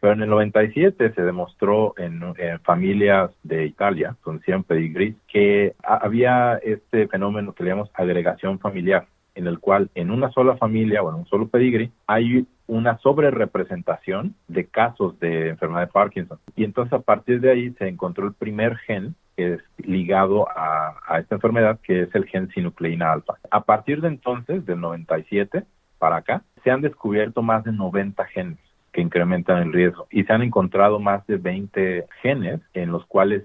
Pero 0.00 0.12
en 0.12 0.22
el 0.22 0.28
97 0.28 1.12
se 1.14 1.22
demostró 1.22 1.94
en, 1.96 2.20
familias 2.62 3.30
de 3.42 3.66
Italia, 3.66 4.14
con 4.20 4.40
100 4.40 4.64
pedigrí, 4.64 5.16
que 5.26 5.74
había 5.82 6.58
este 6.62 7.08
fenómeno 7.08 7.54
que 7.54 7.64
le 7.64 7.70
llamamos 7.70 7.90
agregación 7.94 8.58
familiar, 8.58 9.06
en 9.36 9.46
el 9.46 9.60
cual 9.60 9.90
en 9.94 10.10
una 10.10 10.30
sola 10.32 10.56
familia 10.56 11.02
o 11.02 11.10
en 11.10 11.16
un 11.16 11.26
solo 11.26 11.46
pedigrí 11.46 11.92
hay 12.08 12.46
una 12.66 12.98
sobrerepresentación 12.98 14.34
de 14.48 14.66
casos 14.66 15.18
de 15.20 15.50
enfermedad 15.50 15.82
de 15.82 15.92
Parkinson. 15.92 16.38
Y 16.56 16.64
entonces 16.64 16.92
a 16.94 16.98
partir 16.98 17.40
de 17.40 17.52
ahí 17.52 17.70
se 17.78 17.86
encontró 17.86 18.26
el 18.26 18.34
primer 18.34 18.76
gen 18.78 19.14
que 19.36 19.54
es 19.54 19.60
ligado 19.76 20.48
a, 20.48 20.96
a, 21.06 21.20
esta 21.20 21.34
enfermedad, 21.34 21.78
que 21.82 22.02
es 22.02 22.14
el 22.14 22.24
gen 22.24 22.48
sinucleína 22.50 23.12
alfa. 23.12 23.34
A 23.50 23.60
partir 23.60 24.00
de 24.00 24.08
entonces, 24.08 24.64
del 24.64 24.80
97 24.80 25.62
para 25.98 26.16
acá, 26.16 26.42
se 26.64 26.70
han 26.70 26.80
descubierto 26.80 27.42
más 27.42 27.62
de 27.64 27.72
90 27.72 28.24
genes 28.26 28.58
que 28.92 29.02
incrementan 29.02 29.58
el 29.58 29.74
riesgo 29.74 30.06
y 30.10 30.24
se 30.24 30.32
han 30.32 30.42
encontrado 30.42 30.98
más 30.98 31.26
de 31.26 31.36
20 31.36 32.06
genes 32.22 32.60
en 32.72 32.90
los 32.90 33.04
cuales 33.04 33.42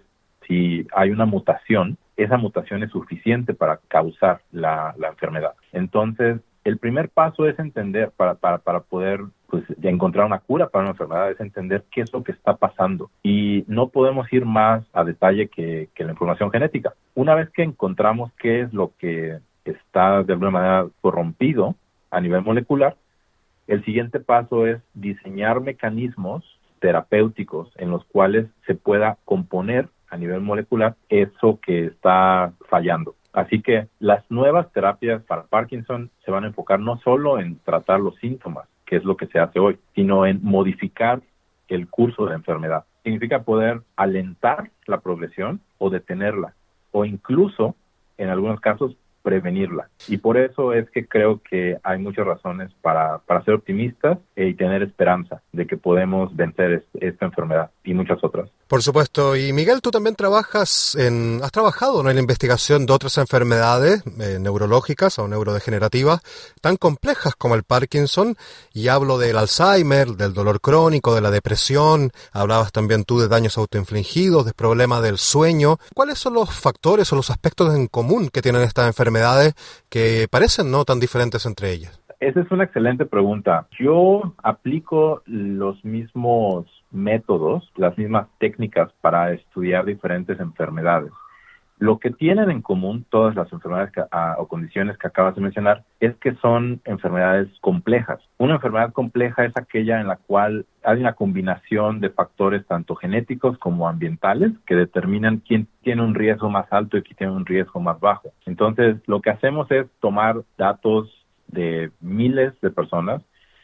si 0.47 0.87
hay 0.95 1.11
una 1.11 1.25
mutación, 1.25 1.97
esa 2.17 2.37
mutación 2.37 2.83
es 2.83 2.91
suficiente 2.91 3.53
para 3.53 3.79
causar 3.87 4.41
la, 4.51 4.93
la 4.97 5.09
enfermedad. 5.09 5.53
Entonces, 5.71 6.39
el 6.63 6.77
primer 6.77 7.09
paso 7.09 7.47
es 7.47 7.57
entender, 7.57 8.11
para, 8.15 8.35
para, 8.35 8.59
para 8.59 8.81
poder 8.81 9.21
pues, 9.47 9.63
encontrar 9.81 10.25
una 10.25 10.39
cura 10.39 10.69
para 10.69 10.83
una 10.83 10.91
enfermedad, 10.91 11.31
es 11.31 11.39
entender 11.39 11.83
qué 11.91 12.01
es 12.01 12.13
lo 12.13 12.23
que 12.23 12.31
está 12.31 12.55
pasando. 12.55 13.09
Y 13.23 13.63
no 13.67 13.89
podemos 13.89 14.31
ir 14.31 14.45
más 14.45 14.83
a 14.93 15.03
detalle 15.03 15.47
que, 15.47 15.89
que 15.95 16.03
la 16.03 16.11
información 16.11 16.51
genética. 16.51 16.93
Una 17.15 17.33
vez 17.33 17.49
que 17.49 17.63
encontramos 17.63 18.31
qué 18.37 18.61
es 18.61 18.73
lo 18.73 18.91
que 18.99 19.39
está 19.65 20.23
de 20.23 20.33
alguna 20.33 20.51
manera 20.51 20.87
corrompido 21.01 21.75
a 22.11 22.21
nivel 22.21 22.43
molecular, 22.43 22.95
el 23.67 23.83
siguiente 23.85 24.19
paso 24.19 24.67
es 24.67 24.81
diseñar 24.93 25.61
mecanismos 25.61 26.43
terapéuticos 26.79 27.71
en 27.77 27.89
los 27.89 28.03
cuales 28.05 28.47
se 28.65 28.75
pueda 28.75 29.17
componer 29.23 29.87
a 30.11 30.17
nivel 30.17 30.41
molecular 30.41 30.95
eso 31.09 31.59
que 31.65 31.85
está 31.85 32.53
fallando. 32.69 33.15
Así 33.33 33.61
que 33.61 33.87
las 33.99 34.29
nuevas 34.29 34.71
terapias 34.73 35.23
para 35.23 35.43
Parkinson 35.43 36.11
se 36.23 36.31
van 36.31 36.43
a 36.43 36.47
enfocar 36.47 36.79
no 36.79 36.99
solo 36.99 37.39
en 37.39 37.57
tratar 37.59 38.01
los 38.01 38.15
síntomas, 38.17 38.67
que 38.85 38.97
es 38.97 39.05
lo 39.05 39.15
que 39.15 39.27
se 39.27 39.39
hace 39.39 39.57
hoy, 39.57 39.79
sino 39.95 40.25
en 40.25 40.39
modificar 40.43 41.21
el 41.69 41.87
curso 41.87 42.25
de 42.25 42.31
la 42.31 42.35
enfermedad. 42.35 42.83
Significa 43.03 43.43
poder 43.43 43.81
alentar 43.95 44.69
la 44.85 44.99
progresión 44.99 45.61
o 45.77 45.89
detenerla, 45.89 46.53
o 46.91 47.05
incluso, 47.05 47.75
en 48.17 48.27
algunos 48.29 48.59
casos, 48.59 48.97
prevenirla. 49.23 49.87
Y 50.07 50.17
por 50.17 50.37
eso 50.37 50.73
es 50.73 50.89
que 50.89 51.05
creo 51.05 51.41
que 51.41 51.77
hay 51.83 51.99
muchas 51.99 52.25
razones 52.25 52.71
para, 52.81 53.19
para 53.19 53.43
ser 53.43 53.53
optimistas 53.53 54.17
y 54.35 54.53
tener 54.55 54.83
esperanza 54.83 55.41
de 55.51 55.67
que 55.67 55.77
podemos 55.77 56.35
vencer 56.35 56.83
esta 56.99 57.25
enfermedad 57.25 57.71
y 57.83 57.93
muchas 57.93 58.23
otras. 58.23 58.49
Por 58.71 58.81
supuesto. 58.83 59.35
Y 59.35 59.51
Miguel, 59.51 59.81
tú 59.81 59.91
también 59.91 60.15
trabajas 60.15 60.95
en, 60.95 61.41
has 61.43 61.51
trabajado 61.51 62.01
¿no? 62.01 62.09
en 62.09 62.15
la 62.15 62.21
investigación 62.21 62.85
de 62.85 62.93
otras 62.93 63.17
enfermedades 63.17 64.01
eh, 64.17 64.39
neurológicas 64.39 65.19
o 65.19 65.27
neurodegenerativas 65.27 66.21
tan 66.61 66.77
complejas 66.77 67.35
como 67.35 67.55
el 67.55 67.63
Parkinson. 67.63 68.35
Y 68.73 68.87
hablo 68.87 69.17
del 69.17 69.37
Alzheimer, 69.37 70.11
del 70.11 70.33
dolor 70.33 70.61
crónico, 70.61 71.13
de 71.13 71.19
la 71.19 71.31
depresión. 71.31 72.11
Hablabas 72.31 72.71
también 72.71 73.03
tú 73.03 73.19
de 73.19 73.27
daños 73.27 73.57
autoinfligidos, 73.57 74.45
de 74.45 74.53
problemas 74.53 75.03
del 75.03 75.17
sueño. 75.17 75.75
¿Cuáles 75.93 76.17
son 76.17 76.35
los 76.35 76.57
factores 76.57 77.11
o 77.11 77.17
los 77.17 77.29
aspectos 77.29 77.75
en 77.75 77.87
común 77.87 78.29
que 78.29 78.41
tienen 78.41 78.61
estas 78.61 78.87
enfermedades 78.87 79.53
que 79.89 80.29
parecen 80.31 80.71
no 80.71 80.85
tan 80.85 81.01
diferentes 81.01 81.45
entre 81.45 81.73
ellas? 81.73 81.99
Esa 82.21 82.39
es 82.39 82.49
una 82.51 82.63
excelente 82.63 83.05
pregunta. 83.05 83.67
Yo 83.77 84.33
aplico 84.41 85.23
los 85.25 85.83
mismos 85.83 86.67
métodos, 86.91 87.71
las 87.75 87.97
mismas 87.97 88.27
técnicas 88.39 88.91
para 89.01 89.31
estudiar 89.33 89.85
diferentes 89.85 90.39
enfermedades. 90.39 91.11
Lo 91.81 91.97
que 91.97 92.11
tienen 92.11 92.51
en 92.51 92.61
común 92.61 93.07
todas 93.09 93.35
las 93.35 93.51
enfermedades 93.51 93.91
ah, 94.11 94.35
o 94.37 94.47
condiciones 94.47 94.99
que 94.99 95.07
acabas 95.07 95.33
de 95.33 95.41
mencionar 95.41 95.83
es 95.99 96.15
que 96.17 96.35
son 96.35 96.79
enfermedades 96.85 97.49
complejas. 97.59 98.19
Una 98.37 98.53
enfermedad 98.53 98.93
compleja 98.93 99.45
es 99.45 99.57
aquella 99.57 99.99
en 99.99 100.07
la 100.07 100.17
cual 100.17 100.67
hay 100.83 100.99
una 100.99 101.13
combinación 101.13 101.99
de 101.99 102.11
factores 102.11 102.67
tanto 102.67 102.95
genéticos 102.95 103.57
como 103.57 103.89
ambientales 103.89 104.51
que 104.67 104.75
determinan 104.75 105.37
quién 105.37 105.67
tiene 105.81 106.03
un 106.03 106.13
riesgo 106.13 106.51
más 106.51 106.71
alto 106.71 106.97
y 106.97 107.01
quién 107.01 107.17
tiene 107.17 107.33
un 107.33 107.47
riesgo 107.47 107.79
más 107.79 107.99
bajo. 107.99 108.29
Entonces, 108.45 108.97
lo 109.07 109.19
que 109.19 109.31
hacemos 109.31 109.71
es 109.71 109.87
tomar 110.01 110.43
datos 110.59 111.09
de 111.47 111.89
miles 111.99 112.53
de 112.61 112.69
personas 112.69 113.23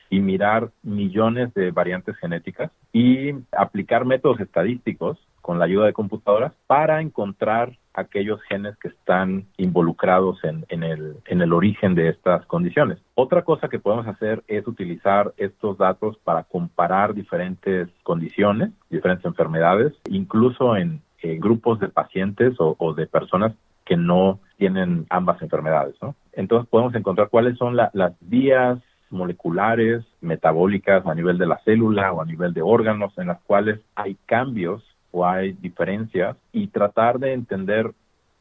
y 0.10 0.20
mirar 0.20 0.72
millones 0.84 1.54
de 1.54 1.72
variantes 1.72 2.16
genéticas 2.18 2.72
y 2.94 3.32
aplicar 3.52 4.06
métodos 4.06 4.40
estadísticos 4.40 5.18
con 5.42 5.60
la 5.60 5.66
ayuda 5.66 5.86
de 5.86 5.94
computadoras 5.94 6.54
para 6.68 7.02
encontrar 7.02 7.78
aquellos 7.94 8.42
genes 8.44 8.78
que 8.78 8.90
están 8.90 9.46
involucrados 9.58 10.40
en, 10.44 10.84
el, 10.84 11.16
en 11.26 11.42
el 11.42 11.54
origen 11.54 11.96
de 11.96 12.10
estas 12.10 12.46
condiciones. 12.46 13.00
Otra 13.16 13.44
cosa 13.44 13.70
que 13.70 13.80
podemos 13.80 14.08
hacer 14.08 14.44
es 14.48 14.68
utilizar 14.68 15.34
estos 15.38 15.78
datos 15.78 16.18
para 16.24 16.44
comparar 16.44 17.14
diferentes 17.14 17.90
condiciones, 18.04 18.72
diferentes 18.90 19.26
enfermedades, 19.26 19.94
incluso 20.10 20.76
en 20.76 21.02
eh, 21.24 21.38
grupos 21.40 21.80
de 21.80 21.88
pacientes 21.88 22.60
o, 22.60 22.76
o 22.78 22.94
de 22.94 23.08
personas 23.08 23.54
que 23.86 23.98
no 23.98 24.40
tienen 24.58 25.06
ambas 25.10 25.42
enfermedades. 25.42 25.96
¿no? 26.02 26.14
Entonces 26.34 26.70
podemos 26.70 26.94
encontrar 26.94 27.30
cuáles 27.30 27.58
son 27.58 27.76
la, 27.76 27.90
las 27.94 28.14
vías 28.20 28.80
moleculares, 29.10 30.04
metabólicas 30.22 31.06
a 31.06 31.16
nivel 31.16 31.38
de 31.38 31.48
la 31.48 31.60
célula 31.60 32.12
o 32.14 32.22
a 32.22 32.26
nivel 32.26 32.54
de 32.54 32.62
órganos 32.62 33.18
en 33.18 33.28
las 33.28 33.40
cuales 33.42 33.80
hay 33.96 34.18
cambios 34.26 34.84
o 35.12 35.26
hay 35.26 35.54
diferencias 35.54 36.38
y 36.52 36.68
tratar 36.68 37.20
de 37.20 37.34
entender 37.34 37.92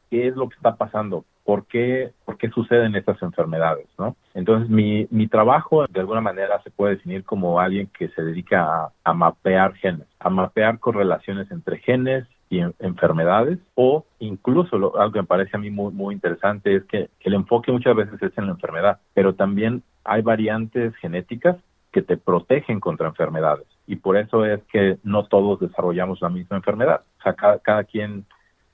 qué 0.09 0.27
es 0.27 0.35
lo 0.35 0.49
que 0.49 0.55
está 0.55 0.75
pasando, 0.75 1.25
por 1.43 1.65
qué, 1.65 2.11
por 2.25 2.37
qué 2.37 2.49
suceden 2.49 2.95
estas 2.95 3.21
enfermedades, 3.21 3.87
¿no? 3.97 4.15
Entonces, 4.33 4.69
mi, 4.69 5.07
mi 5.09 5.27
trabajo 5.27 5.85
de 5.87 5.99
alguna 5.99 6.21
manera 6.21 6.61
se 6.63 6.71
puede 6.71 6.95
definir 6.95 7.23
como 7.23 7.59
alguien 7.59 7.89
que 7.97 8.09
se 8.09 8.23
dedica 8.23 8.63
a, 8.63 8.91
a 9.03 9.13
mapear 9.13 9.73
genes, 9.75 10.07
a 10.19 10.29
mapear 10.29 10.79
correlaciones 10.79 11.49
entre 11.51 11.79
genes 11.79 12.27
y 12.49 12.59
en, 12.59 12.73
enfermedades 12.79 13.59
o 13.75 14.05
incluso 14.19 14.77
lo, 14.77 14.97
algo 14.99 15.13
que 15.13 15.21
me 15.21 15.27
parece 15.27 15.55
a 15.55 15.59
mí 15.59 15.69
muy, 15.69 15.93
muy 15.93 16.15
interesante 16.15 16.75
es 16.75 16.83
que 16.85 17.09
el 17.21 17.33
enfoque 17.33 17.71
muchas 17.71 17.95
veces 17.95 18.21
es 18.21 18.37
en 18.37 18.45
la 18.45 18.51
enfermedad, 18.51 18.99
pero 19.13 19.35
también 19.35 19.83
hay 20.03 20.21
variantes 20.21 20.95
genéticas 20.97 21.57
que 21.91 22.01
te 22.01 22.17
protegen 22.17 22.79
contra 22.79 23.07
enfermedades 23.07 23.67
y 23.85 23.95
por 23.95 24.17
eso 24.17 24.45
es 24.45 24.61
que 24.71 24.97
no 25.03 25.25
todos 25.25 25.59
desarrollamos 25.59 26.21
la 26.21 26.29
misma 26.29 26.57
enfermedad. 26.57 27.01
sea, 27.23 27.33
cada, 27.33 27.59
cada 27.59 27.83
quien 27.83 28.25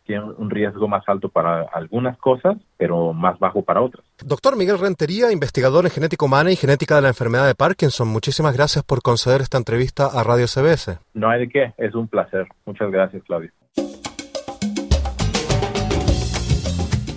tiene 0.06 0.24
un 0.24 0.50
riesgo 0.50 0.88
más 0.88 1.04
alto 1.08 1.30
para 1.30 1.64
algunas 1.74 2.18
cosas, 2.18 2.58
pero 2.78 3.14
más 3.14 3.40
bajo 3.40 3.62
para 3.62 3.82
otras. 3.82 4.06
Doctor 4.24 4.58
Miguel 4.58 4.80
Rentería, 4.80 5.32
investigador 5.32 5.86
en 5.86 5.92
genética 5.92 6.26
humana 6.26 6.52
y 6.52 6.56
genética 6.56 6.96
de 6.96 7.04
la 7.04 7.08
enfermedad 7.10 7.48
de 7.48 7.56
Parkinson, 7.56 8.08
muchísimas 8.08 8.56
gracias 8.56 8.84
por 8.84 9.02
conceder 9.02 9.42
esta 9.42 9.58
entrevista 9.58 10.08
a 10.08 10.24
Radio 10.24 10.48
CBS. 10.48 11.00
No 11.14 11.30
hay 11.30 11.42
de 11.42 11.50
qué, 11.50 11.74
es 11.78 11.96
un 11.96 12.08
placer. 12.08 12.48
Muchas 12.66 12.92
gracias, 12.92 13.24
Claudio. 13.24 13.52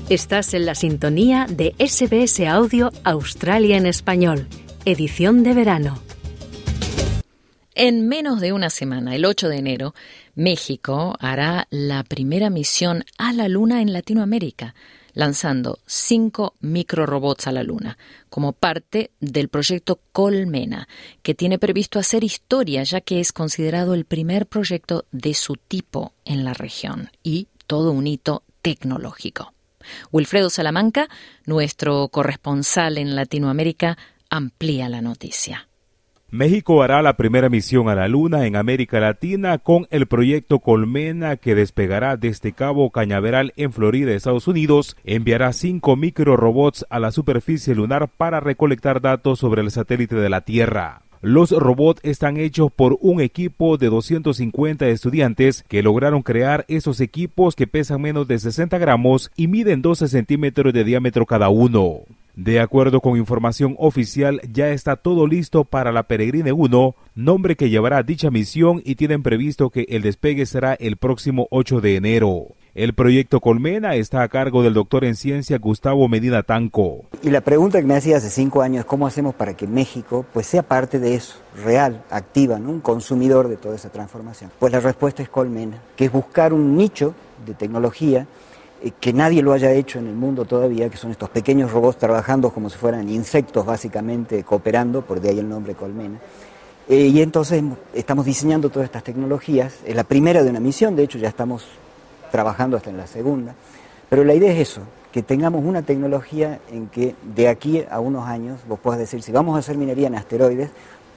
Estás 0.08 0.54
en 0.54 0.66
la 0.66 0.76
sintonía 0.76 1.46
de 1.50 1.74
SBS 1.80 2.46
Audio 2.46 2.92
Australia 3.02 3.76
en 3.76 3.86
Español, 3.86 4.46
edición 4.84 5.42
de 5.42 5.52
verano. 5.52 6.00
En 7.74 8.06
menos 8.06 8.40
de 8.40 8.52
una 8.52 8.70
semana, 8.70 9.16
el 9.16 9.24
8 9.24 9.48
de 9.48 9.56
enero, 9.56 9.94
México 10.36 11.16
hará 11.18 11.66
la 11.70 12.04
primera 12.04 12.50
misión 12.50 13.04
a 13.18 13.32
la 13.32 13.48
Luna 13.48 13.82
en 13.82 13.92
Latinoamérica, 13.92 14.76
lanzando 15.16 15.80
cinco 15.86 16.54
microrobots 16.60 17.46
a 17.46 17.52
la 17.52 17.62
Luna, 17.62 17.96
como 18.28 18.52
parte 18.52 19.10
del 19.18 19.48
proyecto 19.48 19.98
Colmena, 20.12 20.88
que 21.22 21.34
tiene 21.34 21.58
previsto 21.58 21.98
hacer 21.98 22.22
historia 22.22 22.82
ya 22.84 23.00
que 23.00 23.18
es 23.18 23.32
considerado 23.32 23.94
el 23.94 24.04
primer 24.04 24.46
proyecto 24.46 25.06
de 25.12 25.32
su 25.32 25.56
tipo 25.56 26.12
en 26.26 26.44
la 26.44 26.52
región 26.52 27.10
y 27.22 27.48
todo 27.66 27.92
un 27.92 28.06
hito 28.06 28.44
tecnológico. 28.60 29.54
Wilfredo 30.12 30.50
Salamanca, 30.50 31.08
nuestro 31.46 32.08
corresponsal 32.08 32.98
en 32.98 33.16
Latinoamérica, 33.16 33.96
amplía 34.28 34.90
la 34.90 35.00
noticia. 35.00 35.66
México 36.30 36.82
hará 36.82 37.02
la 37.02 37.16
primera 37.16 37.48
misión 37.48 37.88
a 37.88 37.94
la 37.94 38.08
Luna 38.08 38.46
en 38.46 38.56
América 38.56 38.98
Latina 38.98 39.58
con 39.58 39.86
el 39.90 40.06
proyecto 40.06 40.58
Colmena 40.58 41.36
que 41.36 41.54
despegará 41.54 42.16
desde 42.16 42.50
Cabo 42.50 42.90
Cañaveral 42.90 43.52
en 43.56 43.72
Florida, 43.72 44.12
Estados 44.12 44.48
Unidos. 44.48 44.96
Enviará 45.04 45.52
cinco 45.52 45.94
microrobots 45.94 46.84
a 46.90 46.98
la 46.98 47.12
superficie 47.12 47.76
lunar 47.76 48.08
para 48.08 48.40
recolectar 48.40 49.00
datos 49.00 49.38
sobre 49.38 49.62
el 49.62 49.70
satélite 49.70 50.16
de 50.16 50.28
la 50.28 50.40
Tierra. 50.40 51.02
Los 51.22 51.52
robots 51.52 52.00
están 52.02 52.38
hechos 52.38 52.72
por 52.72 52.98
un 53.00 53.20
equipo 53.20 53.78
de 53.78 53.88
250 53.88 54.88
estudiantes 54.88 55.64
que 55.68 55.82
lograron 55.82 56.22
crear 56.22 56.64
esos 56.66 57.00
equipos 57.00 57.54
que 57.54 57.68
pesan 57.68 58.02
menos 58.02 58.26
de 58.26 58.40
60 58.40 58.76
gramos 58.78 59.30
y 59.36 59.46
miden 59.46 59.80
12 59.80 60.08
centímetros 60.08 60.72
de 60.72 60.82
diámetro 60.82 61.24
cada 61.24 61.48
uno. 61.50 62.00
De 62.36 62.60
acuerdo 62.60 63.00
con 63.00 63.16
información 63.16 63.76
oficial, 63.78 64.42
ya 64.52 64.68
está 64.68 64.96
todo 64.96 65.26
listo 65.26 65.64
para 65.64 65.90
la 65.90 66.02
Peregrine 66.02 66.52
1, 66.52 66.94
nombre 67.14 67.56
que 67.56 67.70
llevará 67.70 68.02
dicha 68.02 68.30
misión 68.30 68.82
y 68.84 68.96
tienen 68.96 69.22
previsto 69.22 69.70
que 69.70 69.86
el 69.88 70.02
despegue 70.02 70.44
será 70.44 70.74
el 70.74 70.98
próximo 70.98 71.48
8 71.50 71.80
de 71.80 71.96
enero. 71.96 72.48
El 72.74 72.92
proyecto 72.92 73.40
Colmena 73.40 73.94
está 73.94 74.20
a 74.20 74.28
cargo 74.28 74.62
del 74.62 74.74
doctor 74.74 75.06
en 75.06 75.16
ciencia 75.16 75.56
Gustavo 75.56 76.08
Medina 76.08 76.42
Tanco. 76.42 77.06
Y 77.22 77.30
la 77.30 77.40
pregunta 77.40 77.80
que 77.80 77.86
me 77.86 77.96
hacía 77.96 78.18
hace 78.18 78.28
cinco 78.28 78.60
años 78.60 78.80
es 78.80 78.84
cómo 78.84 79.06
hacemos 79.06 79.34
para 79.34 79.56
que 79.56 79.66
México 79.66 80.26
pues, 80.34 80.46
sea 80.46 80.62
parte 80.62 80.98
de 80.98 81.14
eso, 81.14 81.38
real, 81.64 82.04
activa, 82.10 82.58
¿no? 82.58 82.68
un 82.68 82.80
consumidor 82.80 83.48
de 83.48 83.56
toda 83.56 83.76
esa 83.76 83.88
transformación. 83.88 84.50
Pues 84.58 84.74
la 84.74 84.80
respuesta 84.80 85.22
es 85.22 85.30
Colmena, 85.30 85.80
que 85.96 86.04
es 86.04 86.12
buscar 86.12 86.52
un 86.52 86.76
nicho 86.76 87.14
de 87.46 87.54
tecnología 87.54 88.26
eh, 88.82 88.92
que 89.00 89.12
nadie 89.12 89.42
lo 89.42 89.52
haya 89.52 89.72
hecho 89.72 89.98
en 89.98 90.06
el 90.06 90.14
mundo 90.14 90.44
todavía, 90.44 90.88
que 90.88 90.96
son 90.96 91.10
estos 91.10 91.30
pequeños 91.30 91.72
robots 91.72 91.98
trabajando 91.98 92.50
como 92.50 92.70
si 92.70 92.76
fueran 92.76 93.08
insectos 93.08 93.64
básicamente, 93.64 94.42
cooperando, 94.44 95.02
por 95.02 95.20
de 95.20 95.30
ahí 95.30 95.38
el 95.38 95.48
nombre 95.48 95.74
Colmena. 95.74 96.18
Eh, 96.88 97.08
y 97.08 97.20
entonces 97.20 97.62
estamos 97.94 98.24
diseñando 98.24 98.70
todas 98.70 98.86
estas 98.86 99.02
tecnologías. 99.02 99.78
Es 99.84 99.96
la 99.96 100.04
primera 100.04 100.42
de 100.42 100.50
una 100.50 100.60
misión, 100.60 100.94
de 100.94 101.02
hecho 101.02 101.18
ya 101.18 101.28
estamos 101.28 101.64
trabajando 102.30 102.76
hasta 102.76 102.90
en 102.90 102.96
la 102.96 103.06
segunda. 103.06 103.54
Pero 104.08 104.22
la 104.24 104.34
idea 104.34 104.52
es 104.52 104.60
eso, 104.60 104.82
que 105.10 105.22
tengamos 105.22 105.64
una 105.64 105.82
tecnología 105.82 106.60
en 106.70 106.86
que 106.88 107.16
de 107.34 107.48
aquí 107.48 107.82
a 107.90 107.98
unos 107.98 108.28
años 108.28 108.60
vos 108.68 108.78
puedas 108.78 109.00
decir, 109.00 109.22
si 109.22 109.32
vamos 109.32 109.56
a 109.56 109.60
hacer 109.60 109.76
minería 109.76 110.06
en 110.06 110.14
asteroides, 110.14 110.70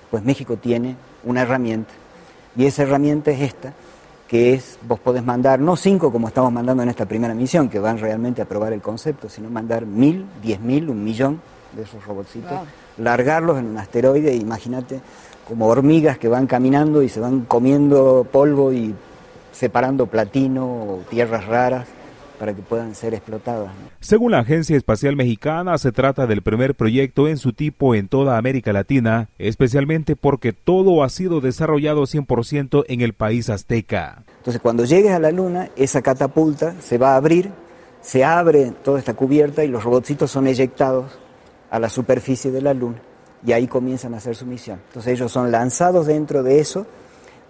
pues 0.10 0.24
México 0.24 0.58
tiene 0.58 0.96
una 1.24 1.42
herramienta. 1.42 1.94
Y 2.56 2.66
esa 2.66 2.84
herramienta 2.84 3.30
es 3.32 3.42
esta, 3.42 3.74
que 4.30 4.54
es, 4.54 4.78
vos 4.88 5.00
podés 5.00 5.26
mandar, 5.26 5.60
no 5.60 5.76
cinco 5.76 6.12
como 6.12 6.28
estamos 6.28 6.54
mandando 6.54 6.84
en 6.84 6.90
esta 6.90 7.08
primera 7.08 7.34
misión, 7.34 7.68
que 7.68 7.80
van 7.80 7.98
realmente 7.98 8.44
a 8.44 8.46
probar 8.46 8.74
el 8.74 8.82
concepto, 8.82 9.28
sino 9.28 9.50
mandar 9.50 9.88
mil, 9.88 10.24
diez 10.40 10.60
mil, 10.60 10.88
un 10.88 11.04
millón 11.04 11.42
de 11.76 11.82
esos 11.82 12.06
robotcitos, 12.06 12.60
largarlos 13.00 13.58
en 13.58 13.66
un 13.66 13.78
asteroide, 13.80 14.36
imagínate 14.36 15.02
como 15.48 15.66
hormigas 15.66 16.20
que 16.20 16.28
van 16.28 16.46
caminando 16.46 17.02
y 17.02 17.10
se 17.10 17.20
van 17.20 17.42
comiendo 17.42 18.26
polvo 18.32 18.72
y 18.72 18.94
separando 19.52 20.06
platino 20.06 20.64
o 20.64 21.00
tierras 21.10 21.48
raras 21.48 21.88
para 22.40 22.56
que 22.56 22.62
puedan 22.62 22.96
ser 22.96 23.14
explotadas. 23.14 23.70
Según 24.00 24.32
la 24.32 24.40
Agencia 24.40 24.78
Espacial 24.78 25.16
Mexicana, 25.16 25.78
se 25.78 25.92
trata 25.92 26.26
del 26.26 26.42
primer 26.42 26.74
proyecto 26.74 27.28
en 27.28 27.38
su 27.38 27.54
tipo 27.54 27.94
en 27.94 28.08
toda 28.08 28.38
América 28.38 28.72
Latina, 28.72 29.30
especialmente 29.38 30.16
porque 30.16 30.54
todo 30.54 31.04
ha 31.04 31.10
sido 31.10 31.42
desarrollado 31.42 32.04
100% 32.04 32.86
en 32.88 33.02
el 33.02 33.14
país 33.14 33.50
azteca. 33.50 34.24
Entonces, 34.38 34.62
cuando 34.62 34.86
llegues 34.86 35.12
a 35.12 35.20
la 35.20 35.32
Luna, 35.32 35.70
esa 35.76 36.02
catapulta 36.02 36.74
se 36.80 36.98
va 36.98 37.14
a 37.14 37.18
abrir, 37.18 37.52
se 38.02 38.24
abre 38.24 38.72
toda 38.84 38.98
esta 38.98 39.14
cubierta 39.14 39.64
y 39.64 39.68
los 39.68 39.84
robotcitos 39.84 40.32
son 40.32 40.48
eyectados 40.48 41.20
a 41.70 41.78
la 41.80 41.90
superficie 41.90 42.50
de 42.52 42.62
la 42.62 42.74
Luna 42.74 43.02
y 43.46 43.52
ahí 43.52 43.68
comienzan 43.68 44.14
a 44.14 44.18
hacer 44.18 44.36
su 44.36 44.46
misión. 44.46 44.80
Entonces, 44.88 45.14
ellos 45.14 45.32
son 45.32 45.52
lanzados 45.52 46.08
dentro 46.08 46.42
de 46.42 46.60
eso 46.60 46.88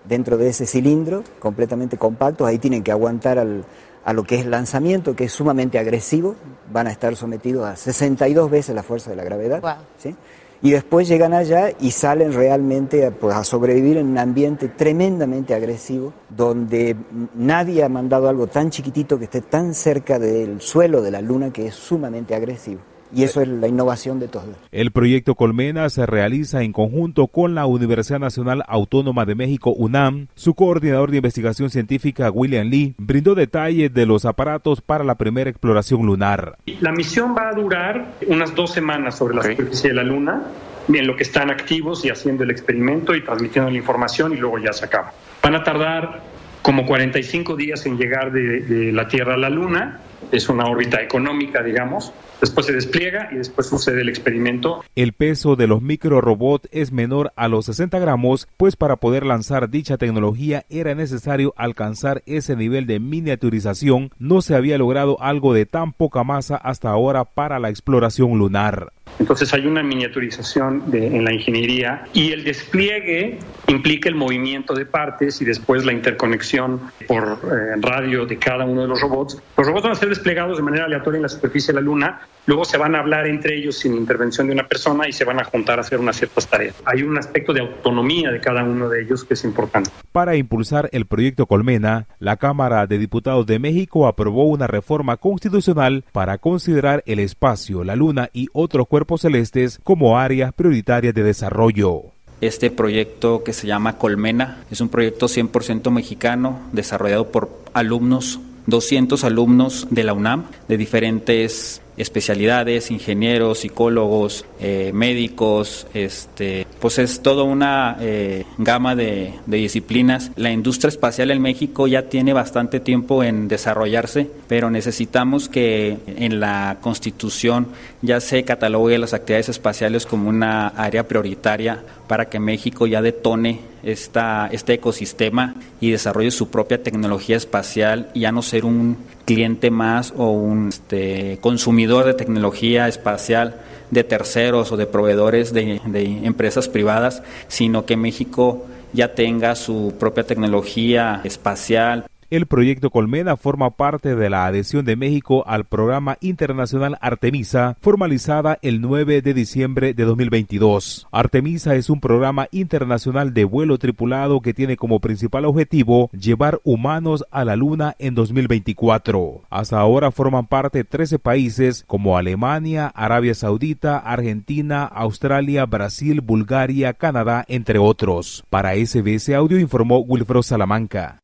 dentro 0.05 0.37
de 0.37 0.47
ese 0.49 0.65
cilindro 0.65 1.23
completamente 1.39 1.97
compacto, 1.97 2.45
ahí 2.45 2.57
tienen 2.57 2.83
que 2.83 2.91
aguantar 2.91 3.37
al, 3.37 3.65
a 4.05 4.13
lo 4.13 4.23
que 4.23 4.39
es 4.39 4.45
lanzamiento, 4.45 5.15
que 5.15 5.25
es 5.25 5.31
sumamente 5.31 5.77
agresivo, 5.79 6.35
van 6.71 6.87
a 6.87 6.91
estar 6.91 7.15
sometidos 7.15 7.65
a 7.65 7.75
62 7.75 8.49
veces 8.49 8.75
la 8.75 8.83
fuerza 8.83 9.09
de 9.09 9.15
la 9.15 9.23
gravedad. 9.23 9.61
¿sí? 9.97 10.15
Y 10.61 10.71
después 10.71 11.07
llegan 11.07 11.33
allá 11.33 11.71
y 11.79 11.91
salen 11.91 12.33
realmente 12.33 13.05
a, 13.05 13.11
pues, 13.11 13.33
a 13.35 13.45
sobrevivir 13.45 13.97
en 13.97 14.07
un 14.07 14.17
ambiente 14.17 14.67
tremendamente 14.67 15.53
agresivo, 15.53 16.11
donde 16.29 16.97
nadie 17.35 17.83
ha 17.83 17.89
mandado 17.89 18.27
algo 18.27 18.47
tan 18.47 18.69
chiquitito 18.69 19.17
que 19.17 19.25
esté 19.25 19.41
tan 19.41 19.73
cerca 19.73 20.19
del 20.19 20.59
suelo 20.59 21.01
de 21.01 21.11
la 21.11 21.21
Luna, 21.21 21.51
que 21.51 21.67
es 21.67 21.75
sumamente 21.75 22.35
agresivo. 22.35 22.81
Y 23.15 23.23
eso 23.23 23.41
es 23.41 23.47
la 23.47 23.67
innovación 23.67 24.19
de 24.19 24.27
todo. 24.27 24.55
El 24.71 24.91
proyecto 24.91 25.35
Colmena 25.35 25.89
se 25.89 26.05
realiza 26.05 26.61
en 26.61 26.73
conjunto 26.73 27.27
con 27.27 27.55
la 27.55 27.65
Universidad 27.65 28.19
Nacional 28.19 28.63
Autónoma 28.67 29.25
de 29.25 29.35
México, 29.35 29.71
UNAM. 29.71 30.27
Su 30.35 30.53
coordinador 30.53 31.11
de 31.11 31.17
investigación 31.17 31.69
científica, 31.69 32.29
William 32.29 32.67
Lee, 32.67 32.95
brindó 32.97 33.35
detalles 33.35 33.93
de 33.93 34.05
los 34.05 34.25
aparatos 34.25 34.81
para 34.81 35.03
la 35.03 35.15
primera 35.15 35.49
exploración 35.49 36.05
lunar. 36.05 36.57
La 36.81 36.91
misión 36.91 37.35
va 37.35 37.49
a 37.49 37.53
durar 37.53 38.13
unas 38.27 38.53
dos 38.55 38.71
semanas 38.71 39.17
sobre 39.17 39.35
la 39.35 39.43
superficie 39.43 39.89
de 39.89 39.95
la 39.95 40.03
Luna, 40.03 40.43
en 40.87 41.07
lo 41.07 41.15
que 41.15 41.23
están 41.23 41.51
activos 41.51 42.03
y 42.05 42.09
haciendo 42.09 42.43
el 42.43 42.51
experimento 42.51 43.15
y 43.15 43.23
transmitiendo 43.23 43.69
la 43.69 43.77
información 43.77 44.33
y 44.33 44.37
luego 44.37 44.57
ya 44.57 44.73
se 44.73 44.85
acaba. 44.85 45.13
Van 45.43 45.55
a 45.55 45.63
tardar 45.63 46.21
como 46.61 46.85
45 46.85 47.55
días 47.55 47.85
en 47.85 47.97
llegar 47.97 48.31
de, 48.31 48.61
de 48.61 48.91
la 48.91 49.07
Tierra 49.07 49.35
a 49.35 49.37
la 49.37 49.49
Luna. 49.49 49.99
Es 50.31 50.49
una 50.49 50.65
órbita 50.65 51.01
económica, 51.01 51.63
digamos 51.63 52.13
Después 52.41 52.67
se 52.67 52.73
despliega 52.73 53.27
y 53.31 53.35
después 53.35 53.67
sucede 53.67 54.01
el 54.01 54.09
experimento. 54.09 54.81
El 54.95 55.11
peso 55.11 55.57
de 55.57 55.67
los 55.67 55.81
microrobots 55.81 56.69
es 56.71 56.91
menor 56.93 57.33
a 57.35 57.49
los 57.49 57.65
60 57.65 57.99
gramos, 57.99 58.47
pues 58.55 58.77
para 58.77 58.95
poder 58.95 59.25
lanzar 59.25 59.69
dicha 59.69 59.97
tecnología 59.97 60.65
era 60.69 60.95
necesario 60.95 61.53
alcanzar 61.57 62.23
ese 62.25 62.55
nivel 62.55 62.85
de 62.85 62.99
miniaturización. 62.99 64.11
No 64.19 64.41
se 64.41 64.55
había 64.55 64.77
logrado 64.77 65.21
algo 65.21 65.53
de 65.53 65.65
tan 65.65 65.91
poca 65.91 66.23
masa 66.23 66.55
hasta 66.55 66.89
ahora 66.89 67.25
para 67.25 67.59
la 67.59 67.69
exploración 67.69 68.37
lunar. 68.37 68.93
Entonces 69.19 69.53
hay 69.53 69.67
una 69.67 69.83
miniaturización 69.83 70.85
en 70.93 71.23
la 71.23 71.33
ingeniería 71.33 72.05
y 72.13 72.31
el 72.31 72.43
despliegue 72.43 73.37
implica 73.67 74.09
el 74.09 74.15
movimiento 74.15 74.73
de 74.73 74.85
partes 74.85 75.41
y 75.41 75.45
después 75.45 75.85
la 75.85 75.91
interconexión 75.91 76.79
por 77.07 77.39
eh, 77.43 77.75
radio 77.79 78.25
de 78.25 78.37
cada 78.37 78.65
uno 78.65 78.81
de 78.81 78.87
los 78.87 79.01
robots. 79.01 79.37
Los 79.57 79.67
robots 79.67 79.83
van 79.83 79.91
a 79.91 79.95
ser 79.95 80.09
desplegados 80.09 80.57
de 80.57 80.63
manera 80.63 80.85
aleatoria 80.85 81.17
en 81.17 81.23
la 81.23 81.29
superficie 81.29 81.73
de 81.73 81.81
la 81.81 81.85
Luna, 81.85 82.21
luego 82.45 82.65
se 82.65 82.77
van 82.77 82.95
a 82.95 82.99
hablar 82.99 83.27
entre 83.27 83.57
ellos 83.57 83.77
sin 83.77 83.93
intervención 83.93 84.47
de 84.47 84.53
una 84.53 84.67
persona 84.67 85.07
y 85.07 85.11
se 85.11 85.25
van 85.25 85.39
a 85.39 85.43
juntar 85.43 85.77
a 85.79 85.81
hacer 85.81 85.99
unas 85.99 86.15
ciertas 86.15 86.47
tareas. 86.47 86.75
Hay 86.85 87.03
un 87.03 87.17
aspecto 87.17 87.53
de 87.53 87.61
autonomía 87.61 88.31
de 88.31 88.39
cada 88.39 88.63
uno 88.63 88.89
de 88.89 89.01
ellos 89.01 89.23
que 89.23 89.33
es 89.33 89.43
importante. 89.43 89.91
Para 90.11 90.35
impulsar 90.35 90.89
el 90.91 91.05
proyecto 91.05 91.45
Colmena, 91.45 92.07
la 92.19 92.37
Cámara 92.37 92.87
de 92.87 92.97
Diputados 92.97 93.45
de 93.45 93.59
México 93.59 94.07
aprobó 94.07 94.45
una 94.45 94.67
reforma 94.67 95.17
constitucional 95.17 96.05
para 96.11 96.37
considerar 96.37 97.03
el 97.05 97.19
espacio, 97.19 97.83
la 97.83 97.95
Luna 97.95 98.29
y 98.33 98.47
otros 98.53 98.87
cuerpos 98.87 99.08
celestes 99.17 99.79
como 99.83 100.17
áreas 100.17 100.53
prioritarias 100.53 101.13
de 101.13 101.23
desarrollo. 101.23 102.03
Este 102.41 102.71
proyecto 102.71 103.43
que 103.43 103.51
se 103.51 103.67
llama 103.67 103.97
Colmena 103.97 104.63
es 104.71 104.79
un 104.79 104.89
proyecto 104.89 105.27
100% 105.27 105.91
mexicano 105.91 106.59
desarrollado 106.71 107.31
por 107.31 107.49
alumnos, 107.73 108.39
200 108.67 109.23
alumnos 109.23 109.87
de 109.89 110.03
la 110.03 110.13
UNAM, 110.13 110.45
de 110.67 110.77
diferentes 110.77 111.81
especialidades, 111.99 112.89
ingenieros, 112.91 113.59
psicólogos, 113.59 114.45
eh, 114.59 114.91
médicos, 114.93 115.85
este, 115.93 116.65
pues 116.79 116.97
es 116.97 117.21
toda 117.21 117.43
una 117.43 117.97
eh, 117.99 118.45
gama 118.57 118.95
de, 118.95 119.33
de, 119.45 119.57
disciplinas. 119.57 120.31
La 120.35 120.51
industria 120.51 120.87
espacial 120.87 121.29
en 121.29 121.41
México 121.41 121.87
ya 121.87 122.03
tiene 122.03 122.33
bastante 122.33 122.79
tiempo 122.79 123.23
en 123.23 123.47
desarrollarse, 123.49 124.31
pero 124.47 124.71
necesitamos 124.71 125.49
que 125.49 125.97
en 126.07 126.39
la 126.39 126.77
Constitución 126.81 127.67
ya 128.01 128.21
se 128.21 128.43
catalogue 128.43 128.97
las 128.97 129.13
actividades 129.13 129.49
espaciales 129.49 130.05
como 130.05 130.29
una 130.29 130.69
área 130.69 131.07
prioritaria 131.07 131.83
para 132.07 132.29
que 132.29 132.39
México 132.39 132.87
ya 132.87 133.01
detone 133.01 133.59
esta, 133.83 134.49
este 134.51 134.73
ecosistema 134.73 135.55
y 135.79 135.91
desarrolle 135.91 136.31
su 136.31 136.49
propia 136.49 136.83
tecnología 136.83 137.37
espacial 137.37 138.09
y 138.13 138.21
ya 138.21 138.31
no 138.31 138.41
ser 138.41 138.65
un 138.65 138.97
cliente 139.25 139.71
más 139.71 140.13
o 140.17 140.31
un 140.31 140.69
este, 140.69 141.37
consumidor 141.41 142.05
de 142.05 142.13
tecnología 142.13 142.87
espacial 142.87 143.61
de 143.91 144.03
terceros 144.03 144.71
o 144.71 144.77
de 144.77 144.85
proveedores 144.85 145.53
de, 145.53 145.81
de 145.85 146.03
empresas 146.25 146.67
privadas, 146.67 147.23
sino 147.47 147.85
que 147.85 147.97
México 147.97 148.65
ya 148.93 149.13
tenga 149.13 149.55
su 149.55 149.93
propia 149.99 150.23
tecnología 150.23 151.21
espacial. 151.23 152.05
El 152.31 152.45
proyecto 152.45 152.91
Colmena 152.91 153.37
forma 153.37 153.71
parte 153.71 154.15
de 154.15 154.29
la 154.29 154.45
adhesión 154.45 154.85
de 154.85 154.95
México 154.95 155.43
al 155.47 155.65
programa 155.65 156.19
internacional 156.21 156.95
Artemisa, 157.01 157.75
formalizada 157.81 158.59
el 158.61 158.81
9 158.81 159.23
de 159.23 159.33
diciembre 159.33 159.95
de 159.95 160.03
2022. 160.03 161.07
Artemisa 161.11 161.73
es 161.73 161.89
un 161.89 161.99
programa 161.99 162.47
internacional 162.51 163.33
de 163.33 163.45
vuelo 163.45 163.79
tripulado 163.79 164.41
que 164.41 164.53
tiene 164.53 164.77
como 164.77 164.99
principal 164.99 165.43
objetivo 165.45 166.11
llevar 166.11 166.61
humanos 166.63 167.25
a 167.31 167.45
la 167.45 167.55
Luna 167.55 167.95
en 167.97 168.13
2024. 168.13 169.41
Hasta 169.49 169.79
ahora 169.79 170.11
forman 170.11 170.45
parte 170.45 170.83
13 170.83 171.17
países 171.17 171.83
como 171.87 172.15
Alemania, 172.15 172.91
Arabia 172.93 173.33
Saudita, 173.33 173.97
Argentina, 173.97 174.83
Australia, 174.83 175.65
Brasil, 175.65 176.21
Bulgaria, 176.21 176.93
Canadá, 176.93 177.43
entre 177.47 177.79
otros. 177.79 178.43
Para 178.51 178.75
SBS 178.75 179.33
Audio 179.33 179.59
informó 179.59 179.97
Wilfredo 179.97 180.43
Salamanca. 180.43 181.19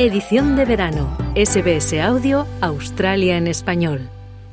Edición 0.00 0.54
de 0.54 0.64
verano. 0.64 1.18
SBS 1.34 2.00
Audio 2.00 2.46
Australia 2.60 3.36
en 3.36 3.48
español. 3.48 4.08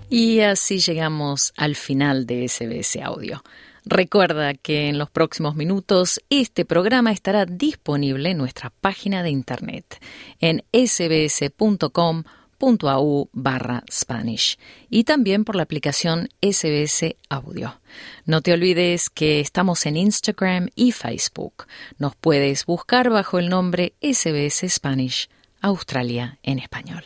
Y 0.10 0.40
así 0.40 0.80
llegamos 0.80 1.54
al 1.56 1.76
final 1.76 2.26
de 2.26 2.48
SBS 2.48 2.98
Audio. 3.04 3.44
Recuerda 3.86 4.56
que 4.56 4.90
en 4.90 4.98
los 4.98 5.12
próximos 5.12 5.56
minutos 5.56 6.20
este 6.32 6.66
programa 6.66 7.12
estará 7.12 7.46
disponible 7.46 8.32
en 8.32 8.40
nuestra 8.40 8.72
página 8.72 9.22
de 9.22 9.30
internet 9.30 10.02
en 10.40 10.64
sbs.com 10.74 12.24
au 12.60 13.30
barra 13.32 13.84
Spanish 13.92 14.58
y 14.90 15.04
también 15.04 15.46
por 15.46 15.56
la 15.56 15.62
aplicación 15.62 16.30
SBS 16.42 17.18
Audio. 17.30 17.80
No 18.26 18.42
te 18.42 18.52
olvides 18.52 19.12
que 19.12 19.42
estamos 19.42 19.86
en 19.86 19.98
Instagram 19.98 20.70
y 20.74 20.92
Facebook. 20.92 21.68
Nos 22.00 22.16
puedes 22.16 22.66
buscar 22.66 23.12
bajo 23.12 23.38
el 23.38 23.50
nombre 23.50 23.94
SBS 24.02 24.68
Spanish 24.68 25.30
Australia 25.66 26.38
en 26.44 26.60
español. 26.60 27.04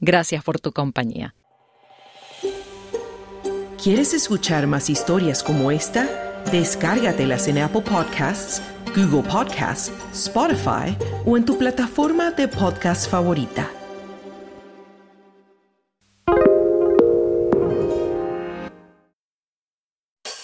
Gracias 0.00 0.42
por 0.42 0.58
tu 0.58 0.72
compañía. 0.72 1.34
¿Quieres 3.82 4.14
escuchar 4.14 4.66
más 4.66 4.88
historias 4.88 5.42
como 5.42 5.70
esta? 5.70 6.08
Descárgatelas 6.50 7.46
en 7.48 7.58
Apple 7.58 7.82
Podcasts, 7.82 8.62
Google 8.96 9.28
Podcasts, 9.28 9.92
Spotify 10.12 10.96
o 11.26 11.36
en 11.36 11.44
tu 11.44 11.58
plataforma 11.58 12.30
de 12.30 12.48
podcast 12.48 13.10
favorita. 13.10 13.70